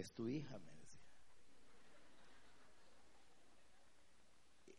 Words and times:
es 0.00 0.12
tu 0.12 0.28
hija, 0.28 0.58
me 0.58 0.72
decía. 0.74 1.00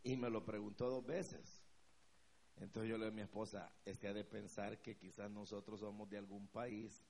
Y 0.02 0.16
me 0.16 0.30
lo 0.30 0.44
preguntó 0.44 0.88
dos 0.88 1.04
veces. 1.04 1.62
Entonces 2.56 2.90
yo 2.90 2.98
le 2.98 3.06
dije 3.06 3.12
a 3.12 3.16
mi 3.16 3.22
esposa, 3.22 3.72
este 3.84 4.08
ha 4.08 4.12
de 4.12 4.24
pensar 4.24 4.82
que 4.82 4.96
quizás 4.96 5.30
nosotros 5.30 5.80
somos 5.80 6.08
de 6.10 6.18
algún 6.18 6.48
país 6.48 7.02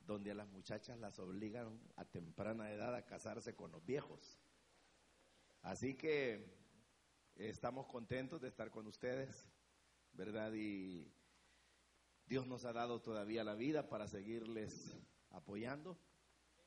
donde 0.00 0.30
a 0.30 0.34
las 0.34 0.48
muchachas 0.48 0.98
las 0.98 1.18
obligan 1.18 1.80
a 1.96 2.04
temprana 2.04 2.70
edad 2.70 2.94
a 2.94 3.06
casarse 3.06 3.54
con 3.54 3.72
los 3.72 3.84
viejos. 3.84 4.38
Así 5.62 5.94
que 5.94 6.44
estamos 7.36 7.86
contentos 7.86 8.40
de 8.40 8.48
estar 8.48 8.70
con 8.70 8.86
ustedes, 8.86 9.48
¿verdad? 10.12 10.52
Y 10.54 11.12
Dios 12.26 12.46
nos 12.46 12.64
ha 12.64 12.72
dado 12.72 13.00
todavía 13.00 13.44
la 13.44 13.54
vida 13.54 13.88
para 13.88 14.08
seguirles 14.08 14.98
apoyando. 15.30 15.98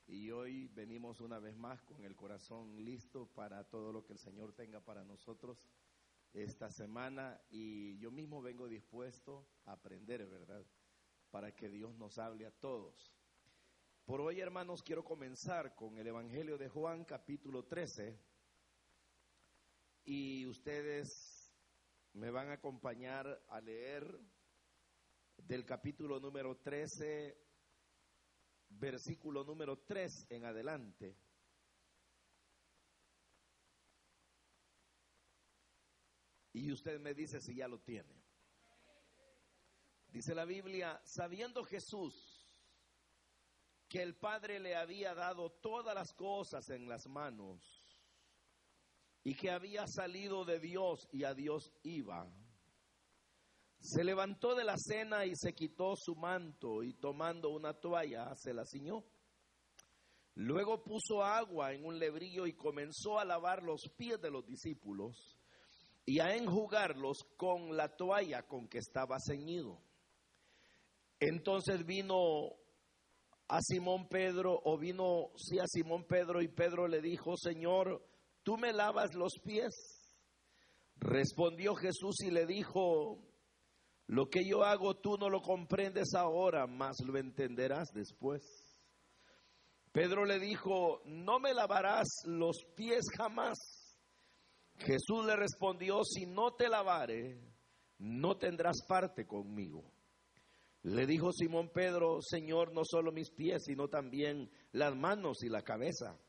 Y 0.07 0.29
hoy 0.29 0.67
venimos 0.67 1.19
una 1.19 1.39
vez 1.39 1.57
más 1.57 1.81
con 1.81 2.03
el 2.03 2.15
corazón 2.15 2.83
listo 2.85 3.27
para 3.33 3.63
todo 3.63 3.91
lo 3.91 4.05
que 4.05 4.13
el 4.13 4.19
Señor 4.19 4.53
tenga 4.53 4.79
para 4.79 5.03
nosotros 5.03 5.57
esta 6.31 6.69
semana. 6.69 7.41
Y 7.49 7.97
yo 7.97 8.11
mismo 8.11 8.41
vengo 8.41 8.67
dispuesto 8.67 9.47
a 9.65 9.73
aprender, 9.73 10.27
¿verdad? 10.27 10.63
Para 11.31 11.55
que 11.55 11.69
Dios 11.69 11.95
nos 11.97 12.19
hable 12.19 12.45
a 12.45 12.51
todos. 12.51 13.15
Por 14.05 14.21
hoy, 14.21 14.39
hermanos, 14.39 14.83
quiero 14.83 15.03
comenzar 15.03 15.73
con 15.73 15.97
el 15.97 16.05
Evangelio 16.05 16.59
de 16.59 16.69
Juan, 16.69 17.03
capítulo 17.05 17.65
13. 17.65 18.15
Y 20.03 20.45
ustedes 20.45 21.51
me 22.13 22.29
van 22.29 22.49
a 22.49 22.53
acompañar 22.53 23.43
a 23.49 23.59
leer 23.59 24.19
del 25.37 25.65
capítulo 25.65 26.19
número 26.19 26.57
13, 26.57 27.44
versículo 28.69 29.43
número 29.43 29.79
3 29.79 30.27
en 30.29 30.45
adelante. 30.45 31.17
Y 36.53 36.71
usted 36.71 36.99
me 36.99 37.13
dice 37.13 37.41
si 37.41 37.55
ya 37.55 37.67
lo 37.67 37.79
tiene. 37.79 38.23
Dice 40.07 40.33
la 40.33 40.45
Biblia, 40.45 41.01
sabiendo 41.03 41.65
Jesús 41.65 42.47
que 43.89 44.01
el 44.01 44.15
Padre 44.15 44.59
le 44.59 44.75
había 44.75 45.13
dado 45.13 45.51
todas 45.51 45.93
las 45.93 46.13
cosas 46.13 46.69
en 46.69 46.87
las 46.87 47.07
manos 47.07 47.85
y 49.23 49.35
que 49.35 49.51
había 49.51 49.87
salido 49.87 50.45
de 50.45 50.59
Dios 50.59 51.09
y 51.11 51.23
a 51.23 51.33
Dios 51.33 51.73
iba. 51.83 52.31
Se 53.85 54.03
levantó 54.03 54.55
de 54.55 54.63
la 54.63 54.77
cena 54.79 55.27
y 55.27 55.35
se 55.35 55.53
quitó 55.53 55.95
su 55.95 56.15
manto 56.15 56.81
y 56.81 56.93
tomando 56.93 57.51
una 57.51 57.71
toalla 57.75 58.33
se 58.35 58.51
la 58.51 58.65
ciñó. 58.65 59.03
Luego 60.33 60.83
puso 60.83 61.23
agua 61.23 61.71
en 61.71 61.85
un 61.85 61.99
lebrillo 61.99 62.47
y 62.47 62.53
comenzó 62.53 63.19
a 63.19 63.25
lavar 63.25 63.61
los 63.61 63.83
pies 63.95 64.19
de 64.19 64.31
los 64.31 64.43
discípulos 64.43 65.37
y 66.03 66.19
a 66.19 66.35
enjugarlos 66.35 67.27
con 67.37 67.77
la 67.77 67.95
toalla 67.95 68.47
con 68.47 68.67
que 68.67 68.79
estaba 68.79 69.17
ceñido. 69.19 69.79
Entonces 71.19 71.85
vino 71.85 72.55
a 73.47 73.61
Simón 73.61 74.07
Pedro, 74.09 74.59
o 74.65 74.79
vino 74.79 75.29
sí 75.35 75.59
a 75.59 75.67
Simón 75.67 76.05
Pedro, 76.05 76.41
y 76.41 76.47
Pedro 76.47 76.87
le 76.87 77.01
dijo, 77.01 77.37
Señor, 77.37 78.03
¿tú 78.41 78.57
me 78.57 78.73
lavas 78.73 79.13
los 79.13 79.33
pies? 79.43 79.75
Respondió 80.95 81.75
Jesús 81.75 82.15
y 82.21 82.31
le 82.31 82.47
dijo, 82.47 83.34
lo 84.07 84.29
que 84.29 84.47
yo 84.47 84.63
hago 84.63 84.95
tú 84.95 85.17
no 85.17 85.29
lo 85.29 85.41
comprendes 85.41 86.13
ahora, 86.15 86.67
mas 86.67 86.97
lo 87.05 87.17
entenderás 87.17 87.91
después. 87.93 88.41
Pedro 89.91 90.25
le 90.25 90.39
dijo, 90.39 91.01
no 91.05 91.39
me 91.39 91.53
lavarás 91.53 92.07
los 92.25 92.65
pies 92.75 93.05
jamás. 93.17 93.57
Jesús 94.77 95.25
le 95.25 95.35
respondió, 95.35 96.03
si 96.03 96.25
no 96.25 96.53
te 96.53 96.67
lavare, 96.67 97.39
no 97.99 98.37
tendrás 98.37 98.85
parte 98.87 99.25
conmigo. 99.25 99.91
Le 100.83 101.07
dijo 101.07 101.31
Simón 101.31 101.69
Pedro, 101.69 102.19
Señor, 102.21 102.73
no 102.73 102.81
solo 102.83 103.11
mis 103.11 103.31
pies, 103.31 103.63
sino 103.65 103.87
también 103.87 104.51
las 104.71 104.95
manos 104.95 105.43
y 105.43 105.49
la 105.49 105.63
cabeza. 105.63 106.19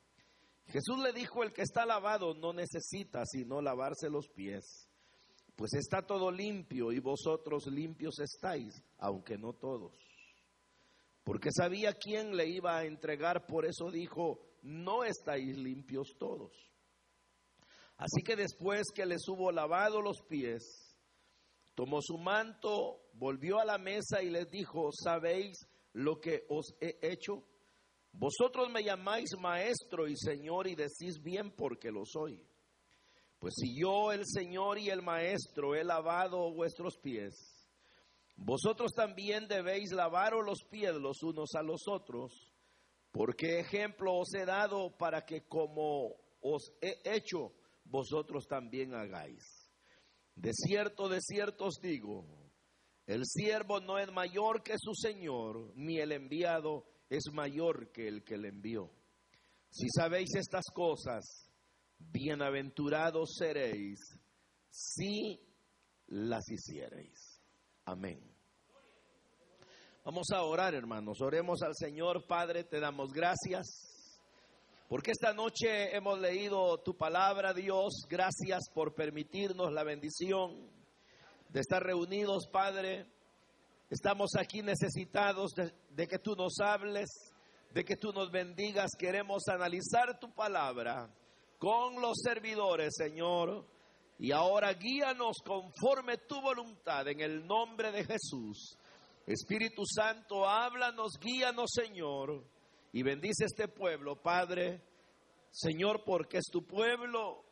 Jesús 0.66 0.98
le 1.02 1.12
dijo, 1.12 1.42
el 1.42 1.52
que 1.52 1.62
está 1.62 1.84
lavado 1.84 2.34
no 2.34 2.52
necesita 2.52 3.24
sino 3.26 3.60
lavarse 3.60 4.08
los 4.08 4.28
pies, 4.28 4.85
pues 5.56 5.72
está 5.74 6.02
todo 6.02 6.30
limpio 6.30 6.92
y 6.92 7.00
vosotros 7.00 7.66
limpios 7.66 8.18
estáis, 8.20 8.74
aunque 8.98 9.38
no 9.38 9.54
todos. 9.54 9.94
Porque 11.24 11.48
sabía 11.50 11.94
quién 11.94 12.36
le 12.36 12.46
iba 12.46 12.76
a 12.76 12.84
entregar, 12.84 13.46
por 13.46 13.64
eso 13.64 13.90
dijo, 13.90 14.38
no 14.62 15.02
estáis 15.02 15.56
limpios 15.56 16.14
todos. 16.18 16.52
Así 17.96 18.22
que 18.22 18.36
después 18.36 18.84
que 18.94 19.06
les 19.06 19.26
hubo 19.26 19.50
lavado 19.50 20.02
los 20.02 20.20
pies, 20.28 20.94
tomó 21.74 22.00
su 22.02 22.18
manto, 22.18 23.08
volvió 23.14 23.58
a 23.58 23.64
la 23.64 23.78
mesa 23.78 24.22
y 24.22 24.28
les 24.28 24.50
dijo, 24.50 24.90
¿sabéis 24.92 25.66
lo 25.94 26.20
que 26.20 26.44
os 26.50 26.74
he 26.80 26.98
hecho? 27.00 27.42
Vosotros 28.12 28.70
me 28.70 28.84
llamáis 28.84 29.30
maestro 29.40 30.06
y 30.06 30.16
señor 30.16 30.66
y 30.68 30.74
decís 30.74 31.22
bien 31.22 31.50
porque 31.56 31.90
lo 31.90 32.04
soy. 32.04 32.42
Pues 33.38 33.54
si 33.56 33.78
yo, 33.78 34.12
el 34.12 34.22
Señor 34.24 34.78
y 34.78 34.88
el 34.88 35.02
Maestro, 35.02 35.74
he 35.74 35.84
lavado 35.84 36.52
vuestros 36.54 36.98
pies, 36.98 37.56
vosotros 38.36 38.92
también 38.94 39.48
debéis 39.48 39.92
lavaros 39.92 40.44
los 40.44 40.64
pies 40.70 40.94
los 40.94 41.22
unos 41.22 41.54
a 41.54 41.62
los 41.62 41.88
otros, 41.88 42.52
porque 43.10 43.60
ejemplo 43.60 44.14
os 44.14 44.34
he 44.34 44.44
dado 44.44 44.96
para 44.96 45.24
que 45.24 45.46
como 45.46 46.14
os 46.40 46.72
he 46.80 47.00
hecho, 47.04 47.52
vosotros 47.84 48.46
también 48.46 48.94
hagáis. 48.94 49.70
De 50.34 50.52
cierto, 50.52 51.08
de 51.08 51.20
cierto 51.20 51.66
os 51.66 51.78
digo, 51.80 52.26
el 53.06 53.24
siervo 53.24 53.80
no 53.80 53.98
es 53.98 54.12
mayor 54.12 54.62
que 54.62 54.74
su 54.78 54.94
Señor, 54.94 55.72
ni 55.76 55.98
el 55.98 56.12
enviado 56.12 56.84
es 57.08 57.24
mayor 57.32 57.90
que 57.90 58.06
el 58.06 58.22
que 58.22 58.36
le 58.36 58.48
envió. 58.48 58.90
Si 59.70 59.88
sabéis 59.88 60.34
estas 60.34 60.64
cosas, 60.74 61.45
bienaventurados 61.98 63.34
seréis 63.36 64.00
si 64.70 65.40
las 66.08 66.48
hiciereis. 66.50 67.40
Amén. 67.84 68.20
Vamos 70.04 70.30
a 70.32 70.42
orar, 70.42 70.74
hermanos. 70.74 71.20
Oremos 71.20 71.62
al 71.62 71.74
Señor, 71.74 72.26
Padre, 72.26 72.64
te 72.64 72.78
damos 72.78 73.12
gracias 73.12 73.96
porque 74.88 75.10
esta 75.10 75.32
noche 75.32 75.96
hemos 75.96 76.20
leído 76.20 76.78
tu 76.78 76.96
palabra, 76.96 77.52
Dios. 77.52 78.06
Gracias 78.08 78.70
por 78.72 78.94
permitirnos 78.94 79.72
la 79.72 79.82
bendición 79.82 80.70
de 81.48 81.60
estar 81.60 81.82
reunidos, 81.82 82.46
Padre. 82.52 83.06
Estamos 83.90 84.36
aquí 84.38 84.62
necesitados 84.62 85.54
de, 85.56 86.06
que 86.06 86.20
tú 86.20 86.36
nos 86.36 86.60
hables, 86.60 87.08
de 87.74 87.84
que 87.84 87.96
tú 87.96 88.12
nos 88.12 88.30
bendigas. 88.30 88.92
Queremos 88.96 89.48
analizar 89.48 90.20
tu 90.20 90.32
palabra 90.32 91.12
con 91.58 92.00
los 92.00 92.18
servidores, 92.22 92.94
Señor. 92.96 93.66
Y 94.18 94.32
ahora 94.32 94.72
guíanos 94.72 95.36
conforme 95.44 96.18
tu 96.18 96.40
voluntad 96.40 97.06
en 97.08 97.20
el 97.20 97.46
nombre 97.46 97.92
de 97.92 98.04
Jesús. 98.04 98.76
Espíritu 99.26 99.82
Santo, 99.84 100.48
háblanos, 100.48 101.12
guíanos, 101.20 101.70
Señor 101.72 102.44
y 102.96 103.02
bendice 103.02 103.44
este 103.44 103.68
pueblo, 103.68 104.16
Padre, 104.22 104.80
Señor, 105.50 106.02
porque 106.02 106.38
es 106.38 106.46
tu 106.50 106.66
pueblo 106.66 107.44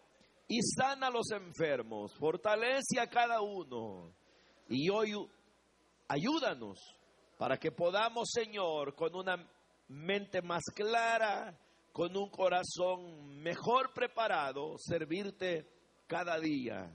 y 0.48 0.58
sana 0.62 1.08
a 1.08 1.10
los 1.10 1.30
enfermos, 1.32 2.14
fortalece 2.18 2.98
a 2.98 3.08
cada 3.08 3.42
uno 3.42 4.10
y 4.70 4.88
hoy 4.88 5.12
ayúdanos 6.08 6.78
para 7.36 7.58
que 7.58 7.72
podamos, 7.72 8.30
Señor, 8.32 8.94
con 8.94 9.14
una 9.14 9.36
mente 9.88 10.40
más 10.40 10.62
clara, 10.74 11.54
con 11.94 12.16
un 12.16 12.28
corazón 12.28 13.40
mejor 13.40 13.92
preparado, 13.94 14.76
servirte 14.78 15.70
cada 16.08 16.40
día. 16.40 16.90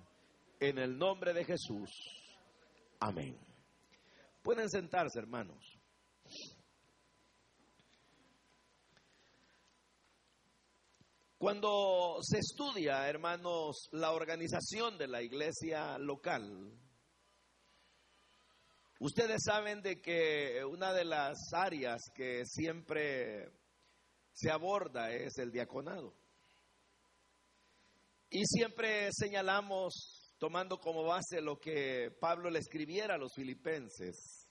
En 0.60 0.78
el 0.78 0.98
nombre 0.98 1.34
de 1.34 1.46
Jesús. 1.46 1.90
Amén. 3.00 3.40
Pueden 4.44 4.70
sentarse, 4.70 5.18
hermanos. 5.18 5.80
Cuando 11.38 12.18
se 12.22 12.40
estudia, 12.40 13.08
hermanos, 13.08 13.88
la 13.94 14.12
organización 14.12 14.98
de 14.98 15.08
la 15.08 15.22
iglesia 15.22 15.98
local, 15.98 16.78
ustedes 19.00 19.44
saben 19.46 19.82
de 19.82 20.02
que 20.02 20.62
una 20.66 20.92
de 20.92 21.06
las 21.06 21.38
áreas 21.54 22.02
que 22.14 22.44
siempre 22.46 23.59
se 24.32 24.50
aborda 24.50 25.12
es 25.12 25.38
el 25.38 25.52
diaconado. 25.52 26.16
Y 28.30 28.46
siempre 28.46 29.10
señalamos, 29.12 30.36
tomando 30.38 30.80
como 30.80 31.04
base 31.04 31.42
lo 31.42 31.60
que 31.60 32.12
Pablo 32.20 32.50
le 32.50 32.60
escribiera 32.60 33.16
a 33.16 33.18
los 33.18 33.34
filipenses, 33.34 34.48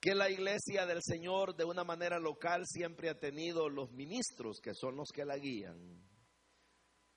que 0.00 0.14
la 0.14 0.30
iglesia 0.30 0.86
del 0.86 1.02
Señor 1.02 1.54
de 1.54 1.64
una 1.64 1.84
manera 1.84 2.18
local 2.18 2.62
siempre 2.66 3.10
ha 3.10 3.18
tenido 3.18 3.68
los 3.68 3.92
ministros 3.92 4.58
que 4.60 4.74
son 4.74 4.96
los 4.96 5.10
que 5.12 5.26
la 5.26 5.36
guían. 5.36 6.02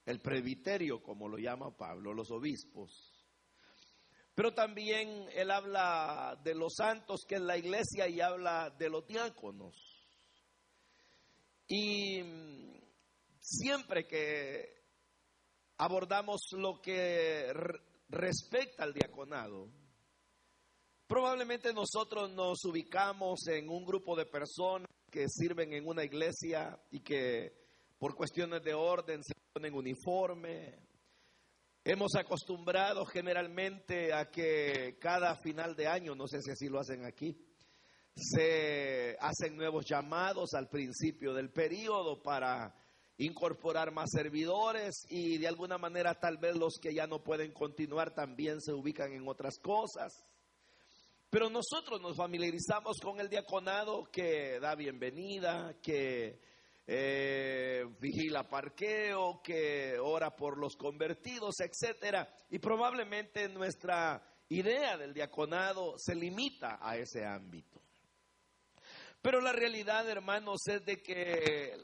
El 0.06 0.20
presbiterio, 0.20 1.02
como 1.02 1.30
lo 1.30 1.38
llama 1.38 1.78
Pablo, 1.78 2.14
los 2.14 2.30
obispos. 2.30 3.14
Pero 4.36 4.54
también 4.54 5.28
él 5.34 5.52
habla 5.52 6.38
de 6.44 6.56
los 6.56 6.74
santos 6.76 7.24
que 7.26 7.36
es 7.36 7.42
la 7.42 7.58
iglesia 7.58 8.10
y 8.10 8.20
habla 8.20 8.70
de 8.72 8.90
los 8.90 9.08
diáconos. 9.08 9.93
Y 11.68 12.22
siempre 13.40 14.06
que 14.08 14.84
abordamos 15.78 16.42
lo 16.52 16.82
que 16.82 17.52
respecta 18.10 18.84
al 18.84 18.94
diaconado, 18.94 19.70
Probablemente 21.14 21.74
nosotros 21.74 22.32
nos 22.32 22.66
ubicamos 22.66 23.46
en 23.48 23.70
un 23.70 23.86
grupo 23.86 24.16
de 24.16 24.26
personas 24.26 24.88
que 25.12 25.28
sirven 25.28 25.74
en 25.74 25.88
una 25.88 26.04
iglesia 26.04 26.80
y 26.90 27.02
que 27.02 27.54
por 28.00 28.16
cuestiones 28.16 28.64
de 28.64 28.74
orden 28.74 29.22
se 29.24 29.34
ponen 29.54 29.76
uniforme. 29.76 30.80
Hemos 31.84 32.16
acostumbrado 32.16 33.06
generalmente 33.06 34.12
a 34.12 34.32
que 34.32 34.98
cada 35.00 35.36
final 35.36 35.76
de 35.76 35.86
año, 35.86 36.16
no 36.16 36.28
sé 36.28 36.42
si 36.42 36.50
así 36.50 36.68
lo 36.68 36.80
hacen 36.80 37.06
aquí, 37.06 37.38
se 38.16 39.18
hacen 39.20 39.56
nuevos 39.56 39.86
llamados 39.86 40.54
al 40.54 40.70
principio 40.70 41.34
del 41.34 41.50
periodo 41.52 42.22
para 42.22 42.74
incorporar 43.18 43.92
más 43.92 44.10
servidores 44.12 45.06
y 45.10 45.38
de 45.38 45.48
alguna 45.48 45.78
manera 45.78 46.20
tal 46.20 46.38
vez 46.38 46.56
los 46.56 46.80
que 46.82 46.94
ya 46.94 47.08
no 47.08 47.24
pueden 47.24 47.52
continuar 47.52 48.14
también 48.14 48.60
se 48.62 48.74
ubican 48.74 49.14
en 49.14 49.28
otras 49.28 49.60
cosas. 49.60 50.26
Pero 51.30 51.50
nosotros 51.50 52.00
nos 52.02 52.16
familiarizamos 52.16 52.98
con 53.02 53.20
el 53.20 53.30
diaconado 53.30 54.04
que 54.12 54.60
da 54.60 54.76
bienvenida, 54.76 55.76
que 55.82 56.40
eh, 56.86 57.86
vigila 58.00 58.48
parqueo, 58.48 59.42
que 59.42 59.98
ora 60.00 60.36
por 60.36 60.60
los 60.60 60.76
convertidos, 60.76 61.56
etcétera. 61.60 62.32
Y 62.52 62.60
probablemente 62.60 63.50
nuestra 63.50 64.22
idea 64.50 64.98
del 64.98 65.14
diaconado 65.14 65.96
se 65.98 66.14
limita 66.14 66.78
a 66.80 66.98
ese 66.98 67.26
ámbito. 67.26 67.83
Pero 69.24 69.40
la 69.40 69.54
realidad, 69.54 70.08
hermanos, 70.10 70.68
es 70.68 70.84
de 70.84 71.02
que 71.02 71.78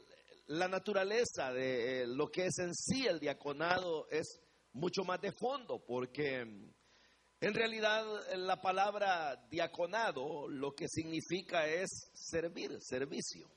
la 0.48 0.68
naturaleza 0.68 1.50
de 1.50 2.06
lo 2.06 2.30
que 2.30 2.44
es 2.44 2.58
en 2.58 2.74
sí 2.74 3.06
el 3.06 3.18
diaconado 3.18 4.06
es 4.10 4.38
mucho 4.74 5.04
más 5.04 5.22
de 5.22 5.32
fondo, 5.32 5.82
porque 5.82 6.40
en 6.40 7.54
realidad, 7.54 8.04
la 8.36 8.60
palabra 8.60 9.42
diaconado 9.48 10.48
lo 10.48 10.74
que 10.74 10.86
significa 10.86 11.66
es 11.66 12.10
servir, 12.12 12.76
servicio. 12.82 13.50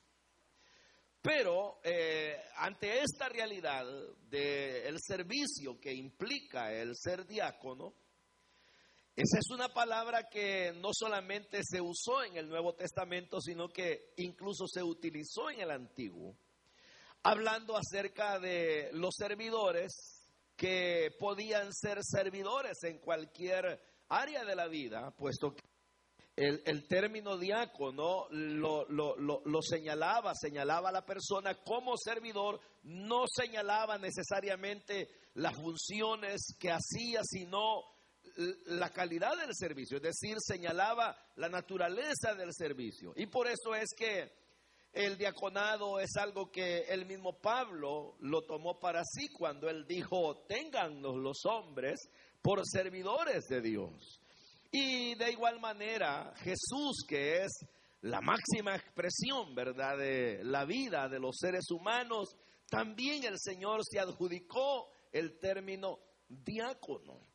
Pero 1.21 1.81
eh, 1.83 2.41
ante 2.55 3.01
esta 3.01 3.27
realidad 3.27 3.85
del 4.29 4.97
servicio 5.01 5.77
que 5.77 5.93
implica 5.93 6.71
el 6.71 6.95
ser 6.95 7.27
diácono, 7.27 7.95
esa 9.15 9.37
es 9.37 9.51
una 9.51 9.69
palabra 9.69 10.27
que 10.27 10.73
no 10.73 10.89
solamente 10.91 11.61
se 11.63 11.79
usó 11.79 12.23
en 12.23 12.35
el 12.35 12.49
Nuevo 12.49 12.73
Testamento, 12.73 13.39
sino 13.39 13.69
que 13.69 14.13
incluso 14.17 14.65
se 14.67 14.81
utilizó 14.81 15.51
en 15.51 15.61
el 15.61 15.69
Antiguo, 15.69 16.35
hablando 17.21 17.77
acerca 17.77 18.39
de 18.39 18.89
los 18.93 19.13
servidores 19.15 20.31
que 20.55 21.11
podían 21.19 21.71
ser 21.73 21.99
servidores 22.01 22.83
en 22.83 22.97
cualquier 22.99 23.79
área 24.09 24.43
de 24.45 24.55
la 24.55 24.67
vida, 24.67 25.11
puesto 25.11 25.53
que 25.53 25.61
el, 26.35 26.87
término 26.87 27.37
diácono 27.37 28.25
lo, 28.31 28.85
lo, 28.89 29.61
señalaba, 29.61 30.33
señalaba 30.33 30.89
a 30.89 30.93
la 30.93 31.05
persona 31.05 31.61
como 31.63 31.95
servidor, 31.97 32.59
no 32.81 33.25
señalaba 33.27 33.99
necesariamente 33.99 35.09
las 35.35 35.55
funciones 35.55 36.55
que 36.59 36.71
hacía, 36.71 37.21
sino 37.23 37.92
la 38.35 38.89
calidad 38.89 39.37
del 39.37 39.53
servicio, 39.53 39.97
es 39.97 40.03
decir, 40.03 40.37
señalaba 40.39 41.15
la 41.35 41.49
naturaleza 41.49 42.33
del 42.35 42.53
servicio. 42.53 43.13
Y 43.15 43.27
por 43.27 43.47
eso 43.47 43.75
es 43.75 43.89
que 43.95 44.31
el 44.93 45.17
diaconado 45.17 45.99
es 45.99 46.15
algo 46.17 46.51
que 46.51 46.81
el 46.81 47.05
mismo 47.05 47.39
Pablo 47.39 48.15
lo 48.19 48.43
tomó 48.43 48.79
para 48.79 49.03
sí 49.03 49.27
cuando 49.29 49.69
él 49.69 49.85
dijo, 49.87 50.45
téngannos 50.47 51.15
los 51.15 51.45
hombres 51.45 52.09
por 52.41 52.61
servidores 52.63 53.45
de 53.47 53.61
Dios. 53.61 54.21
Y 54.71 55.15
de 55.15 55.31
igual 55.31 55.59
manera, 55.59 56.33
Jesús, 56.37 57.05
que 57.07 57.43
es 57.43 57.51
la 58.01 58.21
máxima 58.21 58.75
expresión, 58.75 59.55
¿verdad?, 59.55 59.97
de 59.97 60.43
la 60.43 60.65
vida 60.65 61.07
de 61.07 61.19
los 61.19 61.37
seres 61.39 61.71
humanos, 61.71 62.35
también 62.69 63.23
el 63.23 63.39
Señor 63.39 63.81
se 63.83 63.99
adjudicó 63.99 64.89
el 65.11 65.39
término 65.39 65.99
diácono. 66.27 67.32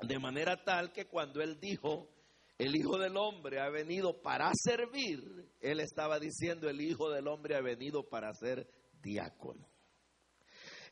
De 0.00 0.18
manera 0.18 0.62
tal 0.62 0.92
que 0.92 1.06
cuando 1.06 1.40
él 1.42 1.58
dijo, 1.58 2.08
el 2.56 2.76
Hijo 2.76 2.98
del 2.98 3.16
Hombre 3.16 3.60
ha 3.60 3.68
venido 3.68 4.20
para 4.20 4.50
servir, 4.54 5.52
él 5.60 5.80
estaba 5.80 6.18
diciendo, 6.18 6.68
el 6.68 6.80
Hijo 6.80 7.10
del 7.10 7.26
Hombre 7.26 7.56
ha 7.56 7.60
venido 7.60 8.08
para 8.08 8.32
ser 8.34 8.68
diácono. 9.00 9.68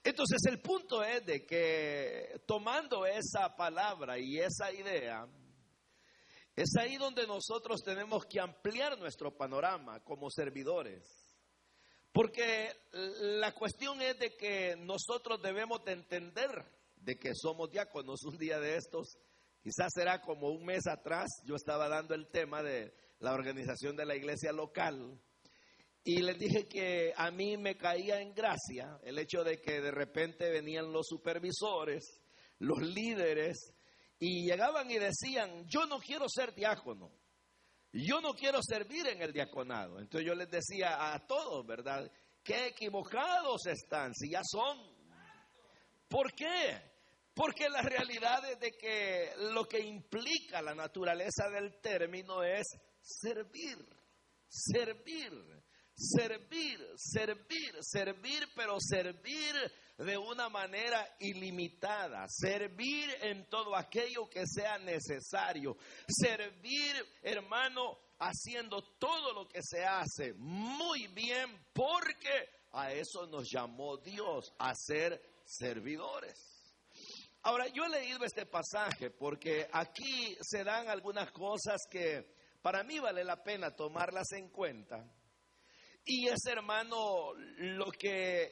Entonces 0.03 0.39
el 0.49 0.61
punto 0.61 1.03
es 1.03 1.27
de 1.27 1.45
que 1.45 2.41
tomando 2.47 3.07
esa 3.07 3.57
palabra 3.57 4.19
y 4.19 4.39
esa 4.39 4.73
idea, 4.73 5.27
es 6.55 6.71
ahí 6.79 6.97
donde 6.97 7.27
nosotros 7.27 7.83
tenemos 7.83 8.25
que 8.27 8.41
ampliar 8.41 8.99
nuestro 8.99 9.37
panorama 9.37 10.01
como 10.05 10.31
servidores. 10.31 11.05
Porque 12.13 12.73
la 12.93 13.53
cuestión 13.53 14.01
es 14.01 14.19
de 14.19 14.37
que 14.37 14.75
nosotros 14.77 15.43
debemos 15.43 15.85
de 15.85 15.93
entender 15.93 16.65
de 17.07 17.17
que 17.19 17.35
somos 17.35 17.71
diáconos 17.71 18.23
un 18.25 18.37
día 18.37 18.61
de 18.61 18.77
estos 18.77 19.17
Quizás 19.67 19.91
será 19.93 20.21
como 20.21 20.51
un 20.51 20.65
mes 20.65 20.87
atrás, 20.87 21.27
yo 21.45 21.57
estaba 21.57 21.89
dando 21.89 22.15
el 22.15 22.29
tema 22.29 22.63
de 22.63 22.95
la 23.19 23.33
organización 23.33 23.97
de 23.97 24.07
la 24.07 24.15
iglesia 24.15 24.53
local 24.53 25.21
y 26.05 26.23
les 26.23 26.39
dije 26.39 26.69
que 26.69 27.13
a 27.17 27.33
mí 27.33 27.57
me 27.57 27.77
caía 27.77 28.21
en 28.21 28.33
gracia 28.33 28.97
el 29.03 29.19
hecho 29.19 29.43
de 29.43 29.61
que 29.61 29.81
de 29.81 29.91
repente 29.91 30.51
venían 30.51 30.93
los 30.93 31.09
supervisores, 31.09 32.23
los 32.61 32.81
líderes, 32.81 33.75
y 34.21 34.49
llegaban 34.49 34.89
y 34.89 34.99
decían, 34.99 35.67
yo 35.67 35.85
no 35.87 35.99
quiero 35.99 36.27
ser 36.29 36.55
diácono, 36.55 37.11
yo 37.93 38.21
no 38.21 38.35
quiero 38.35 38.61
servir 38.63 39.09
en 39.09 39.21
el 39.21 39.33
diaconado. 39.33 39.99
Entonces 39.99 40.29
yo 40.29 40.37
les 40.37 40.49
decía 40.49 41.13
a 41.13 41.27
todos, 41.27 41.67
¿verdad? 41.67 42.09
Qué 42.45 42.69
equivocados 42.69 43.67
están, 43.67 44.15
si 44.15 44.31
ya 44.31 44.43
son. 44.45 44.79
¿Por 46.09 46.33
qué? 46.35 46.96
Porque 47.37 47.69
la 47.69 47.83
realidad 47.83 48.51
es 48.51 48.59
de 48.59 48.73
que 48.73 49.31
lo 49.53 49.69
que 49.69 49.79
implica 49.79 50.63
la 50.63 50.75
naturaleza 50.75 51.51
del 51.51 51.79
término 51.83 52.43
es 52.43 52.67
servir, 53.03 53.77
servir, 54.49 55.33
servir, 55.95 56.81
servir, 56.97 57.77
servir, 57.83 58.49
pero 58.57 58.79
servir 58.81 59.55
de 59.99 60.17
una 60.17 60.49
manera 60.49 61.07
ilimitada, 61.19 62.25
servir 62.27 63.11
en 63.21 63.47
todo 63.51 63.77
aquello 63.77 64.31
que 64.31 64.47
sea 64.47 64.79
necesario, 64.79 65.77
servir, 66.09 66.97
hermano, 67.23 67.99
haciendo 68.19 68.83
todo 68.99 69.35
lo 69.35 69.47
que 69.47 69.61
se 69.63 69.85
hace 69.85 70.33
muy 70.39 71.07
bien, 71.09 71.67
porque 71.75 72.49
a 72.73 72.93
eso 72.93 73.27
nos 73.27 73.47
llamó 73.53 73.99
Dios, 73.99 74.55
a 74.59 74.75
ser 74.75 75.21
servidores. 75.45 76.56
Ahora, 77.47 77.69
yo 77.69 77.85
he 77.85 77.89
leído 77.89 78.25
este 78.25 78.45
pasaje 78.45 79.09
porque 79.09 79.69
aquí 79.73 80.37
se 80.41 80.65
dan 80.65 80.89
algunas 80.89 81.31
cosas 81.31 81.81
que 81.89 82.35
para 82.61 82.83
mí 82.83 82.99
vale 82.99 83.23
la 83.23 83.41
pena 83.45 83.71
tomarlas 83.71 84.33
en 84.33 84.49
cuenta. 84.49 85.09
Y 86.05 86.27
es, 86.27 86.45
hermano, 86.47 87.35
lo 87.37 87.93
que 87.93 88.51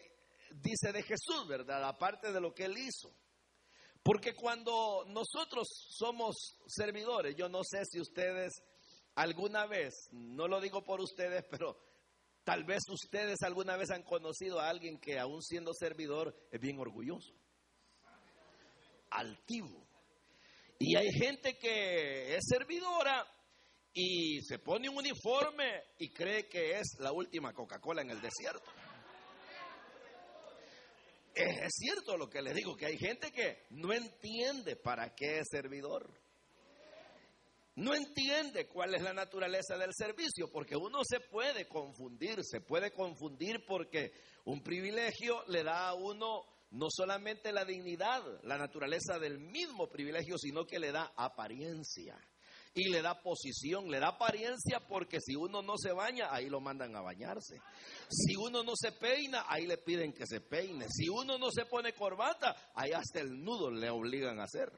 dice 0.62 0.92
de 0.92 1.02
Jesús, 1.02 1.44
¿verdad? 1.48 1.82
Aparte 1.88 2.30
de 2.30 2.40
lo 2.40 2.54
que 2.54 2.66
él 2.66 2.78
hizo. 2.78 3.12
Porque 4.00 4.32
cuando 4.32 5.04
nosotros 5.08 5.66
somos 5.90 6.60
servidores, 6.68 7.34
yo 7.34 7.48
no 7.48 7.64
sé 7.64 7.84
si 7.86 8.00
ustedes 8.00 8.52
alguna 9.16 9.66
vez, 9.66 10.08
no 10.12 10.46
lo 10.46 10.60
digo 10.60 10.84
por 10.84 11.00
ustedes, 11.00 11.44
pero 11.50 11.84
tal 12.44 12.62
vez 12.62 12.84
ustedes 12.88 13.42
alguna 13.42 13.76
vez 13.76 13.90
han 13.90 14.04
conocido 14.04 14.60
a 14.60 14.68
alguien 14.68 15.00
que 15.00 15.18
aún 15.18 15.42
siendo 15.42 15.74
servidor 15.74 16.32
es 16.52 16.60
bien 16.60 16.78
orgulloso 16.78 17.34
altivo. 19.14 19.86
Y 20.78 20.96
hay 20.96 21.10
gente 21.12 21.56
que 21.56 22.36
es 22.36 22.44
servidora 22.46 23.26
y 23.92 24.40
se 24.42 24.58
pone 24.58 24.88
un 24.88 24.98
uniforme 24.98 25.82
y 25.98 26.12
cree 26.12 26.48
que 26.48 26.78
es 26.78 26.96
la 26.98 27.12
última 27.12 27.52
Coca-Cola 27.52 28.02
en 28.02 28.10
el 28.10 28.20
desierto. 28.20 28.70
Es 31.34 31.72
cierto 31.74 32.16
lo 32.16 32.28
que 32.28 32.42
les 32.42 32.54
digo, 32.54 32.76
que 32.76 32.86
hay 32.86 32.98
gente 32.98 33.32
que 33.32 33.66
no 33.70 33.92
entiende 33.92 34.76
para 34.76 35.14
qué 35.14 35.38
es 35.38 35.48
servidor. 35.50 36.08
no 37.76 37.92
entiende 37.92 38.68
cuál 38.68 38.94
es 38.94 39.02
la 39.02 39.12
naturaleza 39.12 39.76
del 39.76 39.90
servicio, 39.92 40.48
porque 40.52 40.76
uno 40.76 41.00
se 41.02 41.18
puede 41.18 41.66
confundir, 41.66 42.38
se 42.44 42.60
puede 42.60 42.92
confundir 42.92 43.64
porque 43.66 44.12
un 44.44 44.62
privilegio 44.62 45.42
le 45.48 45.64
da 45.64 45.88
a 45.88 45.94
uno 45.94 46.44
no 46.74 46.88
solamente 46.90 47.52
la 47.52 47.64
dignidad, 47.64 48.22
la 48.42 48.58
naturaleza 48.58 49.18
del 49.18 49.38
mismo 49.38 49.88
privilegio, 49.88 50.36
sino 50.38 50.66
que 50.66 50.80
le 50.80 50.90
da 50.90 51.12
apariencia 51.16 52.18
y 52.74 52.88
le 52.88 53.00
da 53.00 53.22
posición, 53.22 53.88
le 53.88 54.00
da 54.00 54.08
apariencia 54.08 54.80
porque 54.80 55.20
si 55.20 55.36
uno 55.36 55.62
no 55.62 55.74
se 55.76 55.92
baña, 55.92 56.32
ahí 56.32 56.48
lo 56.48 56.60
mandan 56.60 56.96
a 56.96 57.00
bañarse. 57.00 57.60
Si 58.10 58.34
uno 58.34 58.64
no 58.64 58.72
se 58.74 58.90
peina, 58.90 59.44
ahí 59.48 59.66
le 59.66 59.78
piden 59.78 60.12
que 60.12 60.26
se 60.26 60.40
peine. 60.40 60.86
Si 60.88 61.08
uno 61.08 61.38
no 61.38 61.52
se 61.52 61.66
pone 61.66 61.92
corbata, 61.92 62.72
ahí 62.74 62.90
hasta 62.90 63.20
el 63.20 63.40
nudo 63.40 63.70
le 63.70 63.90
obligan 63.90 64.40
a 64.40 64.44
hacer. 64.44 64.72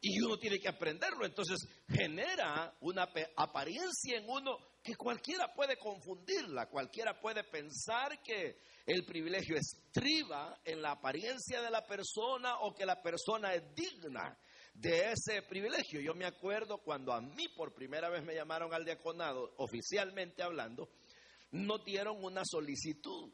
Y 0.00 0.20
uno 0.20 0.36
tiene 0.36 0.58
que 0.58 0.68
aprenderlo. 0.68 1.24
Entonces 1.24 1.60
genera 1.88 2.76
una 2.80 3.08
apariencia 3.36 4.18
en 4.18 4.28
uno 4.28 4.58
que 4.82 4.96
cualquiera 4.96 5.52
puede 5.54 5.76
confundirla, 5.76 6.66
cualquiera 6.66 7.18
puede 7.20 7.44
pensar 7.44 8.20
que 8.22 8.58
el 8.84 9.04
privilegio 9.04 9.56
estriba 9.56 10.60
en 10.64 10.82
la 10.82 10.92
apariencia 10.92 11.62
de 11.62 11.70
la 11.70 11.86
persona 11.86 12.58
o 12.60 12.74
que 12.74 12.84
la 12.84 13.00
persona 13.00 13.54
es 13.54 13.62
digna 13.74 14.36
de 14.74 15.12
ese 15.12 15.42
privilegio. 15.42 16.00
Yo 16.00 16.14
me 16.14 16.24
acuerdo 16.24 16.78
cuando 16.78 17.12
a 17.12 17.20
mí 17.20 17.48
por 17.56 17.72
primera 17.72 18.08
vez 18.08 18.24
me 18.24 18.34
llamaron 18.34 18.74
al 18.74 18.84
diaconado, 18.84 19.54
oficialmente 19.58 20.42
hablando, 20.42 20.88
no 21.52 21.78
dieron 21.78 22.24
una 22.24 22.42
solicitud 22.44 23.30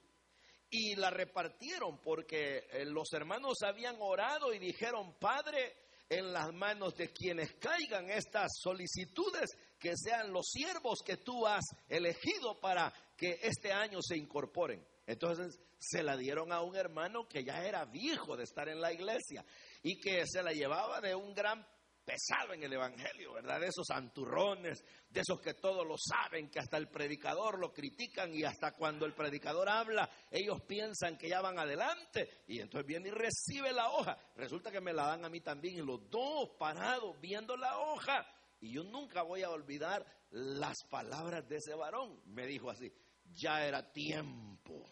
y 0.70 0.96
la 0.96 1.08
repartieron 1.08 1.98
porque 2.02 2.66
eh, 2.72 2.84
los 2.84 3.10
hermanos 3.14 3.62
habían 3.62 3.96
orado 4.00 4.52
y 4.52 4.58
dijeron, 4.58 5.14
Padre, 5.18 5.76
en 6.10 6.32
las 6.32 6.52
manos 6.52 6.94
de 6.96 7.10
quienes 7.10 7.54
caigan 7.54 8.10
estas 8.10 8.50
solicitudes, 8.60 9.50
que 9.78 9.96
sean 9.96 10.32
los 10.32 10.46
siervos 10.50 11.00
que 11.04 11.18
tú 11.18 11.46
has 11.46 11.64
elegido 11.88 12.58
para 12.60 12.92
que 13.16 13.38
este 13.42 13.72
año 13.72 14.00
se 14.02 14.16
incorporen. 14.16 14.84
Entonces 15.06 15.60
se 15.78 16.02
la 16.02 16.16
dieron 16.16 16.52
a 16.52 16.60
un 16.62 16.76
hermano 16.76 17.28
que 17.28 17.44
ya 17.44 17.64
era 17.64 17.84
viejo 17.84 18.36
de 18.36 18.44
estar 18.44 18.68
en 18.68 18.80
la 18.80 18.92
iglesia 18.92 19.44
y 19.82 19.98
que 20.00 20.26
se 20.26 20.42
la 20.42 20.52
llevaba 20.52 21.00
de 21.00 21.14
un 21.14 21.32
gran 21.34 21.66
pesado 22.08 22.54
en 22.54 22.62
el 22.62 22.72
Evangelio, 22.72 23.34
¿verdad? 23.34 23.60
De 23.60 23.66
esos 23.66 23.86
santurrones, 23.86 24.82
de 25.10 25.20
esos 25.20 25.40
que 25.42 25.52
todos 25.54 25.86
lo 25.86 25.96
saben, 25.98 26.48
que 26.48 26.58
hasta 26.58 26.78
el 26.78 26.88
predicador 26.88 27.58
lo 27.58 27.72
critican 27.72 28.34
y 28.34 28.44
hasta 28.44 28.72
cuando 28.72 29.04
el 29.04 29.14
predicador 29.14 29.68
habla, 29.68 30.08
ellos 30.30 30.62
piensan 30.66 31.18
que 31.18 31.28
ya 31.28 31.42
van 31.42 31.58
adelante 31.58 32.42
y 32.46 32.60
entonces 32.60 32.86
viene 32.86 33.08
y 33.08 33.12
recibe 33.12 33.72
la 33.72 33.90
hoja. 33.90 34.16
Resulta 34.36 34.70
que 34.70 34.80
me 34.80 34.94
la 34.94 35.06
dan 35.06 35.26
a 35.26 35.28
mí 35.28 35.42
también 35.42 35.76
y 35.76 35.82
los 35.82 36.08
dos 36.08 36.50
parados 36.58 37.20
viendo 37.20 37.56
la 37.58 37.78
hoja. 37.78 38.26
Y 38.60 38.72
yo 38.72 38.82
nunca 38.84 39.22
voy 39.22 39.42
a 39.42 39.50
olvidar 39.50 40.04
las 40.30 40.76
palabras 40.90 41.48
de 41.48 41.56
ese 41.56 41.74
varón. 41.74 42.20
Me 42.26 42.46
dijo 42.46 42.70
así, 42.70 42.92
ya 43.32 43.66
era 43.66 43.92
tiempo 43.92 44.84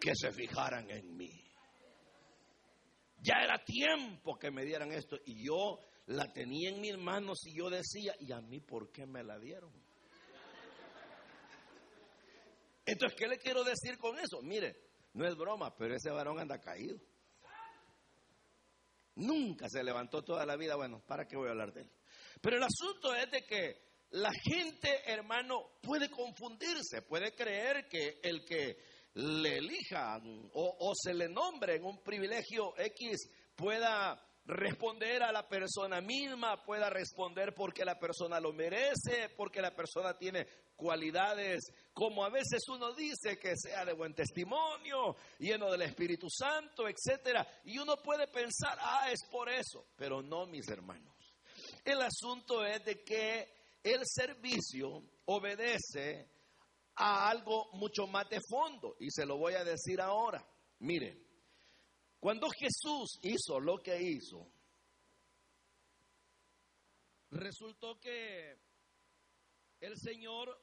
que 0.00 0.14
se 0.14 0.32
fijaran 0.32 0.90
en 0.90 1.16
mí. 1.16 1.30
Ya 3.22 3.42
era 3.42 3.58
tiempo 3.64 4.38
que 4.38 4.50
me 4.50 4.64
dieran 4.64 4.92
esto. 4.92 5.16
Y 5.26 5.44
yo 5.44 5.78
la 6.06 6.32
tenía 6.32 6.70
en 6.70 6.80
mis 6.80 6.96
manos 6.96 7.44
y 7.46 7.56
yo 7.56 7.68
decía, 7.68 8.14
¿y 8.18 8.32
a 8.32 8.40
mí 8.40 8.60
por 8.60 8.90
qué 8.90 9.06
me 9.06 9.22
la 9.22 9.38
dieron? 9.38 9.72
Entonces, 12.86 13.18
¿qué 13.18 13.28
le 13.28 13.38
quiero 13.38 13.62
decir 13.62 13.98
con 13.98 14.18
eso? 14.18 14.40
Mire, 14.42 14.74
no 15.12 15.26
es 15.26 15.36
broma, 15.36 15.76
pero 15.76 15.94
ese 15.94 16.10
varón 16.10 16.40
anda 16.40 16.58
caído. 16.58 16.98
Nunca 19.16 19.68
se 19.68 19.84
levantó 19.84 20.22
toda 20.22 20.46
la 20.46 20.56
vida. 20.56 20.76
Bueno, 20.76 21.00
¿para 21.06 21.26
qué 21.26 21.36
voy 21.36 21.48
a 21.48 21.50
hablar 21.50 21.72
de 21.72 21.82
él? 21.82 21.90
Pero 22.40 22.56
el 22.56 22.62
asunto 22.62 23.14
es 23.14 23.30
de 23.30 23.42
que 23.42 23.90
la 24.10 24.30
gente, 24.32 25.02
hermano, 25.06 25.78
puede 25.82 26.10
confundirse, 26.10 27.02
puede 27.02 27.34
creer 27.34 27.86
que 27.88 28.20
el 28.22 28.44
que 28.44 28.76
le 29.14 29.58
elijan 29.58 30.50
o, 30.54 30.92
se 30.94 31.14
le 31.14 31.28
nombre 31.28 31.76
en 31.76 31.84
un 31.84 32.02
privilegio 32.02 32.74
X 32.76 33.28
pueda 33.54 34.20
responder 34.46 35.22
a 35.22 35.30
la 35.30 35.46
persona 35.46 36.00
misma, 36.00 36.64
pueda 36.64 36.90
responder 36.90 37.54
porque 37.54 37.84
la 37.84 37.98
persona 37.98 38.40
lo 38.40 38.52
merece, 38.52 39.28
porque 39.36 39.60
la 39.60 39.74
persona 39.74 40.16
tiene 40.16 40.46
cualidades, 40.74 41.60
como 41.92 42.24
a 42.24 42.30
veces 42.30 42.62
uno 42.68 42.94
dice 42.94 43.38
que 43.38 43.52
sea 43.54 43.84
de 43.84 43.92
buen 43.92 44.14
testimonio, 44.14 45.14
lleno 45.38 45.70
del 45.70 45.82
Espíritu 45.82 46.28
Santo, 46.30 46.88
etcétera, 46.88 47.46
y 47.64 47.78
uno 47.78 47.96
puede 47.96 48.26
pensar, 48.28 48.78
ah, 48.80 49.10
es 49.12 49.20
por 49.30 49.50
eso, 49.50 49.84
pero 49.96 50.22
no, 50.22 50.46
mis 50.46 50.66
hermanos. 50.68 51.19
El 51.84 52.02
asunto 52.02 52.64
es 52.64 52.84
de 52.84 53.02
que 53.02 53.48
el 53.82 54.02
servicio 54.04 55.02
obedece 55.26 56.28
a 56.96 57.30
algo 57.30 57.70
mucho 57.72 58.06
más 58.06 58.28
de 58.28 58.40
fondo. 58.48 58.96
Y 59.00 59.10
se 59.10 59.24
lo 59.24 59.38
voy 59.38 59.54
a 59.54 59.64
decir 59.64 60.00
ahora. 60.00 60.46
Mire, 60.80 61.18
cuando 62.18 62.48
Jesús 62.50 63.18
hizo 63.22 63.60
lo 63.60 63.78
que 63.78 64.00
hizo, 64.00 64.46
resultó 67.30 67.98
que 67.98 68.58
el 69.80 69.96
Señor 69.96 70.62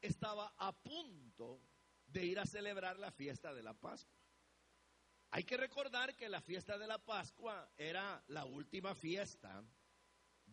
estaba 0.00 0.54
a 0.56 0.72
punto 0.72 1.60
de 2.06 2.26
ir 2.26 2.38
a 2.38 2.46
celebrar 2.46 2.98
la 2.98 3.10
fiesta 3.10 3.52
de 3.52 3.62
la 3.62 3.74
Pascua. 3.74 4.18
Hay 5.30 5.44
que 5.44 5.56
recordar 5.56 6.14
que 6.14 6.28
la 6.28 6.42
fiesta 6.42 6.76
de 6.76 6.86
la 6.86 6.98
Pascua 6.98 7.72
era 7.76 8.22
la 8.28 8.44
última 8.44 8.94
fiesta 8.94 9.64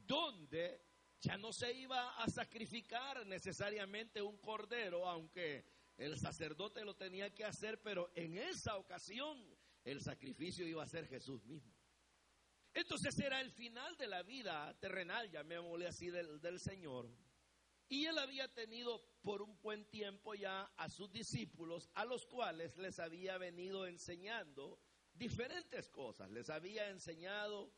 donde 0.10 0.82
ya 1.22 1.38
no 1.38 1.54
se 1.54 1.72
iba 1.72 2.18
a 2.18 2.28
sacrificar 2.28 3.25
necesariamente 3.28 4.22
un 4.24 4.38
cordero, 4.39 5.08
aunque 5.08 5.66
el 5.98 6.18
sacerdote 6.18 6.84
lo 6.84 6.96
tenía 6.96 7.34
que 7.34 7.46
hacer, 7.46 7.80
pero 7.84 8.10
en 8.16 8.36
esa 8.36 8.78
ocasión 8.78 9.38
el 9.84 10.01
sacrificio 10.01 10.68
iba 10.68 10.84
a 10.84 10.88
ser 10.88 11.08
Jesús 11.08 11.46
mismo. 11.46 11.72
Entonces 12.74 13.18
era 13.20 13.39
el 13.39 13.51
final 13.51 13.98
de 13.98 14.08
la 14.08 14.24
vida 14.24 14.75
terrenal, 14.80 15.30
llamémosle 15.30 15.88
así, 15.88 16.10
del, 16.10 16.42
del 16.42 16.60
Señor. 16.60 17.08
Y 17.88 18.06
él 18.06 18.18
había 18.18 18.48
tenido 18.48 19.04
por 19.22 19.44
un 19.44 19.60
buen 19.62 19.86
tiempo 19.89 20.34
ya 20.34 20.63
a 20.78 20.89
sus 20.89 21.12
discípulos, 21.12 21.89
a 21.94 22.06
los 22.06 22.25
cuales 22.25 22.78
les 22.78 23.00
había 23.00 23.38
venido 23.38 23.86
enseñando 23.86 24.80
diferentes 25.13 25.89
cosas. 25.89 26.32
Les 26.32 26.50
había 26.50 26.89
enseñado 26.89 27.72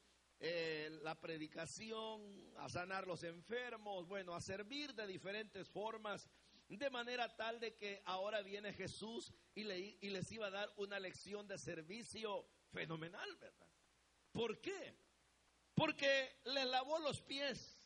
eh, 0.43 0.89
la 1.03 1.19
predicación, 1.21 2.51
a 2.57 2.67
sanar 2.67 3.05
los 3.05 3.23
enfermos, 3.23 4.07
bueno, 4.07 4.33
a 4.33 4.41
servir 4.41 4.95
de 4.95 5.05
diferentes 5.05 5.69
formas, 5.69 6.27
de 6.67 6.89
manera 6.89 7.35
tal 7.35 7.59
de 7.59 7.75
que 7.75 8.01
ahora 8.05 8.41
viene 8.41 8.73
Jesús 8.73 9.31
y, 9.53 9.63
le, 9.63 9.97
y 10.01 10.09
les 10.09 10.31
iba 10.31 10.47
a 10.47 10.51
dar 10.51 10.73
una 10.77 10.99
lección 10.99 11.47
de 11.47 11.59
servicio 11.59 12.47
fenomenal, 12.71 13.35
¿verdad? 13.35 13.67
¿Por 14.31 14.59
qué? 14.61 14.95
Porque 15.75 16.39
le 16.45 16.65
lavó 16.65 16.97
los 16.99 17.21
pies. 17.21 17.77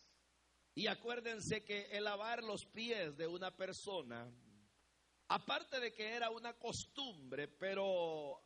Y 0.75 0.87
acuérdense 0.87 1.63
que 1.63 1.89
el 1.91 2.05
lavar 2.05 2.41
los 2.41 2.65
pies 2.65 3.17
de 3.17 3.27
una 3.27 3.55
persona, 3.55 4.29
aparte 5.27 5.79
de 5.79 5.93
que 5.93 6.13
era 6.13 6.29
una 6.29 6.53
costumbre, 6.53 7.47
pero 7.47 8.44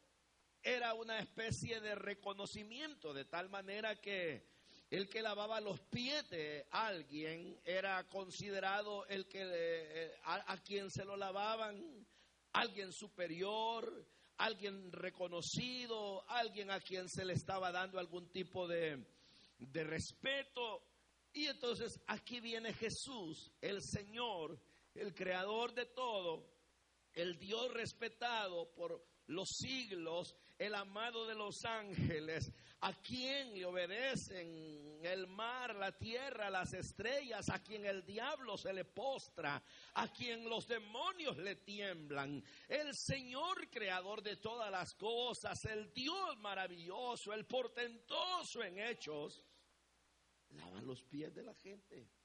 era 0.63 0.93
una 0.93 1.19
especie 1.19 1.79
de 1.79 1.95
reconocimiento, 1.95 3.13
de 3.13 3.25
tal 3.25 3.49
manera 3.49 3.95
que 3.95 4.47
el 4.89 5.07
que 5.07 5.21
lavaba 5.21 5.61
los 5.61 5.79
pies 5.81 6.27
de 6.29 6.65
alguien 6.71 7.59
era 7.63 8.07
considerado 8.07 9.05
el 9.05 9.27
que 9.27 9.41
eh, 9.43 10.15
a, 10.23 10.57
quien 10.63 10.89
se 10.89 11.05
lo 11.05 11.15
lavaban 11.15 12.07
alguien 12.53 12.91
superior, 12.91 14.05
alguien 14.37 14.91
reconocido, 14.91 16.27
alguien 16.29 16.71
a 16.71 16.79
quien 16.79 17.07
se 17.07 17.23
le 17.23 17.33
estaba 17.33 17.71
dando 17.71 17.99
algún 17.99 18.31
tipo 18.31 18.67
de, 18.67 19.05
de 19.59 19.83
respeto. 19.83 20.83
Y 21.33 21.45
entonces 21.45 22.01
aquí 22.07 22.39
viene 22.39 22.73
Jesús, 22.73 23.51
el 23.61 23.83
Señor, 23.83 24.59
el 24.95 25.13
creador 25.13 25.73
de 25.75 25.85
todo, 25.85 26.49
el 27.13 27.37
Dios 27.37 27.71
respetado 27.73 28.71
por 28.73 29.05
los 29.27 29.47
siglos, 29.49 30.35
el 30.59 30.75
amado 30.75 31.25
de 31.25 31.35
los 31.35 31.63
ángeles, 31.63 32.51
a 32.81 32.93
quien 33.01 33.53
le 33.53 33.65
obedecen 33.65 34.99
el 35.01 35.25
mar, 35.27 35.73
la 35.75 35.97
tierra, 35.97 36.49
las 36.49 36.73
estrellas, 36.73 37.49
a 37.49 37.63
quien 37.63 37.85
el 37.85 38.05
diablo 38.05 38.57
se 38.57 38.73
le 38.73 38.83
postra, 38.83 39.63
a 39.93 40.11
quien 40.11 40.47
los 40.49 40.67
demonios 40.67 41.37
le 41.37 41.55
tiemblan, 41.55 42.43
el 42.67 42.93
Señor 42.93 43.69
creador 43.69 44.21
de 44.21 44.35
todas 44.35 44.69
las 44.69 44.93
cosas, 44.95 45.63
el 45.65 45.93
Dios 45.93 46.37
maravilloso, 46.39 47.33
el 47.33 47.45
portentoso 47.45 48.61
en 48.61 48.79
hechos, 48.79 49.41
lava 50.49 50.81
los 50.81 51.01
pies 51.03 51.33
de 51.33 51.43
la 51.43 51.53
gente. 51.53 52.18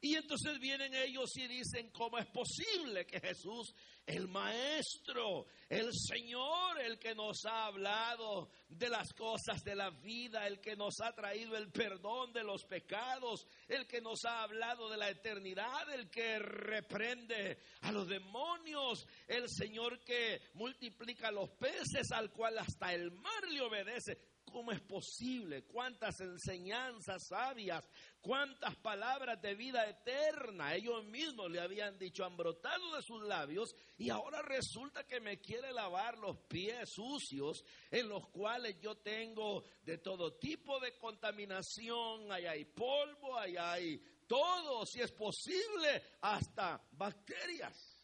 Y 0.00 0.14
entonces 0.14 0.58
vienen 0.58 0.94
ellos 0.94 1.30
y 1.36 1.46
dicen, 1.46 1.90
¿cómo 1.90 2.18
es 2.18 2.26
posible 2.26 3.06
que 3.06 3.18
Jesús, 3.18 3.74
el 4.04 4.28
Maestro, 4.28 5.46
el 5.68 5.90
Señor, 5.92 6.80
el 6.80 6.98
que 6.98 7.14
nos 7.14 7.44
ha 7.46 7.66
hablado 7.66 8.50
de 8.68 8.90
las 8.90 9.12
cosas 9.14 9.62
de 9.64 9.74
la 9.74 9.90
vida, 9.90 10.46
el 10.46 10.60
que 10.60 10.76
nos 10.76 11.00
ha 11.00 11.12
traído 11.12 11.56
el 11.56 11.70
perdón 11.72 12.32
de 12.32 12.44
los 12.44 12.64
pecados, 12.64 13.46
el 13.68 13.86
que 13.86 14.02
nos 14.02 14.24
ha 14.26 14.42
hablado 14.42 14.90
de 14.90 14.98
la 14.98 15.08
eternidad, 15.08 15.90
el 15.94 16.10
que 16.10 16.38
reprende 16.38 17.58
a 17.80 17.90
los 17.90 18.06
demonios, 18.06 19.06
el 19.26 19.48
Señor 19.48 20.04
que 20.04 20.42
multiplica 20.54 21.30
los 21.30 21.50
peces, 21.52 22.12
al 22.12 22.30
cual 22.30 22.58
hasta 22.58 22.92
el 22.92 23.10
mar 23.12 23.48
le 23.48 23.62
obedece? 23.62 24.35
¿Cómo 24.52 24.72
es 24.72 24.80
posible? 24.80 25.64
¿Cuántas 25.64 26.20
enseñanzas 26.20 27.26
sabias? 27.26 27.84
¿Cuántas 28.20 28.76
palabras 28.76 29.40
de 29.42 29.54
vida 29.54 29.88
eterna? 29.88 30.74
Ellos 30.74 31.04
mismos 31.04 31.50
le 31.50 31.60
habían 31.60 31.98
dicho, 31.98 32.24
han 32.24 32.36
brotado 32.36 32.94
de 32.94 33.02
sus 33.02 33.22
labios 33.22 33.74
y 33.98 34.08
ahora 34.08 34.42
resulta 34.42 35.04
que 35.04 35.20
me 35.20 35.40
quiere 35.40 35.72
lavar 35.72 36.16
los 36.18 36.38
pies 36.48 36.88
sucios 36.90 37.64
en 37.90 38.08
los 38.08 38.28
cuales 38.28 38.78
yo 38.80 38.96
tengo 38.96 39.64
de 39.82 39.98
todo 39.98 40.34
tipo 40.38 40.80
de 40.80 40.96
contaminación. 40.96 42.30
Allá 42.32 42.52
hay 42.52 42.64
polvo, 42.64 43.36
allá 43.36 43.72
hay 43.72 44.00
todo, 44.26 44.86
si 44.86 45.00
es 45.00 45.12
posible, 45.12 46.02
hasta 46.20 46.82
bacterias. 46.92 47.96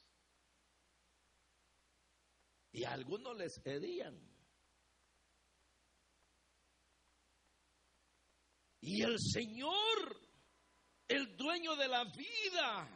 Y 2.72 2.84
a 2.84 2.92
algunos 2.92 3.36
les 3.36 3.60
hedían. 3.64 4.31
Y 8.82 9.00
el 9.02 9.16
Señor, 9.20 10.20
el 11.06 11.36
dueño 11.36 11.76
de 11.76 11.86
la 11.86 12.04
vida, 12.04 12.88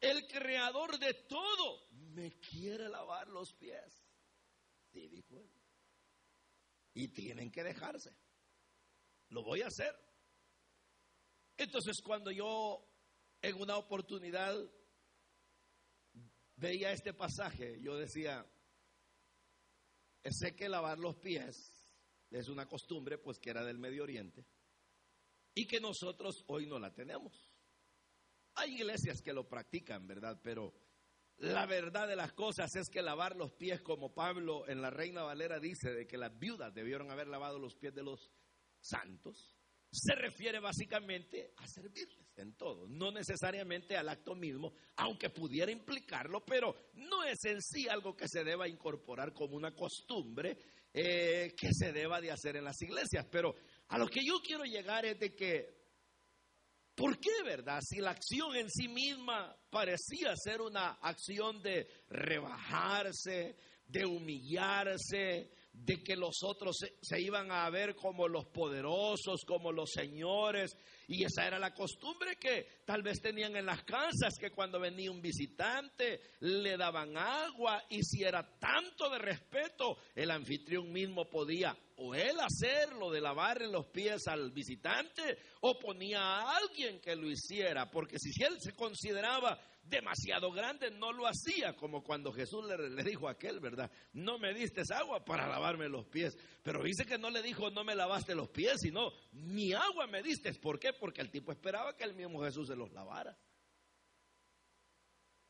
el 0.00 0.28
creador 0.28 0.96
de 0.96 1.12
todo, 1.28 1.88
me 1.90 2.38
quiere 2.38 2.88
lavar 2.88 3.26
los 3.28 3.52
pies. 3.54 4.06
Sí, 4.92 5.08
dijo 5.08 5.40
él. 5.40 5.50
Y 6.94 7.08
tienen 7.08 7.50
que 7.50 7.64
dejarse. 7.64 8.16
Lo 9.30 9.42
voy 9.42 9.62
a 9.62 9.66
hacer. 9.66 9.92
Entonces 11.56 12.00
cuando 12.00 12.30
yo 12.30 12.88
en 13.40 13.60
una 13.60 13.78
oportunidad 13.78 14.56
veía 16.54 16.92
este 16.92 17.12
pasaje, 17.12 17.80
yo 17.82 17.96
decía, 17.96 18.46
sé 20.30 20.54
que 20.54 20.68
lavar 20.68 20.98
los 20.98 21.16
pies 21.16 21.72
es 22.30 22.48
una 22.48 22.68
costumbre 22.68 23.18
pues 23.18 23.40
que 23.40 23.50
era 23.50 23.64
del 23.64 23.78
Medio 23.78 24.04
Oriente 24.04 24.46
y 25.54 25.66
que 25.66 25.80
nosotros 25.80 26.44
hoy 26.46 26.66
no 26.66 26.78
la 26.78 26.92
tenemos. 26.92 27.52
Hay 28.54 28.74
iglesias 28.74 29.22
que 29.22 29.32
lo 29.32 29.48
practican, 29.48 30.06
¿verdad? 30.06 30.40
Pero 30.42 30.74
la 31.38 31.66
verdad 31.66 32.06
de 32.06 32.16
las 32.16 32.32
cosas 32.32 32.74
es 32.76 32.88
que 32.88 33.02
lavar 33.02 33.36
los 33.36 33.52
pies, 33.52 33.80
como 33.82 34.14
Pablo 34.14 34.68
en 34.68 34.82
la 34.82 34.90
Reina 34.90 35.22
Valera 35.22 35.58
dice, 35.58 35.92
de 35.92 36.06
que 36.06 36.18
las 36.18 36.38
viudas 36.38 36.74
debieron 36.74 37.10
haber 37.10 37.28
lavado 37.28 37.58
los 37.58 37.74
pies 37.74 37.94
de 37.94 38.02
los 38.02 38.30
santos, 38.80 39.56
se 39.90 40.14
refiere 40.14 40.58
básicamente 40.58 41.52
a 41.56 41.66
servirles 41.66 42.22
en 42.36 42.54
todo, 42.54 42.88
no 42.88 43.10
necesariamente 43.10 43.96
al 43.96 44.08
acto 44.08 44.34
mismo, 44.34 44.72
aunque 44.96 45.28
pudiera 45.28 45.70
implicarlo, 45.70 46.44
pero 46.44 46.74
no 46.94 47.24
es 47.24 47.44
en 47.44 47.60
sí 47.60 47.88
algo 47.88 48.16
que 48.16 48.28
se 48.28 48.42
deba 48.42 48.68
incorporar 48.68 49.34
como 49.34 49.54
una 49.54 49.74
costumbre 49.74 50.58
eh, 50.94 51.54
que 51.56 51.72
se 51.72 51.92
deba 51.92 52.20
de 52.20 52.30
hacer 52.30 52.56
en 52.56 52.64
las 52.64 52.80
iglesias. 52.82 53.26
Pero 53.30 53.54
a 53.92 53.98
lo 53.98 54.08
que 54.08 54.24
yo 54.24 54.40
quiero 54.40 54.64
llegar 54.64 55.04
es 55.04 55.18
de 55.18 55.34
que, 55.34 55.68
¿por 56.94 57.20
qué, 57.20 57.42
verdad? 57.44 57.78
Si 57.86 58.00
la 58.00 58.12
acción 58.12 58.56
en 58.56 58.70
sí 58.70 58.88
misma 58.88 59.54
parecía 59.68 60.34
ser 60.34 60.62
una 60.62 60.92
acción 60.92 61.60
de 61.60 61.86
rebajarse, 62.08 63.54
de 63.84 64.06
humillarse, 64.06 65.50
de 65.72 66.02
que 66.02 66.16
los 66.16 66.42
otros 66.42 66.76
se, 67.00 67.20
iban 67.20 67.50
a 67.50 67.68
ver 67.70 67.96
como 67.96 68.28
los 68.28 68.46
poderosos, 68.46 69.44
como 69.46 69.72
los 69.72 69.90
señores, 69.90 70.76
y 71.08 71.24
esa 71.24 71.46
era 71.46 71.58
la 71.58 71.74
costumbre 71.74 72.36
que 72.36 72.82
tal 72.84 73.02
vez 73.02 73.20
tenían 73.20 73.56
en 73.56 73.66
las 73.66 73.82
casas, 73.82 74.38
que 74.38 74.50
cuando 74.50 74.78
venía 74.78 75.10
un 75.10 75.22
visitante 75.22 76.20
le 76.40 76.76
daban 76.76 77.16
agua, 77.16 77.82
y 77.88 78.02
si 78.02 78.22
era 78.22 78.58
tanto 78.58 79.08
de 79.10 79.18
respeto, 79.18 79.96
el 80.14 80.30
anfitrión 80.30 80.92
mismo 80.92 81.28
podía 81.28 81.76
o 81.96 82.14
él 82.14 82.36
hacerlo 82.40 83.10
de 83.10 83.20
lavarle 83.20 83.68
los 83.68 83.86
pies 83.86 84.26
al 84.26 84.50
visitante, 84.50 85.38
o 85.60 85.78
ponía 85.78 86.20
a 86.20 86.56
alguien 86.56 87.00
que 87.00 87.14
lo 87.14 87.30
hiciera, 87.30 87.90
porque 87.90 88.18
si 88.18 88.30
él 88.42 88.56
se 88.60 88.74
consideraba 88.74 89.58
demasiado 89.92 90.50
grande, 90.50 90.90
no 90.90 91.12
lo 91.12 91.26
hacía, 91.26 91.76
como 91.76 92.02
cuando 92.02 92.32
Jesús 92.32 92.64
le, 92.64 93.04
dijo 93.04 93.28
a 93.28 93.32
aquel, 93.32 93.60
¿verdad? 93.60 93.90
No 94.14 94.38
me 94.38 94.54
diste 94.54 94.82
agua 94.92 95.24
para 95.24 95.46
lavarme 95.46 95.88
los 95.88 96.06
pies, 96.06 96.36
pero 96.62 96.82
dice 96.82 97.04
que 97.04 97.18
no 97.18 97.30
le 97.30 97.42
dijo 97.42 97.70
no 97.70 97.84
me 97.84 97.94
lavaste 97.94 98.34
los 98.34 98.48
pies, 98.48 98.80
sino 98.80 99.12
ni 99.32 99.72
agua 99.74 100.06
me 100.06 100.22
diste. 100.22 100.52
¿Por 100.54 100.80
qué? 100.80 100.94
Porque 100.94 101.20
el 101.20 101.30
tipo 101.30 101.52
esperaba 101.52 101.94
que 101.94 102.04
el 102.04 102.14
mismo 102.14 102.42
Jesús 102.42 102.68
se 102.68 102.74
los 102.74 102.90
lavara. 102.92 103.36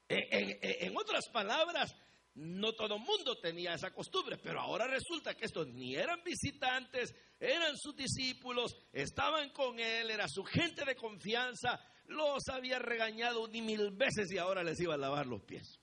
En, 0.09 0.95
otras 0.97 1.29
palabras, 1.33 1.95
no 2.35 2.73
todo 2.75 2.99
mundo 2.99 3.39
tenía 3.39 3.75
esa 3.75 3.95
costumbre, 3.95 4.37
pero 4.39 4.61
ahora 4.61 4.87
resulta 4.87 5.35
que 5.35 5.47
estos 5.47 5.69
ni 5.69 5.95
eran 5.95 6.23
visitantes, 6.23 7.15
eran 7.39 7.79
sus 7.79 7.95
discípulos, 7.97 8.77
estaban 8.93 9.51
con 9.51 9.79
él, 9.79 10.11
era 10.11 10.27
su 10.29 10.45
gente 10.45 10.85
de 10.85 10.97
confianza, 10.97 11.81
los 12.13 12.49
había 12.49 12.79
regañado 12.79 13.47
ni 13.49 13.63
mil 13.63 13.91
veces 13.91 14.31
y 14.31 14.39
ahora 14.39 14.63
les 14.63 14.81
iba 14.81 14.95
a 14.95 14.99
lavar 14.99 15.27
los 15.27 15.43
pies. 15.43 15.81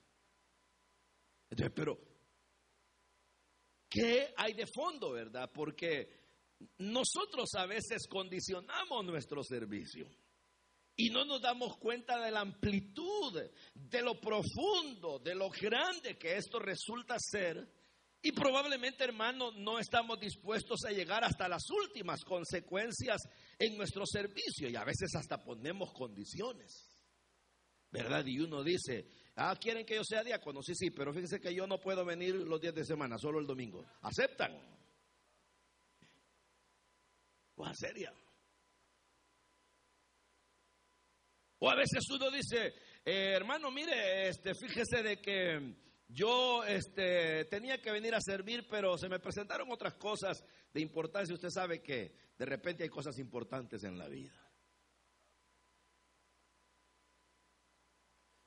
Entonces, 1.50 1.74
pero, 1.76 2.00
¿qué 3.90 4.34
hay 4.38 4.54
de 4.54 4.68
fondo, 4.68 5.12
verdad? 5.12 5.52
Porque 5.54 6.20
nosotros 6.78 7.50
a 7.56 7.66
veces 7.66 8.08
condicionamos 8.08 9.06
nuestro 9.06 9.44
servicio 9.44 10.08
y 10.96 11.10
no 11.10 11.24
nos 11.24 11.42
damos 11.42 11.78
cuenta 11.78 12.20
de 12.20 12.32
la 12.32 12.42
amplitud, 12.42 13.42
de 13.74 14.02
lo 14.02 14.20
profundo, 14.20 15.20
de 15.20 15.34
lo 15.34 15.50
grande 15.50 16.18
que 16.18 16.36
esto 16.36 16.60
resulta 16.60 17.16
ser 17.18 17.66
y 18.22 18.34
probablemente, 18.34 19.06
hermano, 19.06 19.52
no 19.52 19.80
estamos 19.80 20.20
dispuestos 20.20 20.84
a 20.86 20.92
llegar 20.92 21.24
hasta 21.24 21.48
las 21.48 21.64
últimas 21.70 22.24
consecuencias 22.26 23.22
en 23.58 23.78
nuestro 23.78 24.06
servicio 24.06 24.70
y 24.70 24.76
a 24.76 24.84
veces 24.84 25.16
hasta 25.16 25.42
ponemos 25.42 25.94
condiciones. 25.94 26.86
¿Verdad? 27.92 28.26
Y 28.26 28.40
uno 28.40 28.62
dice, 28.62 29.08
ah, 29.36 29.56
quieren 29.60 29.86
que 29.86 29.96
yo 29.96 30.04
sea 30.04 30.24
diácono, 30.24 30.62
sí, 30.62 30.76
sí, 30.76 30.92
pero 30.92 31.14
fíjense 31.14 31.40
que 31.40 31.56
yo 31.56 31.66
no 31.66 31.80
puedo 31.80 32.06
venir 32.06 32.36
los 32.36 32.60
días 32.60 32.76
de 32.76 32.86
semana, 32.86 33.18
solo 33.18 33.40
el 33.40 33.48
domingo. 33.48 33.86
¿Aceptan? 34.02 34.60
Cosa 37.56 37.74
seria. 37.74 38.14
O 41.60 41.70
a 41.70 41.76
veces 41.76 42.04
uno 42.12 42.30
dice, 42.30 42.74
eh, 43.06 43.34
hermano, 43.34 43.72
mire, 43.72 44.30
este, 44.30 44.54
fíjese 44.54 45.04
de 45.04 45.22
que 45.22 45.89
yo 46.10 46.64
este, 46.64 47.46
tenía 47.46 47.80
que 47.80 47.92
venir 47.92 48.16
a 48.16 48.22
servir, 48.22 48.68
pero 48.68 48.98
se 48.98 49.08
me 49.08 49.20
presentaron 49.20 49.72
otras 49.72 49.94
cosas 49.94 50.44
de 50.74 50.82
importancia. 50.82 51.36
Usted 51.36 51.52
sabe 51.52 51.84
que 51.84 52.16
de 52.36 52.46
repente 52.46 52.84
hay 52.84 52.90
cosas 52.90 53.20
importantes 53.20 53.84
en 53.84 53.96
la 53.96 54.08
vida. 54.08 54.34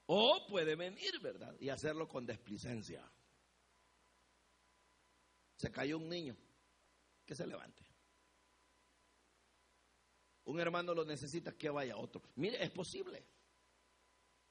O 0.07 0.45
puede 0.49 0.75
venir, 0.75 1.21
¿verdad? 1.21 1.55
Y 1.61 1.69
hacerlo 1.69 2.09
con 2.09 2.27
desplicencia. 2.27 3.09
Se 5.57 5.71
cayó 5.71 5.99
un 5.99 6.09
niño, 6.09 6.37
que 7.25 7.37
se 7.37 7.47
levante. 7.47 7.87
Un 10.47 10.59
hermano 10.59 10.93
lo 10.93 11.05
necesita, 11.05 11.57
que 11.57 11.71
vaya 11.71 11.97
otro. 11.97 12.21
Mire, 12.35 12.61
es 12.61 12.71
posible. 12.73 13.25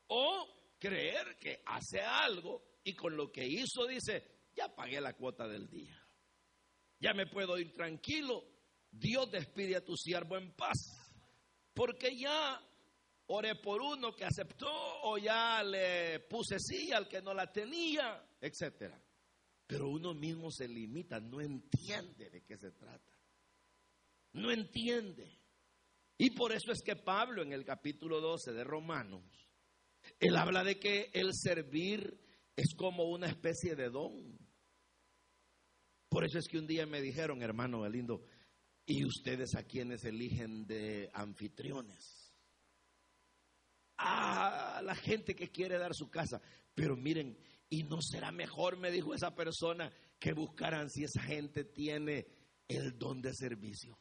O 0.07 0.47
creer 0.79 1.37
que 1.37 1.61
hace 1.65 1.99
algo 1.99 2.70
y 2.83 2.93
con 2.95 3.15
lo 3.15 3.31
que 3.31 3.47
hizo 3.47 3.85
dice, 3.87 4.23
ya 4.55 4.73
pagué 4.73 4.99
la 4.99 5.13
cuota 5.13 5.47
del 5.47 5.69
día. 5.69 5.97
Ya 6.99 7.13
me 7.13 7.27
puedo 7.27 7.57
ir 7.57 7.73
tranquilo. 7.73 8.43
Dios 8.91 9.31
despide 9.31 9.75
a 9.75 9.85
tu 9.85 9.95
siervo 9.95 10.37
en 10.37 10.53
paz. 10.53 10.77
Porque 11.73 12.15
ya 12.17 12.61
oré 13.27 13.55
por 13.55 13.81
uno 13.81 14.15
que 14.15 14.25
aceptó 14.25 14.69
o 15.03 15.17
ya 15.17 15.63
le 15.63 16.19
puse 16.21 16.59
sí 16.59 16.91
al 16.91 17.07
que 17.07 17.21
no 17.21 17.33
la 17.33 17.51
tenía, 17.51 18.23
etcétera. 18.39 19.01
Pero 19.65 19.89
uno 19.89 20.13
mismo 20.13 20.51
se 20.51 20.67
limita, 20.67 21.19
no 21.19 21.39
entiende 21.39 22.29
de 22.29 22.43
qué 22.43 22.57
se 22.57 22.71
trata. 22.71 23.17
No 24.33 24.51
entiende. 24.51 25.39
Y 26.17 26.31
por 26.31 26.51
eso 26.51 26.71
es 26.71 26.81
que 26.83 26.97
Pablo 26.97 27.41
en 27.41 27.53
el 27.53 27.63
capítulo 27.63 28.19
12 28.19 28.51
de 28.51 28.63
Romanos, 28.63 29.23
él 30.19 30.35
habla 30.35 30.63
de 30.63 30.77
que 30.77 31.09
el 31.13 31.33
servir 31.33 32.19
es 32.55 32.73
como 32.75 33.09
una 33.09 33.27
especie 33.27 33.75
de 33.75 33.89
don. 33.89 34.37
Por 36.09 36.25
eso 36.25 36.39
es 36.39 36.47
que 36.47 36.57
un 36.57 36.67
día 36.67 36.85
me 36.85 37.01
dijeron, 37.01 37.41
hermano 37.41 37.87
lindo, 37.87 38.23
¿y 38.85 39.05
ustedes 39.05 39.55
a 39.55 39.63
quienes 39.63 40.03
eligen 40.03 40.65
de 40.67 41.09
anfitriones? 41.13 42.21
a 44.03 44.81
la 44.83 44.95
gente 44.95 45.35
que 45.35 45.51
quiere 45.51 45.77
dar 45.77 45.93
su 45.93 46.09
casa. 46.09 46.41
Pero 46.73 46.95
miren, 46.95 47.37
y 47.69 47.83
no 47.83 48.01
será 48.01 48.31
mejor, 48.31 48.77
me 48.77 48.91
dijo 48.91 49.13
esa 49.13 49.35
persona, 49.35 49.91
que 50.19 50.33
buscaran 50.33 50.89
si 50.89 51.03
esa 51.03 51.21
gente 51.21 51.63
tiene 51.63 52.27
el 52.67 52.97
don 52.97 53.21
de 53.21 53.33
servicio. 53.33 53.97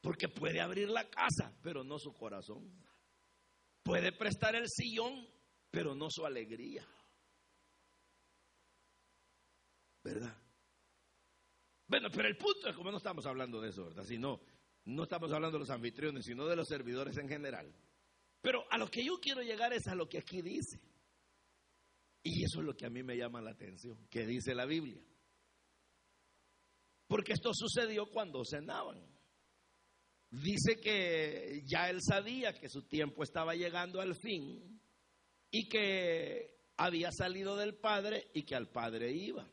Porque 0.00 0.28
puede 0.28 0.60
abrir 0.60 0.88
la 0.88 1.08
casa, 1.08 1.54
pero 1.62 1.84
no 1.84 1.98
su 1.98 2.12
corazón. 2.12 2.70
Puede 3.82 4.12
prestar 4.12 4.54
el 4.54 4.68
sillón, 4.68 5.26
pero 5.70 5.94
no 5.94 6.10
su 6.10 6.24
alegría. 6.26 6.86
¿Verdad? 10.02 10.36
Bueno, 11.86 12.08
pero 12.10 12.28
el 12.28 12.36
punto 12.36 12.68
es 12.68 12.76
como 12.76 12.90
no 12.90 12.96
estamos 12.96 13.26
hablando 13.26 13.60
de 13.60 13.70
eso, 13.70 13.84
¿verdad? 13.84 14.04
Sino, 14.04 14.40
no 14.86 15.02
estamos 15.02 15.32
hablando 15.32 15.58
de 15.58 15.60
los 15.60 15.70
anfitriones, 15.70 16.24
sino 16.24 16.46
de 16.46 16.56
los 16.56 16.68
servidores 16.68 17.16
en 17.18 17.28
general. 17.28 17.72
Pero 18.40 18.64
a 18.70 18.78
lo 18.78 18.88
que 18.88 19.04
yo 19.04 19.18
quiero 19.20 19.42
llegar 19.42 19.72
es 19.72 19.86
a 19.86 19.94
lo 19.94 20.08
que 20.08 20.18
aquí 20.18 20.40
dice. 20.40 20.80
Y 22.22 22.44
eso 22.44 22.60
es 22.60 22.66
lo 22.66 22.74
que 22.74 22.86
a 22.86 22.90
mí 22.90 23.02
me 23.02 23.16
llama 23.16 23.40
la 23.40 23.50
atención, 23.50 24.06
que 24.08 24.26
dice 24.26 24.54
la 24.54 24.66
Biblia. 24.66 25.02
Porque 27.06 27.32
esto 27.32 27.50
sucedió 27.52 28.06
cuando 28.06 28.42
cenaban. 28.44 29.04
Dice 30.30 30.80
que 30.80 31.62
ya 31.66 31.90
él 31.90 31.98
sabía 32.00 32.52
que 32.52 32.68
su 32.68 32.86
tiempo 32.86 33.24
estaba 33.24 33.54
llegando 33.54 34.00
al 34.00 34.14
fin 34.14 34.79
y 35.50 35.68
que 35.68 36.72
había 36.76 37.12
salido 37.12 37.56
del 37.56 37.74
Padre 37.74 38.30
y 38.34 38.44
que 38.44 38.54
al 38.54 38.68
Padre 38.68 39.12
iba. 39.12 39.48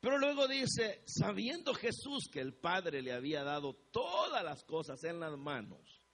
Pero 0.00 0.18
luego 0.18 0.46
dice, 0.46 1.02
sabiendo 1.06 1.74
Jesús 1.74 2.28
que 2.32 2.40
el 2.40 2.54
Padre 2.54 3.02
le 3.02 3.12
había 3.12 3.42
dado 3.42 3.74
todas 3.90 4.44
las 4.44 4.62
cosas 4.64 5.02
en 5.04 5.18
las 5.20 5.36
manos 5.36 6.06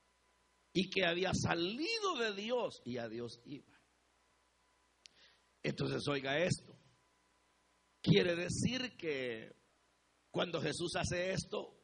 y 0.73 0.89
que 0.89 1.05
había 1.05 1.33
salido 1.35 2.17
de 2.19 2.33
Dios 2.35 2.81
y 2.85 2.99
a 2.99 3.09
Dios 3.09 3.41
iba. 3.45 3.73
Entonces 5.63 6.07
oiga 6.09 6.39
esto. 6.39 6.79
Quiere 8.03 8.37
decir 8.37 8.97
que 8.97 9.55
cuando 10.31 10.61
Jesús 10.61 10.95
hace 10.97 11.33
esto, 11.33 11.75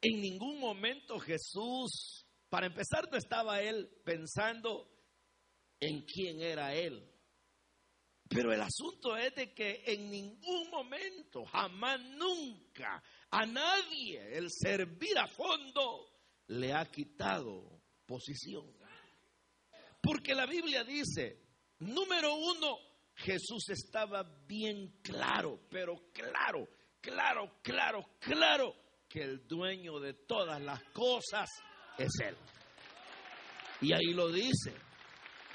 en 0.00 0.20
ningún 0.20 0.60
momento 0.60 1.18
Jesús, 1.18 2.26
para 2.48 2.66
empezar, 2.66 3.10
no 3.10 3.16
estaba 3.16 3.60
él 3.62 3.88
pensando 4.04 4.97
en 5.80 6.02
quién 6.02 6.40
era 6.40 6.74
él. 6.74 7.04
Pero 8.28 8.52
el 8.52 8.60
asunto 8.60 9.16
es 9.16 9.34
de 9.34 9.54
que 9.54 9.82
en 9.86 10.10
ningún 10.10 10.68
momento, 10.70 11.44
jamás, 11.46 11.98
nunca, 12.00 13.02
a 13.30 13.46
nadie 13.46 14.36
el 14.36 14.50
servir 14.50 15.18
a 15.18 15.26
fondo 15.26 16.10
le 16.48 16.74
ha 16.74 16.84
quitado 16.90 17.80
posición. 18.04 18.66
Porque 20.02 20.34
la 20.34 20.46
Biblia 20.46 20.84
dice, 20.84 21.40
número 21.78 22.34
uno, 22.34 22.78
Jesús 23.14 23.68
estaba 23.70 24.22
bien 24.46 25.00
claro, 25.02 25.60
pero 25.70 26.10
claro, 26.12 26.68
claro, 27.00 27.58
claro, 27.62 28.04
claro 28.20 28.74
que 29.08 29.22
el 29.22 29.48
dueño 29.48 29.98
de 29.98 30.12
todas 30.12 30.60
las 30.60 30.82
cosas 30.92 31.48
es 31.96 32.12
Él. 32.20 32.36
Y 33.80 33.92
ahí 33.92 34.12
lo 34.12 34.30
dice. 34.30 34.87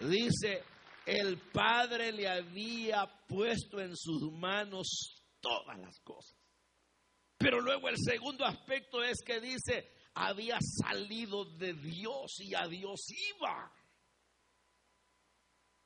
Dice, 0.10 0.64
el 1.06 1.38
Padre 1.52 2.12
le 2.12 2.28
había 2.28 3.06
puesto 3.28 3.80
en 3.80 3.96
sus 3.96 4.32
manos 4.32 5.24
todas 5.40 5.78
las 5.80 6.00
cosas. 6.02 6.38
Pero 7.38 7.60
luego 7.60 7.90
el 7.90 7.98
segundo 7.98 8.46
aspecto 8.46 9.04
es 9.04 9.22
que 9.26 9.42
dice, 9.42 9.92
había 10.14 10.58
salido 10.62 11.46
de 11.58 11.74
Dios 11.74 12.40
y 12.40 12.56
a 12.56 12.68
Dios 12.68 13.02
iba. 13.36 13.72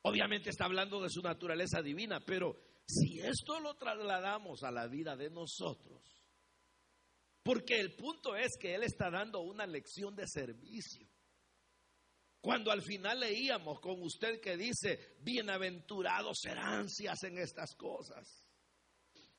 Obviamente 0.03 0.51
está 0.51 0.65
hablando 0.65 1.01
de 1.01 1.10
su 1.10 1.21
naturaleza 1.21 1.82
divina, 1.82 2.19
pero 2.19 2.56
si 2.86 3.19
esto 3.19 3.60
lo 3.60 3.75
trasladamos 3.75 4.63
a 4.63 4.71
la 4.71 4.88
vida 4.88 5.15
de 5.15 5.30
nosotros, 5.30 6.01
porque 7.43 7.80
el 7.80 7.95
punto 7.95 8.36
es 8.36 8.58
que 8.60 8.75
Él 8.75 8.84
está 8.84 9.10
dando 9.10 9.41
una 9.41 9.65
lección 9.65 10.15
de 10.15 10.27
servicio. 10.27 11.08
Cuando 12.41 12.71
al 12.71 12.82
final 12.82 13.19
leíamos 13.19 13.80
con 13.80 14.02
usted 14.02 14.39
que 14.39 14.56
dice, 14.56 15.15
bienaventurados 15.19 16.39
serán 16.41 16.89
si 16.89 17.08
hacen 17.08 17.38
estas 17.38 17.76
cosas. 17.76 18.47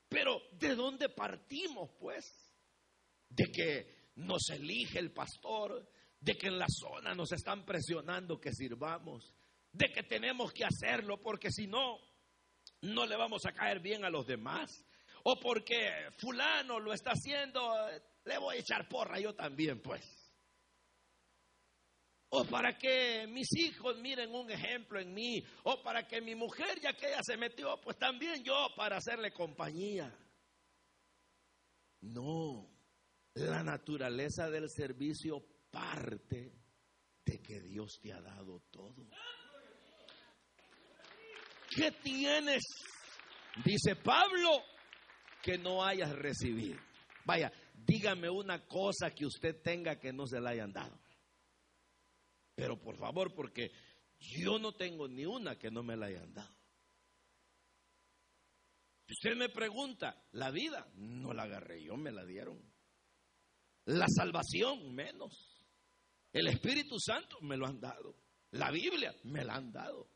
Pero 0.08 0.40
¿de 0.52 0.74
dónde 0.74 1.08
partimos 1.08 1.90
pues? 1.98 2.24
De 3.28 3.44
que 3.52 4.12
nos 4.16 4.48
elige 4.50 4.98
el 4.98 5.12
pastor, 5.12 5.90
de 6.20 6.36
que 6.36 6.48
en 6.48 6.58
la 6.58 6.66
zona 6.68 7.14
nos 7.14 7.32
están 7.32 7.64
presionando 7.64 8.40
que 8.40 8.52
sirvamos, 8.52 9.32
de 9.72 9.92
que 9.92 10.02
tenemos 10.02 10.52
que 10.52 10.64
hacerlo 10.64 11.20
porque 11.20 11.50
si 11.50 11.66
no, 11.66 11.98
no 12.82 13.06
le 13.06 13.16
vamos 13.16 13.46
a 13.46 13.52
caer 13.52 13.80
bien 13.80 14.04
a 14.04 14.10
los 14.10 14.26
demás 14.26 14.84
o 15.24 15.38
porque 15.38 16.10
fulano 16.18 16.80
lo 16.80 16.92
está 16.92 17.12
haciendo, 17.12 17.60
le 18.24 18.38
voy 18.38 18.56
a 18.56 18.60
echar 18.60 18.88
porra 18.88 19.20
yo 19.20 19.34
también, 19.34 19.80
pues. 19.80 20.17
O 22.30 22.44
para 22.44 22.76
que 22.76 23.26
mis 23.26 23.48
hijos 23.56 23.96
miren 23.98 24.34
un 24.34 24.50
ejemplo 24.50 25.00
en 25.00 25.14
mí, 25.14 25.42
o 25.64 25.82
para 25.82 26.06
que 26.06 26.20
mi 26.20 26.34
mujer, 26.34 26.78
ya 26.80 26.92
que 26.92 27.06
ella 27.06 27.22
se 27.22 27.36
metió, 27.38 27.80
pues 27.80 27.96
también 27.96 28.44
yo 28.44 28.68
para 28.76 28.98
hacerle 28.98 29.32
compañía. 29.32 30.14
No, 32.02 32.70
la 33.34 33.62
naturaleza 33.62 34.50
del 34.50 34.68
servicio 34.68 35.42
parte 35.70 36.52
de 37.24 37.42
que 37.42 37.60
Dios 37.60 37.98
te 38.00 38.12
ha 38.12 38.20
dado 38.20 38.60
todo. 38.70 39.06
¿Qué 41.70 41.92
tienes? 42.02 42.62
Dice 43.64 43.96
Pablo, 43.96 44.62
que 45.42 45.58
no 45.58 45.84
hayas 45.84 46.12
recibido. 46.12 46.78
Vaya, 47.24 47.52
dígame 47.74 48.30
una 48.30 48.66
cosa 48.66 49.10
que 49.14 49.26
usted 49.26 49.60
tenga 49.62 49.98
que 49.98 50.12
no 50.12 50.26
se 50.26 50.40
la 50.40 50.50
hayan 50.50 50.72
dado. 50.72 50.98
Pero 52.58 52.76
por 52.76 52.96
favor, 52.96 53.32
porque 53.36 53.70
yo 54.18 54.58
no 54.58 54.72
tengo 54.74 55.06
ni 55.06 55.24
una 55.24 55.56
que 55.56 55.70
no 55.70 55.84
me 55.84 55.96
la 55.96 56.06
hayan 56.06 56.34
dado. 56.34 56.52
Si 59.06 59.12
usted 59.12 59.36
me 59.36 59.48
pregunta, 59.48 60.26
la 60.32 60.50
vida 60.50 60.90
no 60.96 61.32
la 61.32 61.44
agarré 61.44 61.84
yo, 61.84 61.96
me 61.96 62.10
la 62.10 62.24
dieron. 62.24 62.60
La 63.84 64.06
salvación 64.08 64.92
menos. 64.92 65.62
El 66.32 66.48
Espíritu 66.48 66.98
Santo 66.98 67.38
me 67.42 67.56
lo 67.56 67.64
han 67.64 67.78
dado. 67.78 68.16
La 68.50 68.72
Biblia 68.72 69.14
me 69.22 69.44
la 69.44 69.54
han 69.54 69.70
dado. 69.70 70.10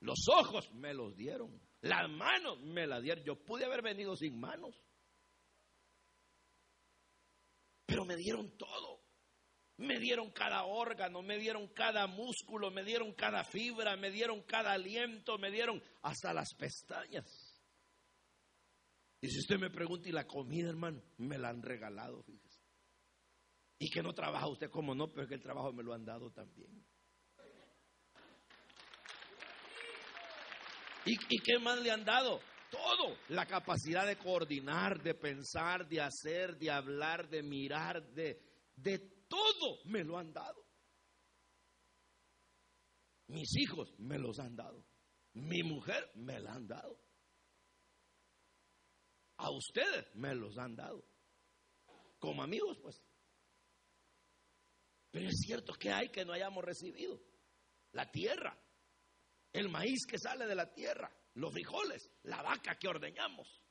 Los 0.00 0.26
ojos 0.34 0.72
me 0.72 0.94
los 0.94 1.14
dieron. 1.14 1.60
Las 1.82 2.10
manos 2.10 2.62
me 2.62 2.86
las 2.86 3.02
dieron. 3.02 3.22
Yo 3.24 3.44
pude 3.44 3.66
haber 3.66 3.82
venido 3.82 4.16
sin 4.16 4.40
manos. 4.40 4.74
Pero 7.84 8.06
me 8.06 8.16
dieron 8.16 8.56
todo. 8.56 8.93
Me 9.76 9.98
dieron 9.98 10.30
cada 10.30 10.64
órgano, 10.64 11.22
me 11.22 11.36
dieron 11.38 11.68
cada 11.68 12.06
músculo, 12.06 12.70
me 12.70 12.84
dieron 12.84 13.12
cada 13.14 13.42
fibra, 13.42 13.96
me 13.96 14.10
dieron 14.10 14.42
cada 14.42 14.72
aliento, 14.72 15.36
me 15.38 15.50
dieron 15.50 15.82
hasta 16.02 16.32
las 16.32 16.54
pestañas. 16.54 17.26
Y 19.20 19.28
si 19.28 19.38
usted 19.38 19.58
me 19.58 19.70
pregunta, 19.70 20.08
¿y 20.08 20.12
la 20.12 20.26
comida, 20.26 20.68
hermano? 20.68 21.02
Me 21.16 21.38
la 21.38 21.48
han 21.48 21.62
regalado, 21.62 22.22
fíjese. 22.22 22.60
Y 23.78 23.90
que 23.90 24.02
no 24.02 24.12
trabaja 24.12 24.48
usted 24.48 24.70
como 24.70 24.94
no, 24.94 25.08
pero 25.08 25.22
es 25.22 25.28
que 25.28 25.34
el 25.34 25.42
trabajo 25.42 25.72
me 25.72 25.82
lo 25.82 25.92
han 25.92 26.04
dado 26.04 26.30
también. 26.30 26.84
¿Y, 31.06 31.38
qué 31.38 31.58
más 31.58 31.80
le 31.80 31.90
han 31.90 32.04
dado? 32.04 32.40
Todo. 32.70 33.16
La 33.28 33.46
capacidad 33.46 34.06
de 34.06 34.16
coordinar, 34.16 35.02
de 35.02 35.14
pensar, 35.14 35.86
de 35.86 36.00
hacer, 36.00 36.56
de 36.56 36.70
hablar, 36.70 37.28
de 37.28 37.42
mirar, 37.42 38.02
de, 38.12 38.40
de 38.76 39.13
todo 39.34 39.80
me 39.86 40.04
lo 40.04 40.16
han 40.16 40.32
dado. 40.32 40.64
Mis 43.26 43.56
hijos 43.56 43.92
me 43.98 44.18
los 44.18 44.38
han 44.38 44.54
dado. 44.54 44.86
Mi 45.32 45.62
mujer 45.62 46.10
me 46.14 46.38
la 46.38 46.52
han 46.52 46.68
dado. 46.68 47.00
A 49.38 49.50
ustedes 49.50 50.14
me 50.14 50.34
los 50.34 50.56
han 50.58 50.76
dado. 50.76 51.04
Como 52.18 52.42
amigos, 52.42 52.78
pues. 52.80 53.02
Pero 55.10 55.28
es 55.28 55.36
cierto 55.44 55.74
que 55.74 55.90
hay 55.90 56.10
que 56.10 56.24
no 56.24 56.32
hayamos 56.32 56.64
recibido. 56.64 57.20
La 57.92 58.10
tierra, 58.10 58.56
el 59.52 59.68
maíz 59.68 60.06
que 60.06 60.18
sale 60.18 60.46
de 60.46 60.54
la 60.54 60.72
tierra, 60.72 61.10
los 61.34 61.52
frijoles, 61.52 62.10
la 62.22 62.42
vaca 62.42 62.76
que 62.78 62.88
ordeñamos, 62.88 63.62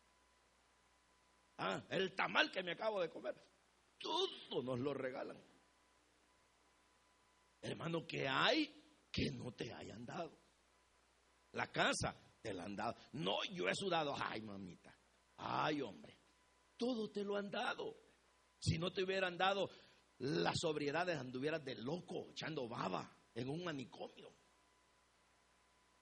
ah, 1.58 1.86
el 1.90 2.16
tamal 2.16 2.52
que 2.52 2.64
me 2.64 2.72
acabo 2.72 3.02
de 3.02 3.10
comer, 3.10 3.36
todo 3.98 4.64
nos 4.64 4.80
lo 4.80 4.94
regalan. 4.94 5.53
Hermano, 7.64 8.06
¿qué 8.06 8.28
hay 8.28 8.70
que 9.10 9.32
no 9.32 9.54
te 9.54 9.74
hayan 9.74 10.06
dado? 10.06 10.38
La 11.54 11.72
casa 11.72 12.14
te 12.42 12.54
la 12.54 12.66
han 12.66 12.76
dado. 12.76 12.96
No, 13.14 13.38
yo 13.54 13.70
he 13.70 13.74
sudado. 13.74 14.14
Ay, 14.18 14.42
mamita. 14.42 14.94
Ay, 15.38 15.82
hombre. 15.82 16.20
Todo 16.76 17.10
te 17.10 17.24
lo 17.24 17.38
han 17.38 17.50
dado. 17.50 17.98
Si 18.60 18.78
no 18.78 18.92
te 18.92 19.04
hubieran 19.04 19.38
dado, 19.38 19.70
las 20.20 20.60
sobriedades 20.60 21.18
anduvieras 21.18 21.64
de 21.64 21.76
loco, 21.76 22.30
echando 22.32 22.68
baba. 22.68 23.16
en 23.36 23.50
un 23.50 23.64
manicomio. 23.64 24.32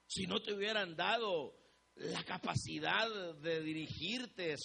Si 0.06 0.26
no 0.26 0.42
te 0.42 0.52
hubieran 0.52 0.94
dado 0.94 1.56
la 1.94 2.22
capacidad 2.24 3.08
de 3.36 3.62
dirigirte 3.62 4.56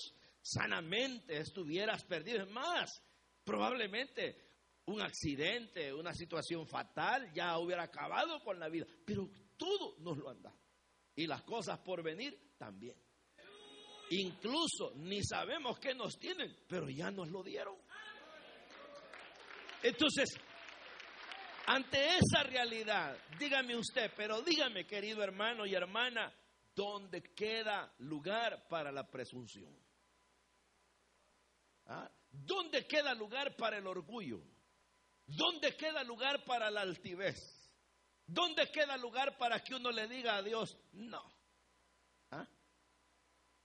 sanamente, 0.41 1.37
estuvieras 1.37 2.03
perdido. 2.03 2.43
Es 2.43 2.49
más, 2.49 3.01
probablemente 3.45 4.46
un 4.87 5.01
accidente, 5.01 5.93
una 5.93 6.13
situación 6.13 6.65
fatal 6.65 7.31
ya 7.33 7.57
hubiera 7.59 7.83
acabado 7.83 8.39
con 8.41 8.59
la 8.59 8.69
vida. 8.69 8.85
Pero 9.05 9.29
todo 9.57 9.95
nos 9.99 10.17
lo 10.17 10.29
han 10.29 10.41
dado. 10.41 10.57
Y 11.15 11.27
las 11.27 11.43
cosas 11.43 11.79
por 11.79 12.01
venir 12.03 12.55
también. 12.57 12.95
Incluso 14.11 14.93
ni 14.95 15.21
sabemos 15.23 15.79
qué 15.79 15.93
nos 15.93 16.17
tienen, 16.17 16.55
pero 16.67 16.89
ya 16.89 17.11
nos 17.11 17.27
lo 17.29 17.43
dieron. 17.43 17.75
Entonces, 19.83 20.29
ante 21.65 22.15
esa 22.15 22.43
realidad, 22.43 23.17
dígame 23.37 23.75
usted, 23.75 24.11
pero 24.15 24.41
dígame, 24.41 24.87
querido 24.87 25.21
hermano 25.21 25.65
y 25.65 25.75
hermana, 25.75 26.33
¿dónde 26.73 27.21
queda 27.35 27.93
lugar 27.99 28.67
para 28.69 28.91
la 28.91 29.09
presunción? 29.09 29.75
¿Ah? 31.87 32.09
¿Dónde 32.31 32.87
queda 32.87 33.13
lugar 33.13 33.55
para 33.57 33.77
el 33.77 33.87
orgullo? 33.87 34.41
¿Dónde 35.27 35.75
queda 35.75 36.03
lugar 36.03 36.45
para 36.45 36.71
la 36.71 36.81
altivez? 36.81 37.37
¿Dónde 38.25 38.71
queda 38.71 38.97
lugar 38.97 39.37
para 39.37 39.61
que 39.61 39.75
uno 39.75 39.91
le 39.91 40.07
diga 40.07 40.37
a 40.37 40.41
Dios, 40.41 40.77
no? 40.93 41.21
¿Ah? 42.31 42.47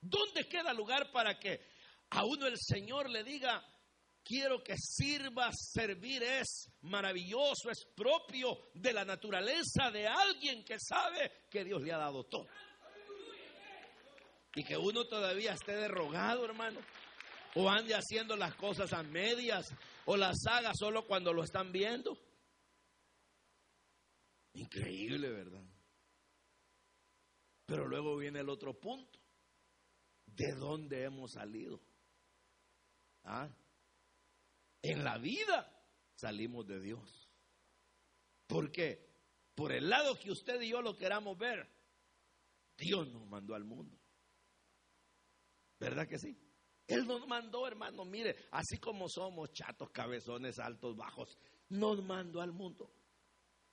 ¿Dónde 0.01 0.49
queda 0.49 0.73
lugar 0.73 1.11
para 1.13 1.39
que 1.39 1.61
a 2.11 2.25
uno 2.25 2.47
el 2.47 2.59
Señor 2.59 3.09
le 3.09 3.23
diga, 3.23 3.65
quiero 4.25 4.63
que 4.63 4.77
sirvas, 4.77 5.55
servir 5.73 6.23
es 6.25 6.69
maravilloso, 6.83 7.71
es 7.71 7.87
propio 7.95 8.71
de 8.75 8.93
la 8.93 9.05
naturaleza 9.05 9.91
de 9.93 10.07
alguien 10.07 10.65
que 10.65 10.79
sabe 10.79 11.47
que 11.49 11.65
Dios 11.65 11.81
le 11.81 11.93
ha 11.93 11.99
dado 11.99 12.25
todo? 12.25 12.47
Y 14.55 14.65
que 14.65 14.77
uno 14.77 15.07
todavía 15.07 15.55
esté 15.55 15.77
derrogado, 15.77 16.45
hermano. 16.45 16.81
O 17.55 17.69
ande 17.69 17.95
haciendo 17.95 18.37
las 18.37 18.55
cosas 18.55 18.93
a 18.93 19.03
medias. 19.03 19.73
O 20.07 20.17
las 20.17 20.37
haga 20.47 20.73
solo 20.75 21.07
cuando 21.07 21.33
lo 21.33 21.45
están 21.45 21.73
viendo. 21.73 22.19
Increíble, 24.55 25.31
¿verdad? 25.31 25.65
Pero 27.67 27.87
luego 27.87 28.17
viene 28.17 28.41
el 28.41 28.49
otro 28.49 28.79
punto. 28.79 29.19
¿De 30.27 30.53
dónde 30.53 31.05
hemos 31.05 31.33
salido? 31.33 31.81
¿Ah? 33.25 33.49
En 34.83 35.05
la 35.05 35.19
vida 35.19 35.71
salimos 36.17 36.67
de 36.67 36.81
Dios. 36.81 37.31
¿Por 38.47 38.73
qué? 38.73 39.13
Por 39.55 39.73
el 39.73 39.89
lado 39.89 40.19
que 40.19 40.31
usted 40.31 40.61
y 40.61 40.71
yo 40.71 40.83
lo 40.83 40.97
queramos 40.97 41.39
ver, 41.39 41.69
Dios 42.77 43.09
nos 43.09 43.27
mandó 43.27 43.55
al 43.55 43.65
mundo. 43.65 43.99
¿Verdad 45.79 46.09
que 46.09 46.19
sí? 46.19 46.37
Él 46.87 47.07
nos 47.07 47.27
mandó, 47.27 47.67
hermano, 47.67 48.05
mire, 48.05 48.37
así 48.51 48.79
como 48.79 49.09
somos 49.09 49.53
chatos, 49.53 49.91
cabezones, 49.91 50.59
altos, 50.59 50.97
bajos, 50.97 51.39
nos 51.69 52.03
mandó 52.03 52.41
al 52.41 52.53
mundo. 52.53 52.93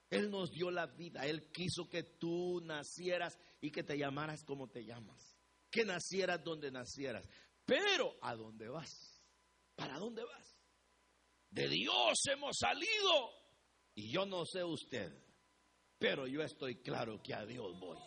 Él 0.10 0.30
nos 0.32 0.52
dio 0.52 0.72
la 0.72 0.88
vida, 0.88 1.26
Él 1.26 1.52
quiso 1.52 1.88
que 1.88 2.04
tú 2.04 2.62
nacieras 2.62 3.38
y 3.62 3.72
que 3.72 3.84
te 3.84 3.98
llamaras 3.98 4.44
como 4.44 4.70
te 4.70 4.84
llamas, 4.84 5.38
que 5.70 5.86
nacieras 5.86 6.44
donde 6.44 6.72
nacieras. 6.72 7.28
Pero, 7.66 8.18
¿a 8.22 8.36
dónde 8.36 8.68
vas? 8.70 9.24
¿Para 9.76 10.00
dónde 10.00 10.24
vas? 10.24 10.58
De 11.52 11.68
Dios 11.68 12.20
hemos 12.32 12.58
salido 12.58 13.32
y 13.96 14.12
yo 14.12 14.26
no 14.26 14.46
sé 14.46 14.64
usted, 14.64 15.12
pero 15.98 16.28
yo 16.28 16.42
estoy 16.42 16.82
claro 16.82 17.22
que 17.22 17.34
a 17.34 17.46
Dios 17.46 17.80
voy. 17.80 17.98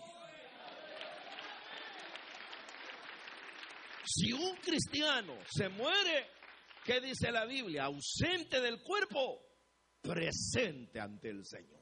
Si 4.04 4.32
un 4.32 4.56
cristiano 4.56 5.36
se 5.48 5.68
muere, 5.68 6.30
¿qué 6.84 7.00
dice 7.00 7.30
la 7.30 7.44
Biblia? 7.44 7.84
Ausente 7.84 8.60
del 8.60 8.82
cuerpo, 8.82 9.40
presente 10.00 11.00
ante 11.00 11.30
el 11.30 11.44
Señor. 11.46 11.80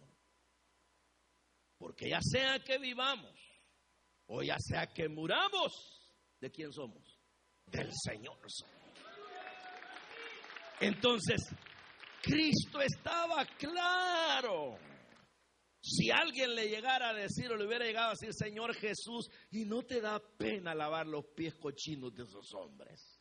Porque 1.79 2.11
ya 2.11 2.21
sea 2.21 2.59
que 2.61 2.79
vivamos 2.79 3.35
o 4.27 4.43
ya 4.43 4.57
sea 4.59 4.87
que 4.87 5.09
muramos, 5.09 5.73
¿de 6.39 6.51
quién 6.51 6.73
somos? 6.73 7.19
Del 7.67 7.91
Señor. 8.05 8.39
Entonces, 10.81 11.49
Cristo 12.23 12.81
estaba 12.81 13.45
claro. 13.59 14.79
Si 15.81 16.11
alguien 16.11 16.55
le 16.55 16.69
llegara 16.69 17.09
a 17.09 17.15
decir 17.15 17.51
o 17.51 17.57
le 17.57 17.67
hubiera 17.67 17.87
llegado 17.87 18.09
a 18.09 18.11
decir, 18.11 18.35
Señor 18.35 18.75
Jesús, 18.75 19.31
y 19.51 19.65
no 19.65 19.83
te 19.83 20.01
da 20.01 20.21
pena 20.21 20.75
lavar 20.75 21.07
los 21.07 21.25
pies 21.27 21.55
cochinos 21.55 22.15
de 22.15 22.25
esos 22.25 22.53
hombres. 22.55 23.19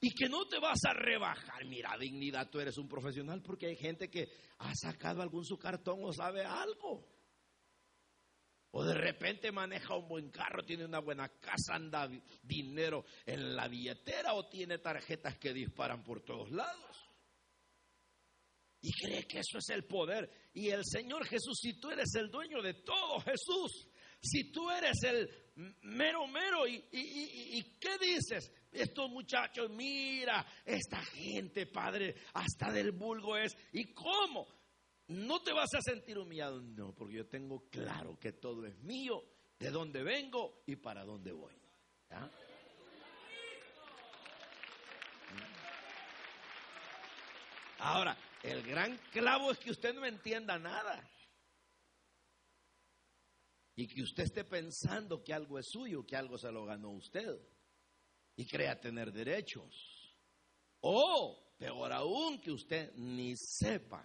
Y 0.00 0.14
que 0.14 0.28
no 0.28 0.46
te 0.46 0.58
vas 0.58 0.84
a 0.84 0.94
rebajar. 0.94 1.64
Mira, 1.66 1.96
dignidad, 1.98 2.48
tú 2.48 2.60
eres 2.60 2.78
un 2.78 2.88
profesional 2.88 3.42
porque 3.42 3.66
hay 3.66 3.76
gente 3.76 4.08
que 4.08 4.28
ha 4.58 4.74
sacado 4.74 5.20
algún 5.20 5.44
su 5.44 5.58
cartón 5.58 6.00
o 6.02 6.12
sabe 6.12 6.44
algo. 6.44 7.06
O 8.70 8.82
de 8.82 8.94
repente 8.94 9.52
maneja 9.52 9.94
un 9.94 10.08
buen 10.08 10.30
carro, 10.30 10.64
tiene 10.64 10.86
una 10.86 11.00
buena 11.00 11.28
casa, 11.28 11.74
anda 11.74 12.08
dinero 12.42 13.04
en 13.26 13.54
la 13.54 13.68
billetera 13.68 14.32
o 14.32 14.48
tiene 14.48 14.78
tarjetas 14.78 15.36
que 15.36 15.52
disparan 15.52 16.02
por 16.02 16.22
todos 16.22 16.50
lados. 16.50 17.01
Y 18.82 18.92
cree 18.92 19.26
que 19.26 19.38
eso 19.38 19.58
es 19.58 19.68
el 19.70 19.84
poder. 19.84 20.28
Y 20.54 20.68
el 20.68 20.82
Señor 20.84 21.24
Jesús, 21.24 21.58
si 21.60 21.78
tú 21.78 21.90
eres 21.90 22.12
el 22.16 22.30
dueño 22.30 22.60
de 22.60 22.74
todo, 22.74 23.20
Jesús, 23.20 23.88
si 24.20 24.50
tú 24.50 24.70
eres 24.70 25.02
el 25.04 25.30
mero 25.82 26.26
mero, 26.26 26.66
¿y, 26.66 26.84
y, 26.90 27.78
qué 27.78 27.96
dices? 27.98 28.52
Estos 28.72 29.08
muchachos, 29.08 29.70
mira, 29.70 30.44
esta 30.64 31.00
gente, 31.04 31.66
Padre, 31.66 32.16
hasta 32.34 32.72
del 32.72 32.90
vulgo 32.90 33.36
es. 33.36 33.56
¿Y 33.72 33.92
cómo? 33.92 34.48
No 35.08 35.42
te 35.42 35.52
vas 35.52 35.72
a 35.74 35.80
sentir 35.80 36.18
humillado, 36.18 36.60
no, 36.60 36.92
porque 36.92 37.16
yo 37.16 37.26
tengo 37.26 37.68
claro 37.68 38.18
que 38.18 38.32
todo 38.32 38.66
es 38.66 38.76
mío, 38.78 39.22
de 39.58 39.70
dónde 39.70 40.02
vengo 40.02 40.62
y 40.66 40.76
para 40.76 41.04
dónde 41.04 41.30
voy. 41.32 41.52
Ahora, 47.78 48.16
el 48.42 48.62
gran 48.62 48.98
clavo 49.12 49.52
es 49.52 49.58
que 49.58 49.70
usted 49.70 49.94
no 49.94 50.04
entienda 50.04 50.58
nada. 50.58 51.08
Y 53.74 53.86
que 53.86 54.02
usted 54.02 54.24
esté 54.24 54.44
pensando 54.44 55.22
que 55.22 55.32
algo 55.32 55.58
es 55.58 55.66
suyo, 55.70 56.04
que 56.06 56.16
algo 56.16 56.36
se 56.36 56.52
lo 56.52 56.64
ganó 56.64 56.90
usted. 56.90 57.40
Y 58.36 58.46
crea 58.46 58.80
tener 58.80 59.12
derechos. 59.12 60.16
O, 60.80 61.54
peor 61.58 61.92
aún, 61.92 62.40
que 62.40 62.50
usted 62.50 62.92
ni 62.96 63.34
sepa 63.36 64.04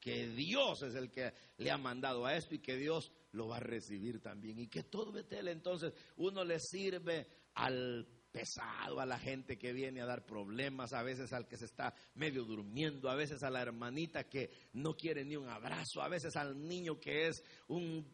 que 0.00 0.28
Dios 0.28 0.82
es 0.82 0.94
el 0.94 1.10
que 1.10 1.32
le 1.56 1.70
ha 1.70 1.78
mandado 1.78 2.26
a 2.26 2.36
esto 2.36 2.54
y 2.54 2.60
que 2.60 2.76
Dios 2.76 3.10
lo 3.32 3.48
va 3.48 3.56
a 3.56 3.60
recibir 3.60 4.20
también. 4.20 4.58
Y 4.58 4.68
que 4.68 4.84
todo 4.84 5.10
Betel 5.10 5.48
entonces 5.48 5.92
uno 6.16 6.44
le 6.44 6.60
sirve 6.60 7.26
al 7.54 8.06
pesado 8.34 8.98
a 8.98 9.06
la 9.06 9.16
gente 9.16 9.56
que 9.56 9.72
viene 9.72 10.00
a 10.00 10.06
dar 10.06 10.26
problemas, 10.26 10.92
a 10.92 11.04
veces 11.04 11.32
al 11.32 11.46
que 11.46 11.56
se 11.56 11.66
está 11.66 11.94
medio 12.16 12.42
durmiendo, 12.42 13.08
a 13.08 13.14
veces 13.14 13.44
a 13.44 13.50
la 13.50 13.62
hermanita 13.62 14.24
que 14.24 14.50
no 14.72 14.94
quiere 14.94 15.24
ni 15.24 15.36
un 15.36 15.48
abrazo, 15.48 16.02
a 16.02 16.08
veces 16.08 16.34
al 16.34 16.60
niño 16.66 16.98
que 16.98 17.28
es 17.28 17.44
un 17.68 18.04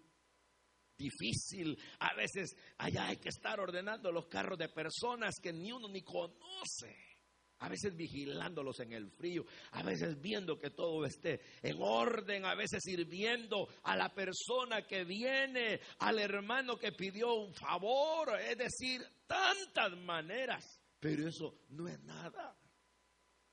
difícil, 0.99 1.79
a 2.01 2.15
veces 2.15 2.55
allá 2.77 3.07
hay 3.07 3.17
que 3.17 3.31
estar 3.31 3.59
ordenando 3.59 4.13
los 4.13 4.27
carros 4.27 4.59
de 4.59 4.69
personas 4.69 5.37
que 5.43 5.55
ni 5.55 5.73
uno 5.73 5.89
ni 5.89 6.03
conoce 6.03 7.10
a 7.61 7.68
veces 7.68 7.96
vigilándolos 7.96 8.81
en 8.81 8.92
el 8.92 9.11
frío, 9.11 9.44
a 9.73 9.83
veces 9.83 10.20
viendo 10.20 10.59
que 10.59 10.70
todo 10.70 11.05
esté 11.05 11.40
en 11.62 11.77
orden, 11.81 12.44
a 12.44 12.55
veces 12.55 12.83
sirviendo 12.83 13.68
a 13.85 13.96
la 13.96 14.12
persona 14.12 14.87
que 14.87 15.05
viene, 15.05 15.81
al 15.99 16.18
hermano 16.18 16.77
que 16.79 16.92
pidió 16.92 17.35
un 17.35 17.55
favor, 17.55 18.38
es 18.40 18.57
decir, 18.57 19.03
tantas 19.27 19.96
maneras, 19.99 20.81
pero 20.99 21.29
eso 21.29 21.61
no 21.68 21.87
es 21.87 22.01
nada. 22.01 22.57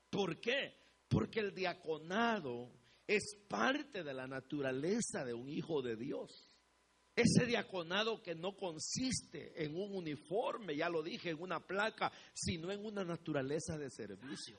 ¿Por 0.09 0.39
qué? 0.39 0.73
Porque 1.07 1.41
el 1.41 1.53
diaconado 1.53 2.71
es 3.05 3.37
parte 3.47 4.03
de 4.03 4.13
la 4.13 4.27
naturaleza 4.27 5.23
de 5.25 5.33
un 5.33 5.49
hijo 5.49 5.81
de 5.81 5.95
Dios. 5.95 6.46
Ese 7.17 7.47
diaconado 7.47 8.21
que 8.21 8.35
no 8.35 8.55
consiste 8.55 9.63
en 9.63 9.75
un 9.75 9.95
uniforme, 9.95 10.77
ya 10.77 10.87
lo 10.87 11.01
dije, 11.01 11.31
en 11.31 11.41
una 11.41 11.59
placa, 11.59 12.11
sino 12.31 12.71
en 12.71 12.85
una 12.85 13.03
naturaleza 13.03 13.75
de 13.75 13.89
servicio. 13.89 14.55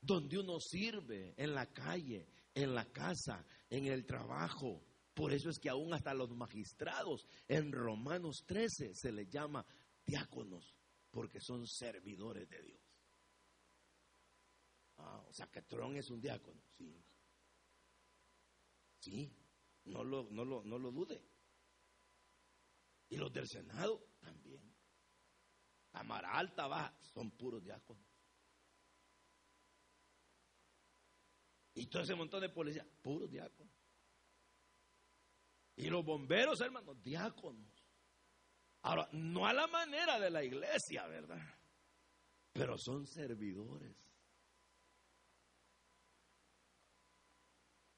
Donde 0.00 0.38
uno 0.38 0.58
sirve 0.58 1.34
en 1.36 1.54
la 1.54 1.66
calle, 1.66 2.26
en 2.54 2.74
la 2.74 2.86
casa, 2.90 3.44
en 3.68 3.86
el 3.86 4.06
trabajo. 4.06 4.82
Por 5.12 5.34
eso 5.34 5.50
es 5.50 5.58
que 5.58 5.68
aún 5.68 5.92
hasta 5.92 6.14
los 6.14 6.30
magistrados 6.30 7.26
en 7.48 7.70
Romanos 7.70 8.42
13 8.46 8.94
se 8.94 9.12
les 9.12 9.28
llama 9.28 9.62
diáconos, 10.06 10.74
porque 11.10 11.38
son 11.38 11.66
servidores 11.66 12.48
de 12.48 12.62
Dios. 12.62 12.80
o 14.96 15.02
ah, 15.02 15.28
sea, 15.32 15.48
que 15.48 15.60
Tron 15.60 15.96
es 15.96 16.08
un 16.08 16.22
diácono, 16.22 16.62
sí. 16.72 16.98
Sí, 19.00 19.30
no 19.84 20.02
lo, 20.02 20.28
no 20.30 20.44
lo, 20.44 20.64
no 20.64 20.78
lo 20.78 20.90
dude. 20.90 21.22
Y 23.08 23.16
los 23.16 23.32
del 23.32 23.48
Senado 23.48 24.14
también. 24.20 24.62
Cámara 25.92 26.32
alta, 26.32 26.66
baja, 26.66 26.96
son 27.00 27.30
puros 27.30 27.62
diáconos. 27.62 28.04
Y 31.74 31.86
todo 31.86 32.02
ese 32.02 32.14
montón 32.14 32.40
de 32.40 32.48
policías, 32.48 32.86
puros 33.02 33.30
diáconos. 33.30 33.74
Y 35.76 35.88
los 35.90 36.04
bomberos, 36.04 36.60
hermanos, 36.60 37.02
diáconos. 37.02 37.70
Ahora, 38.82 39.08
no 39.12 39.46
a 39.46 39.52
la 39.52 39.66
manera 39.66 40.20
de 40.20 40.30
la 40.30 40.44
iglesia, 40.44 41.06
¿verdad? 41.06 41.42
Pero 42.52 42.78
son 42.78 43.06
servidores. 43.06 43.96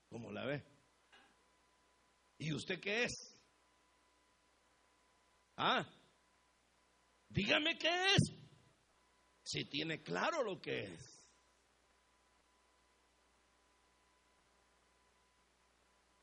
¿Cómo 0.08 0.32
la 0.32 0.46
ve? 0.46 0.75
¿Y 2.38 2.52
usted 2.52 2.80
qué 2.80 3.04
es? 3.04 3.36
Ah, 5.56 5.86
dígame 7.28 7.78
qué 7.78 8.14
es. 8.14 8.32
Si 9.42 9.64
tiene 9.66 10.02
claro 10.02 10.42
lo 10.42 10.60
que 10.60 10.84
es. 10.84 11.16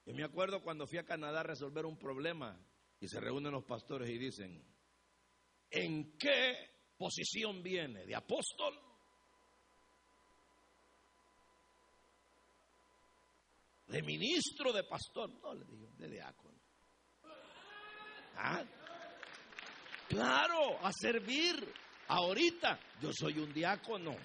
Yo 0.06 0.13
me 0.13 0.23
acuerdo 0.23 0.62
cuando 0.62 0.86
fui 0.86 0.97
a 0.99 1.06
Canadá 1.06 1.39
a 1.39 1.43
resolver 1.43 1.86
un 1.86 1.97
problema 1.97 2.60
y 2.99 3.08
se 3.08 3.19
reúnen 3.19 3.54
los 3.54 3.63
pastores 3.63 4.10
y 4.10 4.17
dicen, 4.17 4.63
¿en 5.69 6.17
qué 6.17 6.56
posición 6.97 7.63
viene? 7.63 8.06
¿De 8.06 8.15
apóstol? 8.15 8.80
¿De 13.88 14.02
ministro, 14.02 14.73
de 14.73 14.84
pastor? 14.84 15.30
No, 15.41 15.54
le 15.54 15.65
digo, 15.65 15.83
de 16.03 16.09
diácono. 16.09 16.57
¿Ah? 18.35 18.63
Claro, 20.07 20.85
a 20.85 20.91
servir. 20.91 21.55
Ahorita 22.07 22.79
yo 23.01 23.11
soy 23.13 23.39
un 23.39 23.53
diácono. 23.53 24.15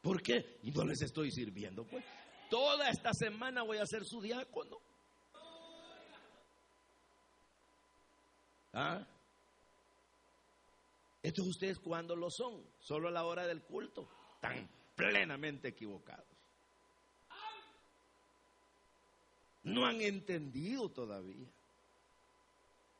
¿Por 0.00 0.22
qué? 0.22 0.58
Y 0.62 0.70
no 0.70 0.84
les 0.84 1.02
estoy 1.02 1.30
sirviendo, 1.30 1.84
pues. 1.84 2.04
Toda 2.48 2.88
esta 2.88 3.12
semana 3.12 3.62
voy 3.62 3.78
a 3.78 3.86
ser 3.86 4.04
su 4.04 4.20
diácono. 4.20 4.78
¿Ah? 8.72 9.04
Estos 11.22 11.46
ustedes 11.46 11.78
cuando 11.78 12.14
lo 12.14 12.30
son, 12.30 12.64
solo 12.78 13.08
a 13.08 13.10
la 13.10 13.24
hora 13.24 13.46
del 13.46 13.62
culto, 13.62 14.08
están 14.34 14.68
plenamente 14.94 15.68
equivocados. 15.68 16.35
No 19.66 19.84
han 19.84 20.00
entendido 20.00 20.88
todavía 20.90 21.48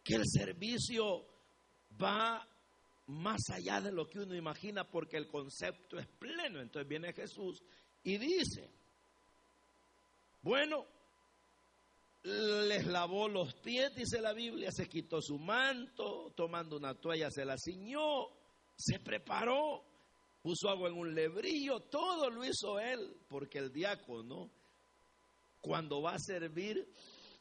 que 0.02 0.16
el 0.16 0.24
servicio 0.26 1.24
va 2.02 2.44
más 3.07 3.40
allá 3.50 3.81
de 3.81 3.92
lo 3.92 4.09
que 4.09 4.18
uno 4.18 4.35
imagina 4.35 4.83
porque 4.83 5.16
el 5.16 5.29
concepto 5.29 5.96
es 5.96 6.07
pleno. 6.07 6.61
Entonces 6.61 6.88
viene 6.88 7.12
Jesús 7.12 7.62
y 8.02 8.18
dice, 8.18 8.68
bueno, 10.42 10.85
les 12.24 12.85
lavó 12.87 13.29
los 13.29 13.55
pies, 13.55 13.94
dice 13.94 14.20
la 14.20 14.33
Biblia, 14.33 14.72
se 14.72 14.88
quitó 14.88 15.22
su 15.22 15.38
manto, 15.38 16.33
tomando 16.35 16.76
una 16.76 16.94
toalla 16.94 17.31
se 17.31 17.44
la 17.44 17.57
ciñó, 17.57 18.26
se 18.76 18.98
preparó, 18.98 19.85
puso 20.42 20.68
agua 20.68 20.88
en 20.88 20.98
un 20.98 21.14
lebrillo, 21.14 21.79
todo 21.79 22.29
lo 22.29 22.44
hizo 22.44 22.81
él, 22.81 23.16
porque 23.29 23.59
el 23.59 23.72
diácono, 23.72 24.50
cuando 25.66 26.00
va 26.00 26.14
a 26.14 26.18
servir, 26.20 26.88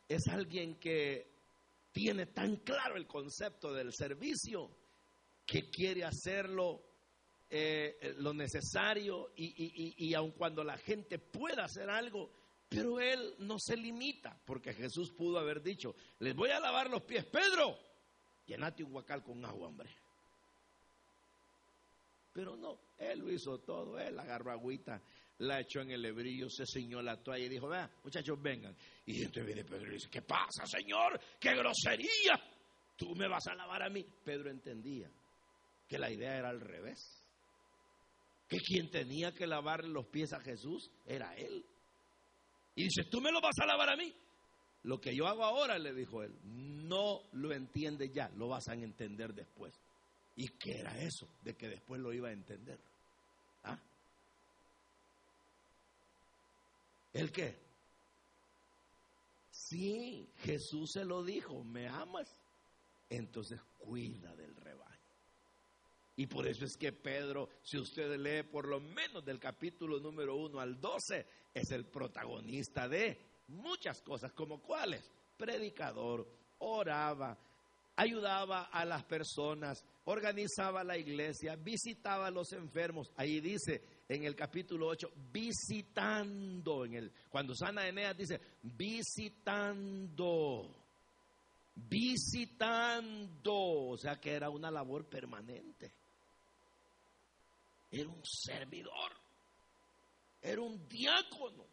es 0.10 0.28
alguien 0.28 0.80
que 0.80 1.32
tiene 1.92 2.26
tan 2.26 2.56
claro 2.58 2.98
el 2.98 3.06
concepto 3.06 3.72
del 3.72 3.94
servicio 3.94 4.76
que 5.46 5.70
quiere 5.70 6.04
hacerlo 6.04 6.82
eh, 7.52 8.16
lo 8.18 8.34
necesario 8.34 9.32
y, 9.36 9.46
y, 9.46 10.08
y 10.08 10.14
aun 10.16 10.32
cuando 10.32 10.64
la 10.64 10.76
gente 10.76 11.20
pueda 11.20 11.66
hacer 11.66 11.88
algo, 11.92 12.32
pero 12.68 13.00
él 13.00 13.36
no 13.38 13.60
se 13.60 13.78
limita, 13.78 14.36
porque 14.44 14.74
Jesús 14.74 15.12
pudo 15.12 15.38
haber 15.38 15.62
dicho, 15.62 15.96
les 16.18 16.36
voy 16.36 16.50
a 16.50 16.60
lavar 16.60 16.90
los 16.90 17.04
pies, 17.04 17.26
Pedro, 17.26 17.78
llenate 18.48 18.84
un 18.84 18.92
guacal 18.92 19.24
con 19.24 19.46
agua, 19.46 19.68
hombre. 19.68 19.90
Pero 22.34 22.56
no, 22.56 22.80
él 22.98 23.20
lo 23.20 23.32
hizo 23.32 23.60
todo, 23.60 24.00
él 24.00 24.18
agarró 24.18 24.52
agüita, 24.52 25.00
la 25.40 25.60
echó 25.60 25.82
en 25.82 25.92
el 25.92 26.02
lebrillo, 26.02 26.50
se 26.50 26.66
ciñó 26.66 27.02
la 27.02 27.22
toalla 27.22 27.46
y 27.46 27.50
dijo, 27.50 27.68
vea, 27.68 27.90
muchachos, 28.04 28.42
vengan. 28.42 28.76
Y 29.06 29.18
entonces 29.18 29.46
viene 29.46 29.64
Pedro 29.64 29.90
y 29.92 29.96
dice, 29.96 30.10
¿qué 30.10 30.22
pasa, 30.22 30.66
Señor? 30.66 31.20
¡Qué 31.40 31.54
grosería! 31.54 32.42
Tú 32.96 33.14
me 33.16 33.28
vas 33.28 33.46
a 33.48 33.56
lavar 33.56 33.84
a 33.84 33.90
mí. 33.90 34.06
Pedro 34.24 34.50
entendía 34.50 35.10
que 35.88 36.00
la 36.00 36.10
idea 36.10 36.38
era 36.38 36.50
al 36.50 36.62
revés. 36.62 37.22
Que 38.48 38.58
quien 38.60 38.90
tenía 38.90 39.34
que 39.34 39.48
lavar 39.48 39.84
los 39.84 40.06
pies 40.08 40.32
a 40.34 40.40
Jesús 40.40 40.90
era 41.06 41.34
él. 41.36 41.66
Y 42.76 42.84
dice, 42.84 43.04
¿tú 43.06 43.20
me 43.20 43.32
lo 43.32 43.42
vas 43.42 43.58
a 43.60 43.66
lavar 43.66 43.90
a 43.90 43.96
mí? 43.96 44.14
Lo 44.84 45.02
que 45.02 45.16
yo 45.16 45.28
hago 45.28 45.44
ahora, 45.44 45.80
le 45.80 45.94
dijo 45.94 46.22
él, 46.22 46.34
no 46.44 47.22
lo 47.34 47.52
entiende 47.54 48.10
ya, 48.10 48.30
lo 48.36 48.48
vas 48.48 48.68
a 48.68 48.74
entender 48.74 49.34
después. 49.34 49.74
¿Y 50.36 50.48
qué 50.60 50.80
era 50.80 50.96
eso? 51.00 51.28
De 51.42 51.56
que 51.56 51.68
después 51.68 52.00
lo 52.00 52.14
iba 52.14 52.30
a 52.30 52.34
entender. 52.34 52.80
¿Ah? 53.64 53.80
¿El 57.16 57.32
qué? 57.32 57.58
Sí, 59.50 60.30
Jesús 60.40 60.92
se 60.92 61.06
lo 61.06 61.24
dijo, 61.24 61.64
¿me 61.64 61.88
amas? 61.88 62.28
Entonces 63.10 63.62
cuida 63.78 64.36
del 64.36 64.54
rebaño. 64.54 64.84
Y 66.18 66.28
por 66.28 66.46
eso 66.46 66.66
es 66.66 66.76
que 66.76 66.92
Pedro, 66.92 67.48
si 67.64 67.78
usted 67.78 68.20
lee 68.20 68.44
por 68.44 68.68
lo 68.68 68.82
menos 68.82 69.24
del 69.24 69.40
capítulo 69.40 69.98
número 70.02 70.36
1 70.36 70.60
al 70.60 70.82
12, 70.82 71.26
es 71.54 71.72
el 71.72 71.86
protagonista 71.86 72.90
de 72.90 73.18
muchas 73.48 74.02
cosas, 74.02 74.34
como 74.34 74.62
cuáles. 74.62 75.10
Predicador, 75.38 76.28
oraba, 76.60 77.38
ayudaba 77.96 78.64
a 78.66 78.84
las 78.86 79.04
personas, 79.04 79.84
organizaba 80.06 80.84
la 80.84 80.98
iglesia, 80.98 81.56
visitaba 81.56 82.28
a 82.28 82.32
los 82.32 82.52
enfermos. 82.54 83.12
Ahí 83.16 83.40
dice 83.40 83.82
en 84.08 84.26
el 84.26 84.36
capítulo 84.36 84.88
8, 84.88 85.12
visitando. 85.32 86.86
En 86.86 86.96
el, 86.96 87.12
cuando 87.30 87.56
sana 87.56 87.88
Eneas 87.88 88.18
dice, 88.18 88.40
visitando. 88.62 89.96
Visitando. 91.76 93.54
O 93.54 93.98
sea 93.98 94.20
que 94.20 94.34
era 94.34 94.50
una 94.50 94.70
labor 94.72 95.06
permanente. 95.06 95.92
Era 97.92 98.10
un 98.10 98.22
servidor. 98.26 99.12
Era 100.42 100.62
un 100.62 100.88
diácono. 100.88 101.66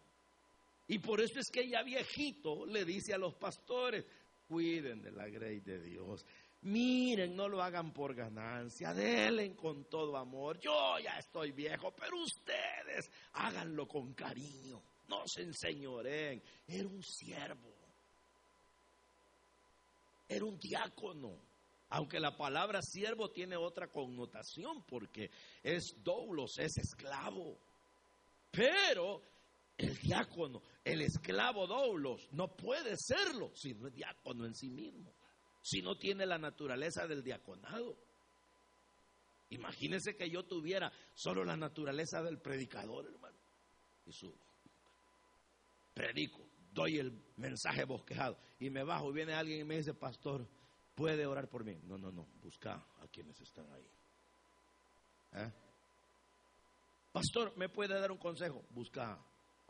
Y 0.88 0.98
por 0.98 1.20
eso 1.20 1.38
es 1.38 1.50
que 1.50 1.68
ya 1.68 1.82
viejito 1.82 2.66
le 2.66 2.84
dice 2.84 3.14
a 3.14 3.18
los 3.18 3.34
pastores, 3.34 4.04
cuiden 4.52 5.00
de 5.00 5.10
la 5.12 5.26
grey 5.28 5.60
de 5.60 5.80
Dios. 5.80 6.26
Miren, 6.60 7.34
no 7.34 7.48
lo 7.48 7.62
hagan 7.62 7.90
por 7.90 8.14
ganancia, 8.14 8.92
denle 8.92 9.56
con 9.56 9.86
todo 9.86 10.14
amor. 10.18 10.60
Yo 10.60 10.98
ya 10.98 11.18
estoy 11.18 11.52
viejo, 11.52 11.90
pero 11.92 12.22
ustedes 12.22 13.10
háganlo 13.32 13.88
con 13.88 14.12
cariño. 14.12 14.82
No 15.08 15.22
se 15.26 15.42
enseñoren. 15.42 16.42
Era 16.68 16.86
un 16.86 17.02
siervo. 17.02 17.72
Era 20.28 20.44
un 20.44 20.58
diácono. 20.58 21.38
Aunque 21.88 22.20
la 22.20 22.36
palabra 22.36 22.80
siervo 22.82 23.30
tiene 23.30 23.56
otra 23.56 23.88
connotación 23.88 24.84
porque 24.84 25.30
es 25.62 25.94
doulos, 26.04 26.58
es 26.58 26.76
esclavo. 26.76 27.58
Pero 28.50 29.22
el 29.78 29.96
diácono, 29.96 30.62
el 30.84 31.02
esclavo 31.02 31.66
doulos, 31.66 32.28
no 32.32 32.56
puede 32.56 32.96
serlo 32.96 33.52
si 33.54 33.74
no 33.74 33.88
es 33.88 33.94
diácono 33.94 34.44
en 34.46 34.54
sí 34.54 34.68
mismo, 34.70 35.12
si 35.62 35.80
no 35.80 35.96
tiene 35.96 36.26
la 36.26 36.38
naturaleza 36.38 37.06
del 37.06 37.22
diaconado. 37.22 37.96
Imagínense 39.50 40.16
que 40.16 40.30
yo 40.30 40.44
tuviera 40.44 40.90
solo 41.14 41.44
la 41.44 41.56
naturaleza 41.56 42.22
del 42.22 42.38
predicador, 42.38 43.06
hermano. 43.06 43.36
Y 44.06 44.12
su 44.12 44.34
predico, 45.94 46.40
doy 46.72 46.98
el 46.98 47.12
mensaje 47.36 47.84
bosquejado 47.84 48.38
y 48.58 48.70
me 48.70 48.82
bajo 48.82 49.10
y 49.10 49.14
viene 49.14 49.34
alguien 49.34 49.60
y 49.60 49.64
me 49.64 49.76
dice, 49.76 49.94
pastor, 49.94 50.48
puede 50.94 51.26
orar 51.26 51.48
por 51.48 51.64
mí. 51.64 51.78
No, 51.84 51.98
no, 51.98 52.10
no, 52.10 52.26
busca 52.42 52.74
a 52.74 53.06
quienes 53.08 53.40
están 53.40 53.70
ahí. 53.72 53.86
¿Eh? 55.34 55.52
Pastor, 57.12 57.56
¿me 57.56 57.68
puede 57.68 57.98
dar 58.00 58.10
un 58.10 58.18
consejo? 58.18 58.64
Busca 58.70 59.18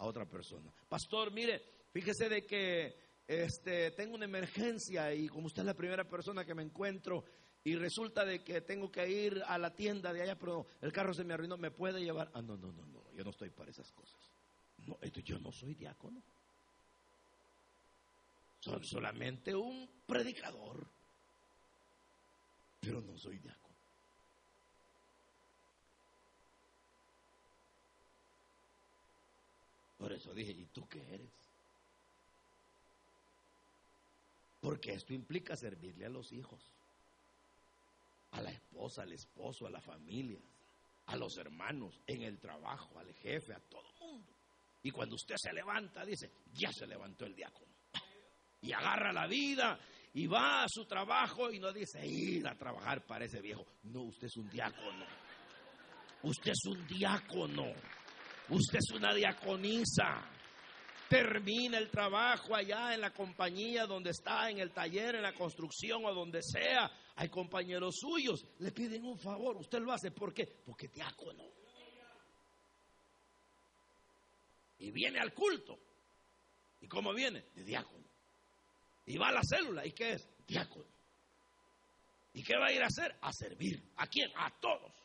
a 0.03 0.07
otra 0.07 0.27
persona. 0.27 0.69
Pastor, 0.89 1.31
mire, 1.31 1.63
fíjese 1.93 2.29
de 2.29 2.45
que 2.45 2.97
este, 3.27 3.93
tengo 3.93 4.17
una 4.17 4.25
emergencia 4.25 5.15
y 5.15 5.29
como 5.29 5.47
usted 5.47 5.63
es 5.63 5.67
la 5.67 5.75
primera 5.75 6.09
persona 6.09 6.45
que 6.45 6.57
me 6.57 6.65
encuentro 6.65 7.25
y 7.63 7.77
resulta 7.77 8.25
de 8.25 8.43
que 8.43 8.63
tengo 8.63 8.91
que 8.91 9.09
ir 9.09 9.41
a 9.47 9.59
la 9.59 9.77
tienda 9.77 10.13
de 10.13 10.23
allá, 10.23 10.37
pero 10.37 10.67
el 10.81 10.93
carro 10.93 11.15
se 11.15 11.23
me 11.23 11.35
arruinó, 11.35 11.57
¿me 11.57 11.71
puede 11.71 12.03
llevar? 12.03 12.33
Ah, 12.35 12.43
no, 12.43 12.57
no, 12.57 12.73
no, 12.73 12.85
no, 12.85 13.13
yo 13.13 13.23
no 13.23 13.31
estoy 13.31 13.51
para 13.51 13.71
esas 13.71 13.93
cosas. 13.93 14.19
No, 14.89 14.99
yo 15.01 15.39
no 15.39 15.53
soy 15.53 15.75
diácono. 15.75 16.21
Soy 18.59 18.85
solamente 18.85 19.55
un 19.55 19.89
predicador, 20.05 20.85
pero 22.81 23.01
no 23.01 23.17
soy 23.17 23.39
diácono. 23.39 23.62
Por 30.03 30.13
eso 30.13 30.35
dije, 30.35 30.51
¿y 30.51 30.67
tú 30.67 30.85
qué 30.89 31.01
eres? 31.15 31.31
Porque 34.61 34.95
esto 34.95 35.15
implica 35.15 35.55
servirle 35.55 36.07
a 36.07 36.09
los 36.09 36.33
hijos, 36.33 36.61
a 38.33 38.43
la 38.43 38.51
esposa, 38.51 39.03
al 39.03 39.13
esposo, 39.13 39.65
a 39.65 39.71
la 39.71 39.81
familia, 39.81 40.41
a 41.07 41.15
los 41.15 41.37
hermanos, 41.37 42.01
en 42.05 42.23
el 42.23 42.41
trabajo, 42.41 42.99
al 42.99 43.15
jefe, 43.15 43.55
a 43.55 43.61
todo 43.61 43.85
el 43.93 44.01
mundo. 44.01 44.33
Y 44.83 44.91
cuando 44.91 45.15
usted 45.15 45.37
se 45.39 45.53
levanta, 45.53 46.05
dice, 46.05 46.33
ya 46.53 46.73
se 46.73 46.89
levantó 46.89 47.25
el 47.25 47.37
diácono. 47.37 47.73
Y 48.61 48.73
agarra 48.73 49.13
la 49.13 49.29
vida 49.29 49.79
y 50.15 50.27
va 50.27 50.65
a 50.65 50.69
su 50.69 50.85
trabajo 50.85 51.49
y 51.53 51.61
no 51.61 51.73
dice 51.73 52.05
ir 52.05 52.49
a 52.49 52.57
trabajar 52.57 53.07
para 53.07 53.27
ese 53.27 53.41
viejo. 53.41 53.65
No, 53.85 54.03
usted 54.03 54.27
es 54.27 54.37
un 54.37 54.51
diácono. 54.51 55.07
Usted 56.25 56.51
es 56.51 56.65
un 56.67 56.85
diácono. 56.89 57.73
Usted 58.53 58.81
es 58.81 58.91
una 58.95 59.15
diaconisa. 59.15 60.29
Termina 61.09 61.79
el 61.79 61.91
trabajo 61.91 62.55
allá 62.55 62.95
en 62.95 63.01
la 63.01 63.11
compañía 63.11 63.87
donde 63.87 64.11
está, 64.11 64.51
en 64.51 64.59
el 64.59 64.73
taller, 64.73 65.15
en 65.15 65.23
la 65.23 65.33
construcción 65.33 66.05
o 66.05 66.13
donde 66.13 66.43
sea. 66.43 66.91
Hay 67.17 67.31
compañeros 67.31 67.97
suyos, 67.99 68.45
le 68.59 68.71
piden 68.73 69.05
un 69.05 69.19
favor. 69.19 69.57
Usted 69.57 69.79
lo 69.81 69.93
hace. 69.93 70.11
¿Por 70.11 70.35
qué? 70.35 70.47
Porque 70.67 70.89
diácono. 70.89 71.45
Y 74.81 74.91
viene 74.91 75.19
al 75.19 75.33
culto. 75.33 75.79
¿Y 76.81 76.89
cómo 76.89 77.15
viene? 77.15 77.47
De 77.55 77.65
diácono. 77.65 78.07
Y 79.07 79.17
va 79.17 79.29
a 79.29 79.33
la 79.33 79.43
célula. 79.43 79.87
¿Y 79.87 79.93
qué 79.93 80.13
es? 80.13 80.29
Diácono. 80.47 80.93
¿Y 82.35 82.43
qué 82.43 82.57
va 82.59 82.67
a 82.67 82.73
ir 82.73 82.83
a 82.83 82.87
hacer? 82.87 83.17
A 83.23 83.33
servir. 83.33 83.83
¿A 83.97 84.07
quién? 84.07 84.31
A 84.37 84.51
todos. 84.61 85.02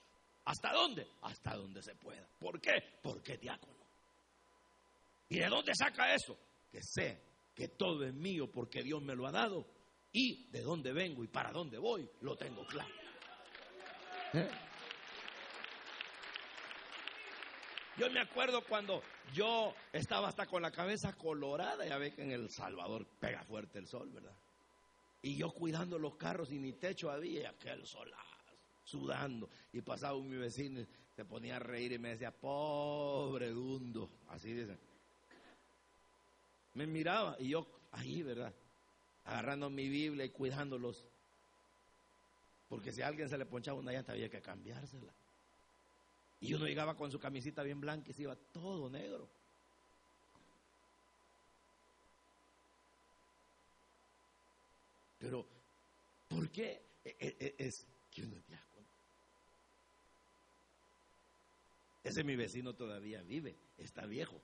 ¿Hasta 0.47 0.71
dónde? 0.71 1.05
Hasta 1.23 1.57
donde 1.57 1.83
se 1.83 1.93
pueda. 1.95 2.25
¿Por 2.39 2.61
qué? 2.61 2.81
Porque 3.03 3.33
es 3.33 3.41
diácono. 3.41 3.85
¿Y 5.27 5.39
de 5.39 5.47
dónde 5.47 5.73
saca 5.75 6.13
eso? 6.13 6.37
Que 6.71 6.79
sé 6.81 7.21
que 7.53 7.67
todo 7.67 8.05
es 8.05 8.13
mío 8.13 8.49
porque 8.49 8.81
Dios 8.81 9.01
me 9.01 9.13
lo 9.13 9.27
ha 9.27 9.31
dado. 9.31 9.67
Y 10.13 10.49
de 10.49 10.61
dónde 10.61 10.93
vengo 10.93 11.21
y 11.21 11.27
para 11.27 11.51
dónde 11.51 11.77
voy, 11.77 12.09
lo 12.21 12.37
tengo 12.37 12.65
claro. 12.65 12.93
¿Eh? 14.35 14.49
Yo 17.97 18.09
me 18.09 18.21
acuerdo 18.21 18.63
cuando 18.63 19.03
yo 19.33 19.75
estaba 19.91 20.29
hasta 20.29 20.45
con 20.45 20.61
la 20.61 20.71
cabeza 20.71 21.11
colorada, 21.11 21.85
ya 21.85 21.97
ve 21.97 22.13
que 22.13 22.21
en 22.21 22.31
El 22.31 22.49
Salvador 22.49 23.05
pega 23.19 23.43
fuerte 23.43 23.79
el 23.79 23.87
sol, 23.87 24.09
¿verdad? 24.13 24.37
Y 25.21 25.35
yo 25.35 25.51
cuidando 25.51 25.99
los 25.99 26.15
carros 26.15 26.53
y 26.53 26.57
ni 26.57 26.71
techo 26.71 27.11
había, 27.11 27.49
aquel 27.49 27.85
sol 27.85 28.13
sudando. 28.87 29.49
Y 29.73 29.81
pasaba 29.81 30.17
mi 30.19 30.37
vecino, 30.37 30.85
se 31.15 31.25
ponía 31.25 31.57
a 31.57 31.59
reír 31.59 31.91
y 31.91 31.99
me 31.99 32.09
decía, 32.09 32.31
pobre 32.31 33.49
Dundo, 33.49 34.09
así 34.29 34.53
dicen. 34.53 34.79
Me 36.73 36.87
miraba 36.87 37.35
y 37.39 37.49
yo 37.49 37.67
ahí, 37.91 38.23
¿verdad? 38.23 38.53
Agarrando 39.25 39.69
mi 39.69 39.89
Biblia 39.89 40.25
y 40.25 40.29
cuidándolos. 40.29 41.03
Porque 42.69 42.91
si 42.91 43.01
a 43.01 43.07
alguien 43.07 43.29
se 43.29 43.37
le 43.37 43.45
ponchaba 43.45 43.79
una 43.79 43.91
llanta 43.91 44.13
había 44.13 44.29
que 44.29 44.41
cambiársela. 44.41 45.11
Y 46.39 46.53
uno 46.53 46.65
llegaba 46.65 46.95
con 46.95 47.11
su 47.11 47.19
camisita 47.19 47.63
bien 47.63 47.81
blanca 47.81 48.09
y 48.09 48.13
se 48.13 48.23
iba 48.23 48.35
todo 48.35 48.89
negro. 48.89 49.27
Pero, 55.19 55.45
¿por 56.29 56.47
qué 56.51 56.79
e, 57.03 57.15
e, 57.19 57.37
e, 57.39 57.55
es 57.57 57.87
que 58.11 58.21
uno 58.21 58.35
es 58.35 58.47
Ese 62.07 62.23
mi 62.23 62.37
vecino 62.37 62.73
todavía 62.73 63.21
vive, 63.21 63.57
está 63.77 64.05
viejo. 64.05 64.41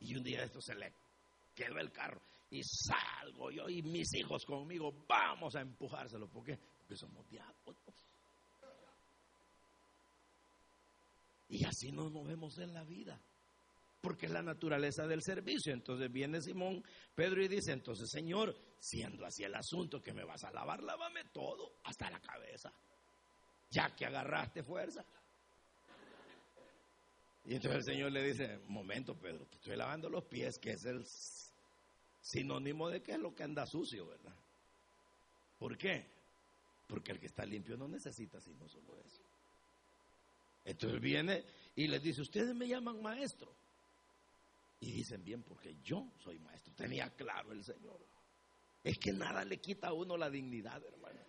Y 0.00 0.14
un 0.14 0.22
día 0.22 0.42
esto 0.44 0.60
se 0.60 0.74
le 0.74 0.92
quedó 1.54 1.78
el 1.78 1.90
carro. 1.90 2.20
Y 2.50 2.62
salgo 2.62 3.50
yo 3.50 3.68
y 3.70 3.82
mis 3.82 4.12
hijos 4.14 4.44
conmigo, 4.44 4.92
vamos 5.08 5.56
a 5.56 5.62
empujárselo. 5.62 6.28
¿Por 6.28 6.44
qué? 6.44 6.58
Porque 6.58 6.96
somos 6.96 7.26
diáconos. 7.30 7.80
Y 11.48 11.64
así 11.64 11.90
nos 11.90 12.12
movemos 12.12 12.58
en 12.58 12.74
la 12.74 12.84
vida. 12.84 13.18
Porque 14.02 14.26
es 14.26 14.32
la 14.32 14.42
naturaleza 14.42 15.06
del 15.06 15.22
servicio. 15.22 15.72
Entonces 15.72 16.12
viene 16.12 16.42
Simón, 16.42 16.84
Pedro 17.14 17.42
y 17.42 17.48
dice, 17.48 17.72
entonces 17.72 18.10
Señor, 18.10 18.54
siendo 18.78 19.24
así 19.24 19.42
el 19.44 19.54
asunto 19.54 20.02
que 20.02 20.12
me 20.12 20.24
vas 20.24 20.44
a 20.44 20.52
lavar, 20.52 20.82
lávame 20.82 21.24
todo, 21.32 21.80
hasta 21.84 22.10
la 22.10 22.20
cabeza. 22.20 22.70
Ya 23.70 23.94
que 23.96 24.04
agarraste 24.04 24.62
fuerza. 24.62 25.02
Y 27.44 27.54
entonces 27.54 27.78
el 27.78 27.94
Señor 27.94 28.12
le 28.12 28.22
dice, 28.22 28.58
momento 28.68 29.18
Pedro, 29.18 29.46
te 29.46 29.56
estoy 29.56 29.76
lavando 29.76 30.08
los 30.08 30.24
pies, 30.24 30.58
que 30.58 30.72
es 30.72 30.84
el 30.84 31.04
sinónimo 32.20 32.88
de 32.88 33.02
que 33.02 33.12
es 33.12 33.18
lo 33.18 33.34
que 33.34 33.42
anda 33.42 33.66
sucio, 33.66 34.06
¿verdad? 34.06 34.34
¿Por 35.58 35.76
qué? 35.76 36.06
Porque 36.86 37.12
el 37.12 37.20
que 37.20 37.26
está 37.26 37.44
limpio 37.44 37.76
no 37.76 37.88
necesita 37.88 38.40
sino 38.40 38.68
solo 38.68 38.98
eso. 39.00 39.22
Entonces 40.64 41.00
viene 41.00 41.44
y 41.76 41.86
les 41.86 42.02
dice, 42.02 42.20
ustedes 42.20 42.54
me 42.54 42.68
llaman 42.68 43.00
maestro. 43.00 43.54
Y 44.80 44.92
dicen, 44.92 45.22
bien, 45.22 45.42
porque 45.42 45.76
yo 45.82 46.10
soy 46.18 46.38
maestro. 46.38 46.72
Tenía 46.74 47.10
claro 47.10 47.52
el 47.52 47.62
Señor. 47.62 48.00
Es 48.82 48.98
que 48.98 49.12
nada 49.12 49.44
le 49.44 49.58
quita 49.58 49.88
a 49.88 49.92
uno 49.92 50.16
la 50.16 50.30
dignidad, 50.30 50.82
hermano. 50.84 51.20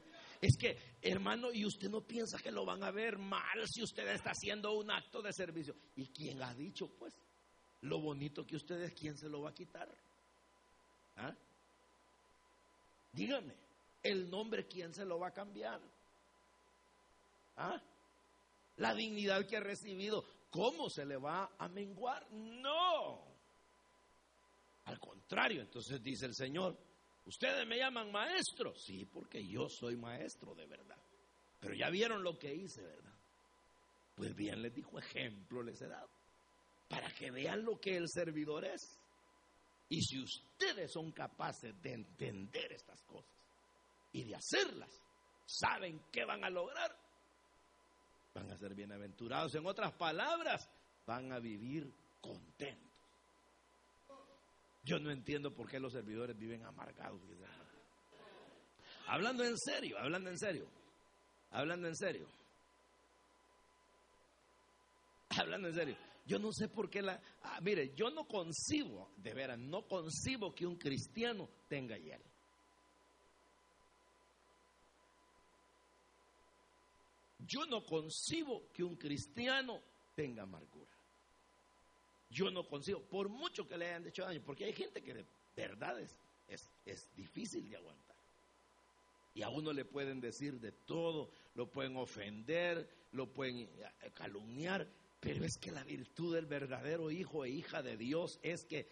Es 0.42 0.58
que, 0.58 0.76
hermano, 1.04 1.54
y 1.54 1.66
usted 1.66 1.88
no 1.88 2.02
piensa 2.02 2.40
que 2.40 2.52
lo 2.52 2.66
van 2.66 2.84
a 2.84 2.90
ver 2.90 3.20
mal 3.20 3.68
si 3.68 3.84
usted 3.84 4.08
está 4.08 4.32
haciendo 4.32 4.74
un 4.74 4.90
acto 4.90 5.22
de 5.22 5.32
servicio. 5.32 5.76
¿Y 5.96 6.08
quién 6.08 6.42
ha 6.42 6.52
dicho, 6.56 6.88
pues, 6.98 7.14
lo 7.82 8.00
bonito 8.00 8.46
que 8.46 8.56
usted 8.56 8.82
es, 8.82 8.94
quién 8.96 9.16
se 9.16 9.30
lo 9.30 9.42
va 9.42 9.52
a 9.52 9.54
quitar? 9.54 9.88
¿Ah? 11.18 11.36
Dígame, 13.14 13.54
el 14.02 14.32
nombre, 14.32 14.66
¿quién 14.68 14.94
se 14.96 15.06
lo 15.06 15.20
va 15.20 15.28
a 15.28 15.34
cambiar? 15.34 15.80
¿Ah? 17.58 17.80
La 18.78 18.96
dignidad 18.96 19.46
que 19.46 19.58
ha 19.58 19.62
recibido, 19.62 20.26
¿cómo 20.50 20.90
se 20.90 21.06
le 21.06 21.18
va 21.18 21.52
a 21.60 21.68
menguar? 21.68 22.26
No. 22.32 23.22
Al 24.86 25.00
contrario, 25.00 25.62
entonces 25.62 26.02
dice 26.02 26.26
el 26.26 26.34
Señor, 26.34 26.76
Ustedes 27.26 27.68
me 27.68 27.78
llaman 27.78 28.12
maestro. 28.12 28.74
Sí, 28.76 29.06
porque 29.06 29.46
yo 29.46 29.70
soy 29.70 29.96
maestro 29.96 30.56
de 30.56 30.66
verdad. 30.66 30.98
Pero 31.60 31.76
ya 31.76 31.90
vieron 31.90 32.24
lo 32.24 32.38
que 32.38 32.54
hice, 32.54 32.82
¿verdad? 32.82 33.14
Pues 34.16 34.36
bien, 34.36 34.62
les 34.62 34.74
dijo 34.74 34.98
ejemplo, 34.98 35.62
les 35.62 35.82
he 35.82 35.88
dado. 35.88 36.10
Para 36.90 37.10
que 37.14 37.32
vean 37.32 37.64
lo 37.64 37.80
que 37.80 37.96
el 37.96 38.10
servidor 38.10 38.66
es. 38.66 39.00
Y 39.90 40.02
si 40.02 40.20
ustedes 40.20 40.92
son 40.92 41.12
capaces 41.12 41.80
de 41.82 41.94
entender 41.94 42.72
estas 42.72 43.02
cosas 43.04 43.36
y 44.14 44.24
de 44.24 44.36
hacerlas, 44.36 44.90
¿saben 45.46 46.02
qué 46.12 46.26
van 46.26 46.44
a 46.44 46.50
lograr? 46.50 46.96
Van 48.34 48.50
a 48.50 48.58
ser 48.58 48.74
bienaventurados. 48.74 49.54
En 49.56 49.66
otras 49.66 49.94
palabras, 49.94 50.70
van 51.06 51.32
a 51.34 51.40
vivir 51.40 51.94
contentos. 52.22 52.91
Yo 54.84 55.00
no 55.00 55.12
entiendo 55.12 55.54
por 55.54 55.70
qué 55.70 55.80
los 55.80 55.94
servidores 55.94 56.38
viven 56.38 56.64
amargados. 56.64 57.22
Hablando 59.08 59.44
en 59.44 59.58
serio, 59.58 59.98
hablando 60.00 60.30
en 60.30 60.38
serio, 60.38 60.68
hablando 61.52 61.88
en 61.88 61.96
serio. 61.96 62.28
Hablando 65.38 65.70
en 65.70 65.76
serio. 65.76 65.98
Yo 66.26 66.40
no 66.40 66.52
sé 66.52 66.68
por 66.68 66.90
qué 66.90 67.02
la... 67.02 67.22
Ah, 67.44 67.60
mire, 67.62 67.94
yo 67.96 68.10
no 68.10 68.28
concibo, 68.28 69.12
de 69.18 69.34
veras, 69.34 69.58
no 69.58 69.88
concibo 69.88 70.54
que 70.54 70.66
un 70.66 70.76
cristiano 70.78 71.50
tenga 71.68 71.98
hiel. 71.98 72.22
Yo 77.40 77.66
no 77.66 77.84
concibo 77.86 78.72
que 78.74 78.84
un 78.84 78.96
cristiano 78.96 79.82
tenga 80.16 80.44
amargura. 80.44 80.92
Yo 82.32 82.50
no 82.50 82.66
consigo, 82.66 83.02
por 83.02 83.28
mucho 83.28 83.68
que 83.68 83.78
le 83.78 83.90
hayan 83.90 84.08
hecho 84.08 84.24
daño, 84.24 84.42
porque 84.46 84.64
hay 84.64 84.74
gente 84.74 85.04
que 85.04 85.14
de 85.14 85.26
verdad 85.56 86.00
es, 86.00 86.18
es, 86.86 87.14
difícil 87.14 87.70
de 87.70 87.76
aguantar. 87.76 88.16
Y 89.34 89.42
a 89.44 89.50
uno 89.50 89.74
le 89.74 89.84
pueden 89.84 90.22
decir 90.22 90.60
de 90.60 90.72
todo, 90.72 91.32
lo 91.56 91.70
pueden 91.70 91.98
ofender, 91.98 92.90
lo 93.12 93.32
pueden 93.34 93.60
eh, 93.60 94.12
calumniar, 94.14 94.88
pero 95.20 95.44
es 95.44 95.58
que 95.58 95.72
la 95.72 95.84
virtud 95.84 96.34
del 96.34 96.46
verdadero 96.46 97.12
hijo 97.12 97.44
e 97.44 97.50
hija 97.50 97.84
de 97.84 97.98
Dios 97.98 98.40
es 98.42 98.66
que 98.66 98.88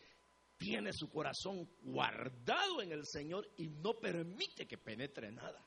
tiene 0.57 0.91
su 0.91 1.09
corazón 1.09 1.69
guardado 1.81 2.81
en 2.81 2.91
el 2.91 3.05
Señor 3.05 3.49
y 3.55 3.67
no 3.67 3.97
permite 3.99 4.67
que 4.67 4.77
penetre 4.77 5.31
nada. 5.31 5.65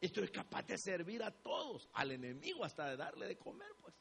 Esto 0.00 0.22
es 0.22 0.30
capaz 0.32 0.66
de 0.66 0.78
servir 0.78 1.22
a 1.22 1.30
todos, 1.30 1.88
al 1.92 2.10
enemigo 2.10 2.64
hasta 2.64 2.90
de 2.90 2.96
darle 2.96 3.28
de 3.28 3.38
comer, 3.38 3.70
pues. 3.80 3.94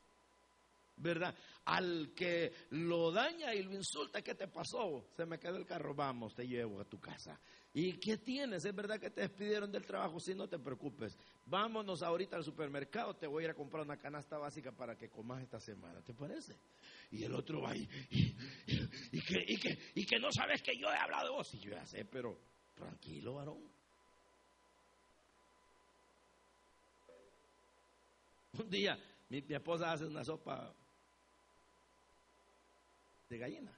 ¿Verdad? 0.98 1.36
Al 1.66 2.14
que 2.16 2.54
lo 2.72 3.12
daña 3.12 3.54
y 3.54 3.64
lo 3.64 3.74
insulta, 3.74 4.22
¿qué 4.22 4.36
te 4.36 4.48
pasó? 4.48 5.06
Se 5.16 5.26
me 5.26 5.40
quedó 5.40 5.58
el 5.58 5.66
carro, 5.66 5.96
vamos, 5.96 6.36
te 6.36 6.48
llevo 6.48 6.82
a 6.82 6.86
tu 6.86 7.00
casa. 7.00 7.40
¿Y 7.74 7.94
qué 8.00 8.18
tienes? 8.18 8.66
Es 8.66 8.76
verdad 8.76 9.00
que 9.00 9.10
te 9.10 9.22
despidieron 9.22 9.72
del 9.72 9.86
trabajo, 9.86 10.20
sí, 10.20 10.36
no 10.36 10.48
te 10.48 10.60
preocupes. 10.60 11.18
Vámonos 11.46 12.04
ahorita 12.04 12.36
al 12.36 12.44
supermercado, 12.44 13.16
te 13.16 13.28
voy 13.28 13.44
a 13.44 13.46
ir 13.46 13.52
a 13.52 13.56
comprar 13.56 13.84
una 13.84 13.98
canasta 13.98 14.38
básica 14.38 14.72
para 14.72 14.96
que 14.96 15.10
comas 15.10 15.42
esta 15.42 15.60
semana, 15.60 16.02
¿te 16.02 16.14
parece? 16.14 16.56
Y 17.12 17.24
el 17.24 17.34
otro 17.34 17.62
va 17.62 17.76
y, 17.76 17.88
y, 18.10 19.22
que, 19.22 19.44
y, 19.48 19.58
que, 19.58 19.80
y 19.96 20.06
que 20.06 20.20
no 20.20 20.32
sabes 20.32 20.62
que 20.62 20.78
yo 20.78 20.88
he 20.88 20.98
hablado 20.98 21.26
de 21.26 21.32
vos. 21.32 21.54
Y 21.54 21.60
yo 21.60 21.72
ya 21.72 21.86
sé, 21.86 22.06
pero 22.06 22.40
tranquilo, 22.76 23.36
varón. 23.36 23.72
Un 28.54 28.70
día 28.70 29.00
mi 29.30 29.56
esposa 29.56 29.92
hace 29.92 30.06
una 30.06 30.24
sopa 30.24 30.76
de 33.34 33.40
gallina. 33.40 33.72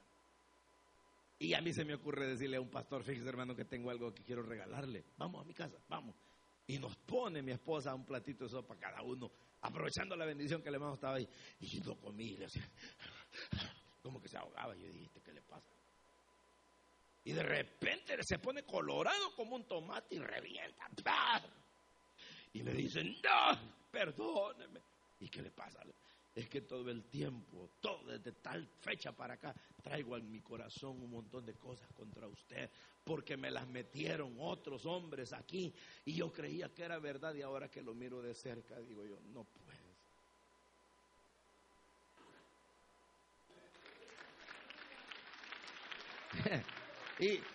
Y 1.39 1.53
a 1.53 1.61
mí 1.61 1.73
se 1.73 1.83
me 1.83 1.95
ocurre 1.95 2.27
decirle 2.27 2.57
a 2.57 2.61
un 2.61 2.69
pastor, 2.69 3.03
fíjese 3.03 3.27
hermano 3.27 3.55
que 3.55 3.65
tengo 3.65 3.89
algo 3.89 4.13
que 4.13 4.23
quiero 4.23 4.43
regalarle. 4.43 5.03
Vamos 5.17 5.41
a 5.41 5.45
mi 5.45 5.53
casa, 5.53 5.77
vamos. 5.89 6.15
Y 6.67 6.79
nos 6.79 6.95
pone 6.95 7.41
mi 7.41 7.51
esposa 7.51 7.93
un 7.93 8.05
platito 8.05 8.45
de 8.45 8.49
sopa 8.49 8.75
cada 8.77 9.01
uno, 9.01 9.31
aprovechando 9.61 10.15
la 10.15 10.25
bendición 10.25 10.61
que 10.61 10.71
le 10.71 10.77
hemos 10.77 10.95
estaba 10.95 11.15
ahí. 11.15 11.27
Y 11.59 11.81
lo 11.83 11.99
comí, 11.99 12.37
le 12.37 12.47
como 14.01 14.21
que 14.21 14.29
se 14.29 14.37
ahogaba. 14.37 14.75
Yo 14.75 14.87
dije, 14.87 15.21
¿qué 15.23 15.33
le 15.33 15.41
pasa? 15.41 15.69
Y 17.25 17.33
de 17.33 17.43
repente 17.43 18.17
se 18.21 18.39
pone 18.39 18.63
colorado 18.63 19.35
como 19.35 19.55
un 19.55 19.67
tomate 19.67 20.15
y 20.15 20.19
revienta. 20.19 20.89
Y 22.53 22.63
me 22.63 22.71
dice, 22.71 23.03
no, 23.03 23.59
perdóneme. 23.91 24.79
¿Y 25.19 25.29
qué 25.29 25.41
le 25.41 25.51
pasa? 25.51 25.79
Es 26.35 26.49
que 26.49 26.61
todo 26.61 26.91
el 26.91 27.05
tiempo, 27.05 27.69
todo 27.79 28.03
desde 28.11 28.33
tal 28.33 28.67
fecha 28.81 29.13
para 29.13 29.35
acá, 29.35 29.55
traigo 29.81 30.17
en 30.17 30.29
mi 30.29 30.41
corazón 30.41 31.01
un 31.01 31.09
montón 31.09 31.45
de 31.45 31.53
cosas 31.53 31.89
contra 31.93 32.27
usted, 32.27 32.69
porque 33.05 33.37
me 33.37 33.49
las 33.49 33.65
metieron 33.69 34.35
otros 34.39 34.85
hombres 34.85 35.31
aquí 35.31 35.73
y 36.03 36.13
yo 36.13 36.33
creía 36.33 36.67
que 36.73 36.83
era 36.83 36.99
verdad 36.99 37.33
y 37.35 37.41
ahora 37.41 37.69
que 37.69 37.81
lo 37.81 37.95
miro 37.95 38.21
de 38.21 38.33
cerca 38.33 38.77
digo 38.81 39.05
yo, 39.05 39.17
no 39.33 39.45
puedes. 39.45 39.85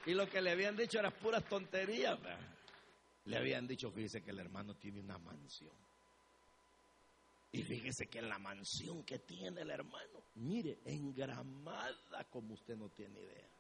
y, 0.06 0.14
lo 0.14 0.26
que 0.26 0.40
le 0.40 0.52
habían 0.52 0.74
dicho 0.74 0.98
era 0.98 1.10
puras 1.10 1.44
tonterías. 1.46 2.18
Le 3.26 3.36
habían 3.36 3.66
dicho, 3.66 3.90
fíjese 3.90 4.22
que 4.22 4.30
el 4.30 4.38
hermano 4.38 4.74
tiene 4.74 5.00
una 5.00 5.18
mansión 5.18 5.89
y 7.52 7.62
fíjese 7.62 8.06
que 8.06 8.22
la 8.22 8.38
mansión 8.38 9.04
que 9.04 9.18
tiene 9.18 9.62
el 9.62 9.70
hermano, 9.70 10.24
mire, 10.36 10.78
engramada 10.84 12.24
como 12.30 12.54
usted 12.54 12.76
no 12.76 12.90
tiene 12.90 13.20
idea. 13.20 13.50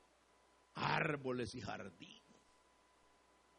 Árboles 0.74 1.54
y 1.54 1.60
jardines. 1.60 2.20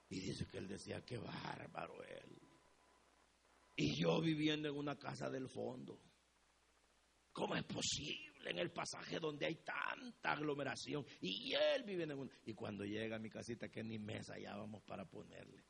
Y 0.10 0.22
dice 0.22 0.46
que 0.46 0.58
él 0.58 0.68
decía, 0.68 1.04
qué 1.06 1.18
bárbaro 1.18 2.02
él. 2.04 2.42
Y 3.76 3.96
yo 3.96 4.22
viviendo 4.22 4.70
en 4.70 4.76
una 4.76 4.98
casa 4.98 5.30
del 5.30 5.50
fondo. 5.50 6.00
¿Cómo 7.34 7.56
es 7.56 7.64
posible 7.64 8.50
en 8.50 8.60
el 8.60 8.72
pasaje 8.72 9.20
donde 9.20 9.46
hay 9.46 9.56
tanta 9.56 10.34
aglomeración? 10.34 11.06
Y 11.22 11.54
él 11.54 11.84
vive 11.84 12.04
en 12.04 12.12
un... 12.12 12.32
Y 12.46 12.54
cuando 12.54 12.84
llega 12.84 13.16
a 13.16 13.20
mi 13.20 13.30
casita, 13.30 13.70
que 13.70 13.84
ni 13.84 13.98
mesa 14.00 14.36
vamos 14.56 14.84
para 14.84 15.06
ponerle. 15.06 15.64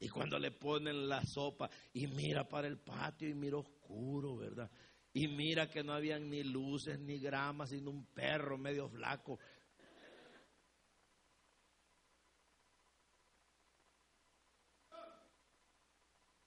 Y 0.00 0.08
cuando 0.08 0.38
le 0.38 0.52
ponen 0.52 1.08
la 1.08 1.24
sopa 1.24 1.68
y 1.92 2.06
mira 2.06 2.48
para 2.48 2.68
el 2.68 2.78
patio 2.78 3.28
y 3.28 3.34
mira 3.34 3.56
oscuro, 3.56 4.36
¿verdad? 4.36 4.70
Y 5.12 5.26
mira 5.26 5.68
que 5.68 5.82
no 5.82 5.92
habían 5.92 6.30
ni 6.30 6.44
luces 6.44 7.00
ni 7.00 7.18
gramas, 7.18 7.70
sino 7.70 7.90
un 7.90 8.06
perro 8.06 8.56
medio 8.56 8.88
flaco. 8.88 9.40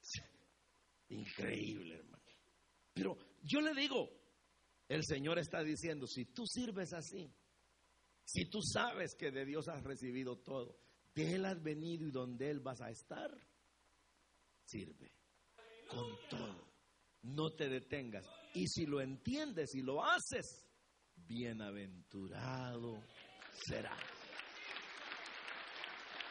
Increíble, 1.10 1.96
hermano. 1.96 2.24
Pero 2.94 3.18
yo 3.42 3.60
le 3.60 3.74
digo, 3.74 4.10
el 4.88 5.04
Señor 5.04 5.40
está 5.40 5.62
diciendo, 5.62 6.08
si 6.08 6.26
tú 6.26 6.46
sirves 6.46 6.94
así, 6.94 7.30
si 8.24 8.46
tú 8.50 8.62
sabes 8.62 9.16
que 9.16 9.32
de 9.32 9.44
Dios 9.44 9.68
has 9.68 9.84
recibido 9.84 10.38
todo, 10.38 10.80
de 11.14 11.36
Él 11.36 11.46
has 11.46 11.62
venido 11.62 12.08
y 12.08 12.12
donde 12.12 12.50
Él 12.50 12.60
vas 12.60 12.82
a 12.82 12.90
estar, 12.90 13.32
sirve. 14.66 15.12
Con 15.90 16.08
todo. 16.30 16.72
No 17.24 17.52
te 17.52 17.70
detengas. 17.70 18.26
Y 18.54 18.68
si 18.68 18.86
lo 18.86 19.02
entiendes 19.02 19.76
y 19.76 19.82
lo 19.82 20.04
haces, 20.04 20.66
bienaventurado 21.16 23.04
serás. 23.66 24.00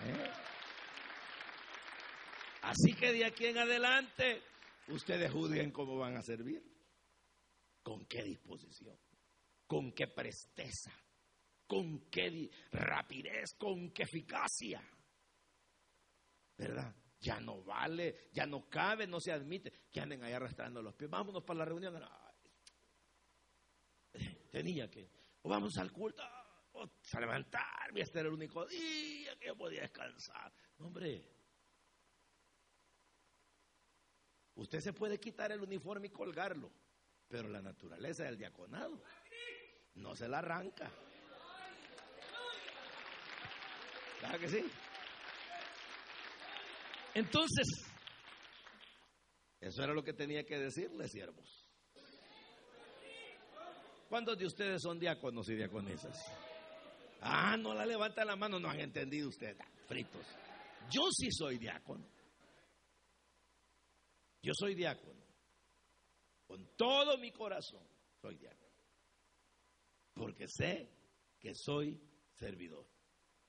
¿Eh? 0.02 0.30
Así 2.62 2.94
que 2.94 3.12
de 3.12 3.24
aquí 3.24 3.46
en 3.46 3.58
adelante, 3.58 4.42
ustedes 4.88 5.30
juzguen 5.30 5.70
cómo 5.70 5.98
van 5.98 6.16
a 6.16 6.22
servir. 6.22 6.62
¿Con 7.82 8.06
qué 8.06 8.22
disposición? 8.22 8.98
¿Con 9.66 9.92
qué 9.92 10.06
presteza? 10.08 10.92
Con 11.70 12.10
qué 12.10 12.50
rapidez, 12.72 13.54
con 13.54 13.92
qué 13.92 14.02
eficacia. 14.02 14.82
¿Verdad? 16.56 16.92
Ya 17.20 17.38
no 17.38 17.62
vale, 17.62 18.28
ya 18.32 18.44
no 18.44 18.68
cabe, 18.68 19.06
no 19.06 19.20
se 19.20 19.30
admite 19.30 19.72
que 19.88 20.00
anden 20.00 20.24
ahí 20.24 20.32
arrastrando 20.32 20.82
los 20.82 20.96
pies. 20.96 21.08
Vámonos 21.08 21.44
para 21.44 21.60
la 21.60 21.64
reunión. 21.66 21.96
tenía 24.50 24.90
que, 24.90 25.08
o 25.42 25.48
vamos 25.48 25.78
al 25.78 25.92
culto, 25.92 26.24
o 26.72 26.82
a 26.82 27.20
levantarme, 27.20 28.00
este 28.00 28.18
era 28.18 28.28
el 28.28 28.34
único 28.34 28.66
día 28.66 29.38
que 29.38 29.46
yo 29.46 29.56
podía 29.56 29.82
descansar. 29.82 30.52
hombre, 30.78 31.24
usted 34.56 34.80
se 34.80 34.92
puede 34.92 35.20
quitar 35.20 35.52
el 35.52 35.60
uniforme 35.60 36.08
y 36.08 36.10
colgarlo, 36.10 36.72
pero 37.28 37.48
la 37.48 37.62
naturaleza 37.62 38.24
del 38.24 38.38
diaconado 38.38 39.04
no 39.94 40.16
se 40.16 40.26
la 40.26 40.40
arranca. 40.40 40.90
¿Verdad 44.20 44.38
que 44.38 44.48
sí? 44.48 44.64
Entonces, 47.14 47.66
eso 49.60 49.82
era 49.82 49.94
lo 49.94 50.02
que 50.02 50.12
tenía 50.12 50.44
que 50.44 50.58
decirle, 50.58 51.08
siervos. 51.08 51.66
¿Cuántos 54.08 54.38
de 54.38 54.46
ustedes 54.46 54.82
son 54.82 54.98
diáconos 54.98 55.48
y 55.48 55.54
diaconesas? 55.54 56.16
Ah, 57.20 57.56
no 57.56 57.74
la 57.74 57.86
levanta 57.86 58.24
la 58.24 58.36
mano, 58.36 58.58
no 58.58 58.68
han 58.68 58.80
entendido 58.80 59.28
ustedes, 59.28 59.58
fritos. 59.86 60.26
Yo 60.90 61.02
sí 61.12 61.30
soy 61.30 61.58
diácono. 61.58 62.06
Yo 64.42 64.52
soy 64.54 64.74
diácono. 64.74 65.20
Con 66.46 66.74
todo 66.76 67.18
mi 67.18 67.30
corazón 67.30 67.86
soy 68.20 68.36
diácono. 68.36 68.70
Porque 70.14 70.46
sé 70.48 70.90
que 71.38 71.54
soy 71.54 72.00
servidor 72.32 72.86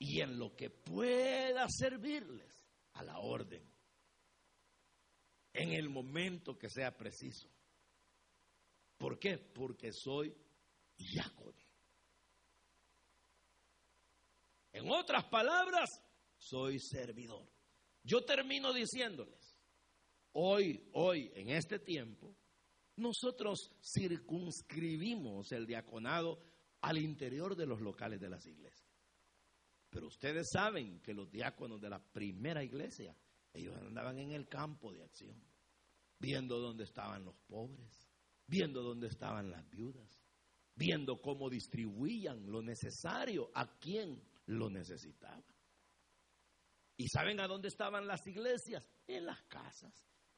y 0.02 0.20
en 0.20 0.40
lo 0.40 0.56
que 0.56 0.72
pueda 0.72 1.68
servirles 1.70 2.68
a 2.94 3.04
la 3.04 3.20
orden, 3.20 3.64
en 5.54 5.74
el 5.74 5.90
momento 5.90 6.58
que 6.58 6.72
sea 6.72 6.98
preciso. 6.98 7.48
¿Por 8.98 9.20
qué? 9.20 9.38
Porque 9.38 9.94
soy 9.94 10.36
diácono. 10.98 11.60
En 14.74 14.90
otras 14.90 15.26
palabras, 15.26 16.02
soy 16.36 16.80
servidor. 16.80 17.48
Yo 18.02 18.26
termino 18.26 18.74
diciéndoles, 18.74 19.56
hoy, 20.32 20.90
hoy, 20.94 21.32
en 21.36 21.52
este 21.52 21.78
tiempo, 21.78 22.36
nosotros 22.96 23.72
circunscribimos 23.84 25.52
el 25.52 25.68
diaconado 25.68 26.42
al 26.82 26.98
interior 26.98 27.56
de 27.56 27.68
los 27.68 27.82
locales 27.82 28.20
de 28.20 28.30
las 28.30 28.48
iglesias. 28.48 28.91
Pero 29.92 30.08
ustedes 30.08 30.50
saben 30.52 31.02
que 31.02 31.14
los 31.14 31.30
diáconos 31.30 31.82
de 31.82 31.90
la 31.90 32.00
primera 32.00 32.64
iglesia, 32.64 33.16
ellos 33.54 33.76
andaban 33.76 34.18
en 34.18 34.32
el 34.32 34.48
campo 34.48 34.92
de 34.94 35.04
acción, 35.04 35.36
viendo 36.18 36.60
dónde 36.60 36.86
estaban 36.86 37.26
los 37.26 37.36
pobres, 37.46 38.10
viendo 38.48 38.82
dónde 38.82 39.08
estaban 39.08 39.52
las 39.52 39.70
viudas, 39.70 40.24
viendo 40.76 41.22
cómo 41.22 41.50
distribuían 41.50 42.50
lo 42.50 42.62
necesario 42.62 43.52
a 43.54 43.78
quien 43.78 44.24
lo 44.46 44.70
necesitaba. 44.70 45.44
¿Y 46.96 47.08
saben 47.10 47.42
a 47.42 47.48
dónde 47.48 47.68
estaban 47.68 48.08
las 48.08 48.26
iglesias? 48.26 48.88
En 49.08 49.26
las 49.26 49.44
casas. 49.44 49.94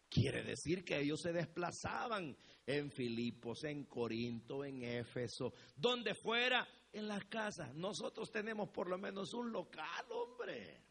Quiere 0.10 0.44
decir 0.44 0.84
que 0.84 1.00
ellos 1.00 1.22
se 1.22 1.32
desplazaban 1.32 2.36
en 2.66 2.92
Filipos, 2.92 3.64
en 3.66 3.86
Corinto, 3.86 4.66
en 4.66 4.84
Éfeso, 4.84 5.54
donde 5.76 6.16
fuera 6.16 6.68
en 6.94 7.08
las 7.08 7.26
casas. 7.26 7.74
Nosotros 7.74 8.32
tenemos 8.32 8.70
por 8.70 8.88
lo 8.88 8.98
menos 8.98 9.34
un 9.34 9.52
local, 9.52 10.06
hombre. 10.12 10.82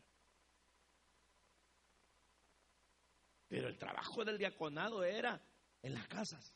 Pero 3.49 3.69
el 3.69 3.79
trabajo 3.79 4.25
del 4.25 4.37
diaconado 4.37 5.05
era 5.05 5.41
en 5.81 5.95
las 5.95 6.07
casas. 6.09 6.55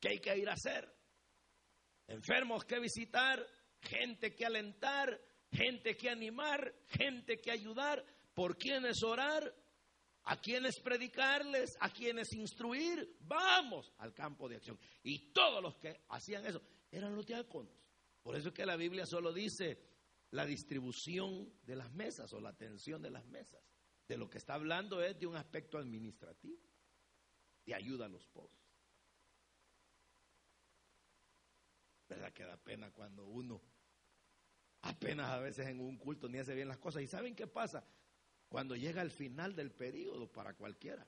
¿Qué 0.00 0.10
hay 0.10 0.18
que 0.20 0.36
ir 0.36 0.48
a 0.48 0.52
hacer? 0.52 0.88
Enfermos 2.06 2.64
que 2.64 2.78
visitar, 2.78 3.44
gente 3.80 4.34
que 4.34 4.46
alentar, 4.46 5.20
gente 5.50 5.96
que 5.96 6.08
animar, 6.08 6.72
gente 6.86 7.38
que 7.38 7.50
ayudar, 7.50 8.04
por 8.34 8.56
quienes 8.56 9.02
orar, 9.02 9.52
a 10.24 10.40
quienes 10.40 10.78
predicarles, 10.80 11.76
a 11.80 11.90
quienes 11.90 12.32
instruir. 12.34 13.16
Vamos 13.20 13.92
al 13.98 14.12
campo 14.12 14.48
de 14.48 14.56
acción. 14.56 14.78
Y 15.02 15.32
todos 15.32 15.62
los 15.62 15.76
que 15.76 16.02
hacían 16.10 16.44
eso 16.46 16.60
eran 16.90 17.16
los 17.16 17.26
diáconos. 17.26 17.85
Por 18.26 18.34
eso 18.34 18.48
es 18.48 18.54
que 18.54 18.66
la 18.66 18.74
Biblia 18.74 19.06
solo 19.06 19.32
dice 19.32 19.78
la 20.32 20.44
distribución 20.44 21.48
de 21.62 21.76
las 21.76 21.92
mesas 21.92 22.32
o 22.32 22.40
la 22.40 22.48
atención 22.48 23.00
de 23.00 23.08
las 23.08 23.24
mesas. 23.26 23.62
De 24.08 24.16
lo 24.16 24.28
que 24.28 24.38
está 24.38 24.54
hablando 24.54 25.00
es 25.00 25.16
de 25.16 25.28
un 25.28 25.36
aspecto 25.36 25.78
administrativo, 25.78 26.60
de 27.64 27.72
ayuda 27.72 28.06
a 28.06 28.08
los 28.08 28.26
pobres. 28.26 28.58
¿Verdad 32.08 32.32
que 32.32 32.42
da 32.42 32.56
pena 32.56 32.90
cuando 32.90 33.26
uno 33.26 33.62
apenas 34.80 35.30
a 35.30 35.38
veces 35.38 35.68
en 35.68 35.78
un 35.78 35.96
culto 35.96 36.28
ni 36.28 36.38
hace 36.38 36.56
bien 36.56 36.66
las 36.66 36.78
cosas? 36.78 37.04
¿Y 37.04 37.06
saben 37.06 37.36
qué 37.36 37.46
pasa? 37.46 37.86
Cuando 38.48 38.74
llega 38.74 39.02
el 39.02 39.12
final 39.12 39.54
del 39.54 39.70
periodo 39.70 40.26
para 40.32 40.54
cualquiera. 40.54 41.06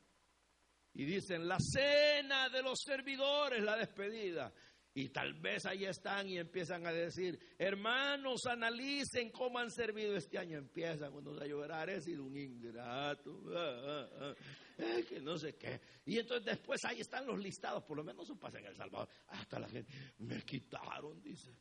Y 0.94 1.04
dicen, 1.04 1.48
la 1.48 1.58
cena 1.58 2.48
de 2.48 2.62
los 2.62 2.80
servidores, 2.80 3.60
la 3.62 3.76
despedida. 3.76 4.52
Y 4.98 5.10
tal 5.10 5.32
vez 5.34 5.64
ahí 5.64 5.84
están 5.84 6.28
y 6.28 6.38
empiezan 6.38 6.84
a 6.84 6.92
decir, 6.92 7.38
hermanos, 7.56 8.44
analicen 8.46 9.30
cómo 9.30 9.60
han 9.60 9.70
servido 9.70 10.16
este 10.16 10.38
año. 10.38 10.58
Empiezan 10.58 11.12
cuando 11.12 11.40
a 11.40 11.46
llorar, 11.46 11.88
he 11.88 12.00
sido 12.00 12.24
un 12.24 12.36
ingrato, 12.36 13.44
ah, 13.54 14.08
ah, 14.18 14.34
ah, 14.80 15.00
que 15.08 15.20
no 15.20 15.38
sé 15.38 15.54
qué. 15.54 15.80
Y 16.04 16.18
entonces 16.18 16.46
después 16.46 16.84
ahí 16.84 16.98
están 16.98 17.28
los 17.28 17.38
listados, 17.38 17.84
por 17.84 17.96
lo 17.96 18.02
menos 18.02 18.24
eso 18.24 18.36
pasa 18.40 18.58
en 18.58 18.66
El 18.66 18.74
Salvador. 18.74 19.08
Hasta 19.28 19.60
la 19.60 19.68
gente, 19.68 19.88
me 20.18 20.42
quitaron, 20.42 21.22
dice. 21.22 21.54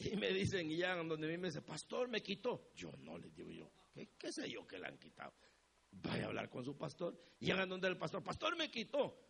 Y 0.00 0.16
me 0.16 0.34
dicen, 0.34 0.70
y 0.70 0.76
ya 0.76 0.96
donde 0.96 1.28
mí 1.28 1.38
me 1.38 1.48
dice, 1.48 1.62
pastor, 1.62 2.08
me 2.08 2.22
quitó. 2.22 2.72
Yo 2.74 2.92
no, 2.98 3.16
les 3.16 3.34
digo 3.34 3.50
yo, 3.50 3.72
¿qué, 3.94 4.10
qué 4.18 4.30
sé 4.30 4.50
yo 4.50 4.66
que 4.66 4.78
le 4.78 4.86
han 4.86 4.98
quitado? 4.98 5.32
Vaya 5.92 6.24
a 6.24 6.26
hablar 6.26 6.50
con 6.50 6.62
su 6.62 6.76
pastor. 6.76 7.18
Llegan 7.38 7.70
donde 7.70 7.88
el 7.88 7.96
pastor, 7.96 8.22
pastor, 8.22 8.54
me 8.54 8.70
quitó. 8.70 9.25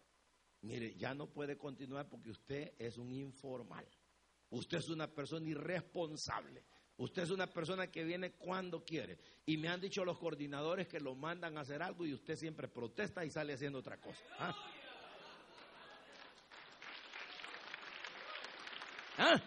Mire, 0.66 0.96
ya 0.96 1.14
no 1.14 1.28
puede 1.28 1.56
continuar 1.56 2.08
porque 2.08 2.30
usted 2.30 2.72
es 2.76 2.98
un 2.98 3.12
informal. 3.12 3.86
Usted 4.50 4.78
es 4.78 4.88
una 4.88 5.06
persona 5.06 5.48
irresponsable. 5.48 6.64
Usted 6.96 7.22
es 7.22 7.30
una 7.30 7.46
persona 7.46 7.86
que 7.86 8.02
viene 8.02 8.32
cuando 8.32 8.84
quiere. 8.84 9.16
Y 9.44 9.58
me 9.58 9.68
han 9.68 9.80
dicho 9.80 10.04
los 10.04 10.18
coordinadores 10.18 10.88
que 10.88 10.98
lo 10.98 11.14
mandan 11.14 11.56
a 11.56 11.60
hacer 11.60 11.82
algo 11.82 12.04
y 12.04 12.14
usted 12.14 12.34
siempre 12.34 12.66
protesta 12.66 13.24
y 13.24 13.30
sale 13.30 13.52
haciendo 13.52 13.78
otra 13.78 14.00
cosa. 14.00 14.24
¿Ah? 14.38 14.56
¿Ah? 19.18 19.42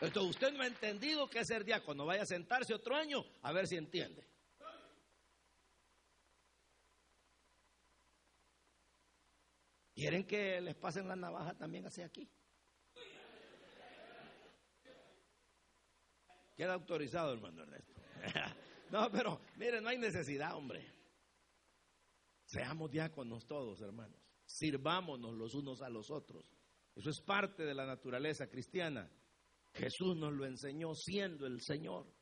Entonces 0.00 0.30
usted 0.30 0.52
no 0.52 0.64
ha 0.64 0.66
entendido 0.66 1.28
qué 1.28 1.40
es 1.40 1.46
ser 1.46 1.64
diácono. 1.64 2.06
Vaya 2.06 2.22
a 2.22 2.26
sentarse 2.26 2.74
otro 2.74 2.96
año 2.96 3.24
a 3.42 3.52
ver 3.52 3.68
si 3.68 3.76
entiende. 3.76 4.26
¿Quieren 10.04 10.26
que 10.26 10.60
les 10.60 10.74
pasen 10.74 11.08
la 11.08 11.16
navaja 11.16 11.56
también 11.56 11.86
hacia 11.86 12.04
aquí? 12.04 12.30
Queda 16.54 16.74
autorizado, 16.74 17.32
hermano 17.32 17.62
Ernesto. 17.62 17.94
no, 18.90 19.10
pero 19.10 19.40
mire, 19.56 19.80
no 19.80 19.88
hay 19.88 19.96
necesidad, 19.96 20.56
hombre. 20.56 20.92
Seamos 22.44 22.90
diáconos 22.90 23.46
todos, 23.46 23.80
hermanos. 23.80 24.20
Sirvámonos 24.44 25.32
los 25.36 25.54
unos 25.54 25.80
a 25.80 25.88
los 25.88 26.10
otros. 26.10 26.44
Eso 26.94 27.08
es 27.08 27.22
parte 27.22 27.64
de 27.64 27.72
la 27.72 27.86
naturaleza 27.86 28.46
cristiana. 28.46 29.10
Jesús 29.72 30.18
nos 30.18 30.34
lo 30.34 30.44
enseñó 30.44 30.94
siendo 30.94 31.46
el 31.46 31.62
Señor. 31.62 32.14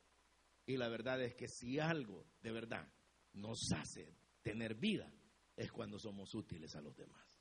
Y 0.67 0.77
la 0.77 0.89
verdad 0.89 1.21
es 1.21 1.35
que 1.35 1.49
si 1.49 1.81
algo 1.81 2.29
de 2.43 2.53
verdad 2.53 2.89
nos 3.33 3.59
hace 3.73 4.17
tener 4.41 4.77
vida, 4.77 5.13
es 5.57 5.73
cuando 5.73 5.99
somos 5.99 6.33
útiles 6.33 6.77
a 6.77 6.81
los 6.81 6.97
demás. 6.97 7.32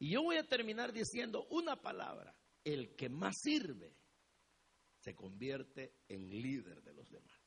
Y 0.00 0.08
yo 0.08 0.22
voy 0.22 0.36
a 0.36 0.46
terminar 0.46 0.92
diciendo 0.92 1.46
una 1.50 1.80
palabra. 1.80 2.34
El 2.64 2.96
que 2.96 3.10
más 3.10 3.38
sirve 3.38 3.94
se 4.98 5.14
convierte 5.14 6.00
en 6.08 6.28
líder 6.28 6.82
de 6.82 6.94
los 6.94 7.10
demás. 7.10 7.38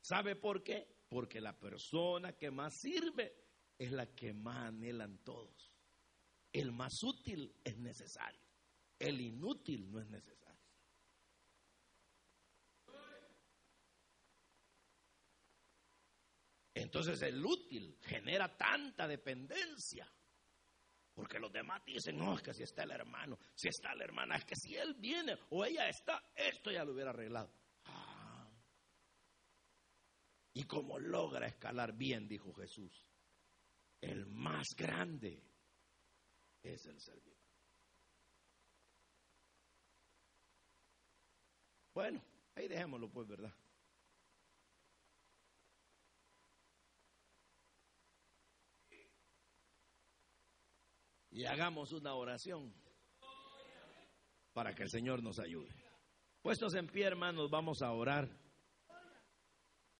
¿Sabe 0.00 0.34
por 0.34 0.64
qué? 0.64 1.04
Porque 1.08 1.40
la 1.40 1.58
persona 1.58 2.36
que 2.36 2.50
más 2.50 2.74
sirve 2.74 3.36
es 3.78 3.92
la 3.92 4.14
que 4.14 4.32
más 4.32 4.56
anhelan 4.66 5.18
todos. 5.18 5.72
El 6.52 6.72
más 6.72 7.00
útil 7.04 7.54
es 7.62 7.78
necesario. 7.78 8.42
El 8.98 9.20
inútil 9.20 9.90
no 9.92 10.00
es 10.00 10.08
necesario. 10.08 10.60
Entonces 16.74 17.22
el 17.22 17.44
útil 17.44 17.96
genera 18.00 18.56
tanta 18.56 19.06
dependencia 19.06 20.10
porque 21.14 21.38
los 21.38 21.52
demás 21.52 21.82
dicen, 21.84 22.16
no, 22.16 22.36
es 22.36 22.42
que 22.42 22.54
si 22.54 22.62
está 22.62 22.84
el 22.84 22.92
hermano, 22.92 23.38
si 23.54 23.68
está 23.68 23.94
la 23.94 24.04
hermana, 24.04 24.36
es 24.36 24.44
que 24.44 24.56
si 24.56 24.74
él 24.76 24.94
viene 24.94 25.36
o 25.50 25.64
ella 25.64 25.88
está, 25.88 26.22
esto 26.34 26.70
ya 26.70 26.84
lo 26.84 26.92
hubiera 26.92 27.10
arreglado. 27.10 27.52
Ah. 27.84 28.48
Y 30.54 30.64
como 30.64 30.98
logra 30.98 31.46
escalar 31.46 31.92
bien, 31.96 32.28
dijo 32.28 32.52
Jesús, 32.54 33.06
el 34.00 34.26
más 34.26 34.68
grande 34.76 35.42
es 36.62 36.86
el 36.86 37.00
servidor. 37.00 37.30
Bueno, 41.92 42.22
ahí 42.54 42.68
dejémoslo 42.68 43.10
pues, 43.10 43.26
¿verdad? 43.26 43.52
Y 51.30 51.44
hagamos 51.44 51.92
una 51.92 52.14
oración 52.14 52.74
para 54.52 54.74
que 54.74 54.82
el 54.82 54.90
Señor 54.90 55.22
nos 55.22 55.38
ayude. 55.38 55.74
Puestos 56.42 56.74
en 56.74 56.86
pie, 56.86 57.04
hermanos, 57.06 57.50
vamos 57.50 57.82
a 57.82 57.92
orar. 57.92 58.28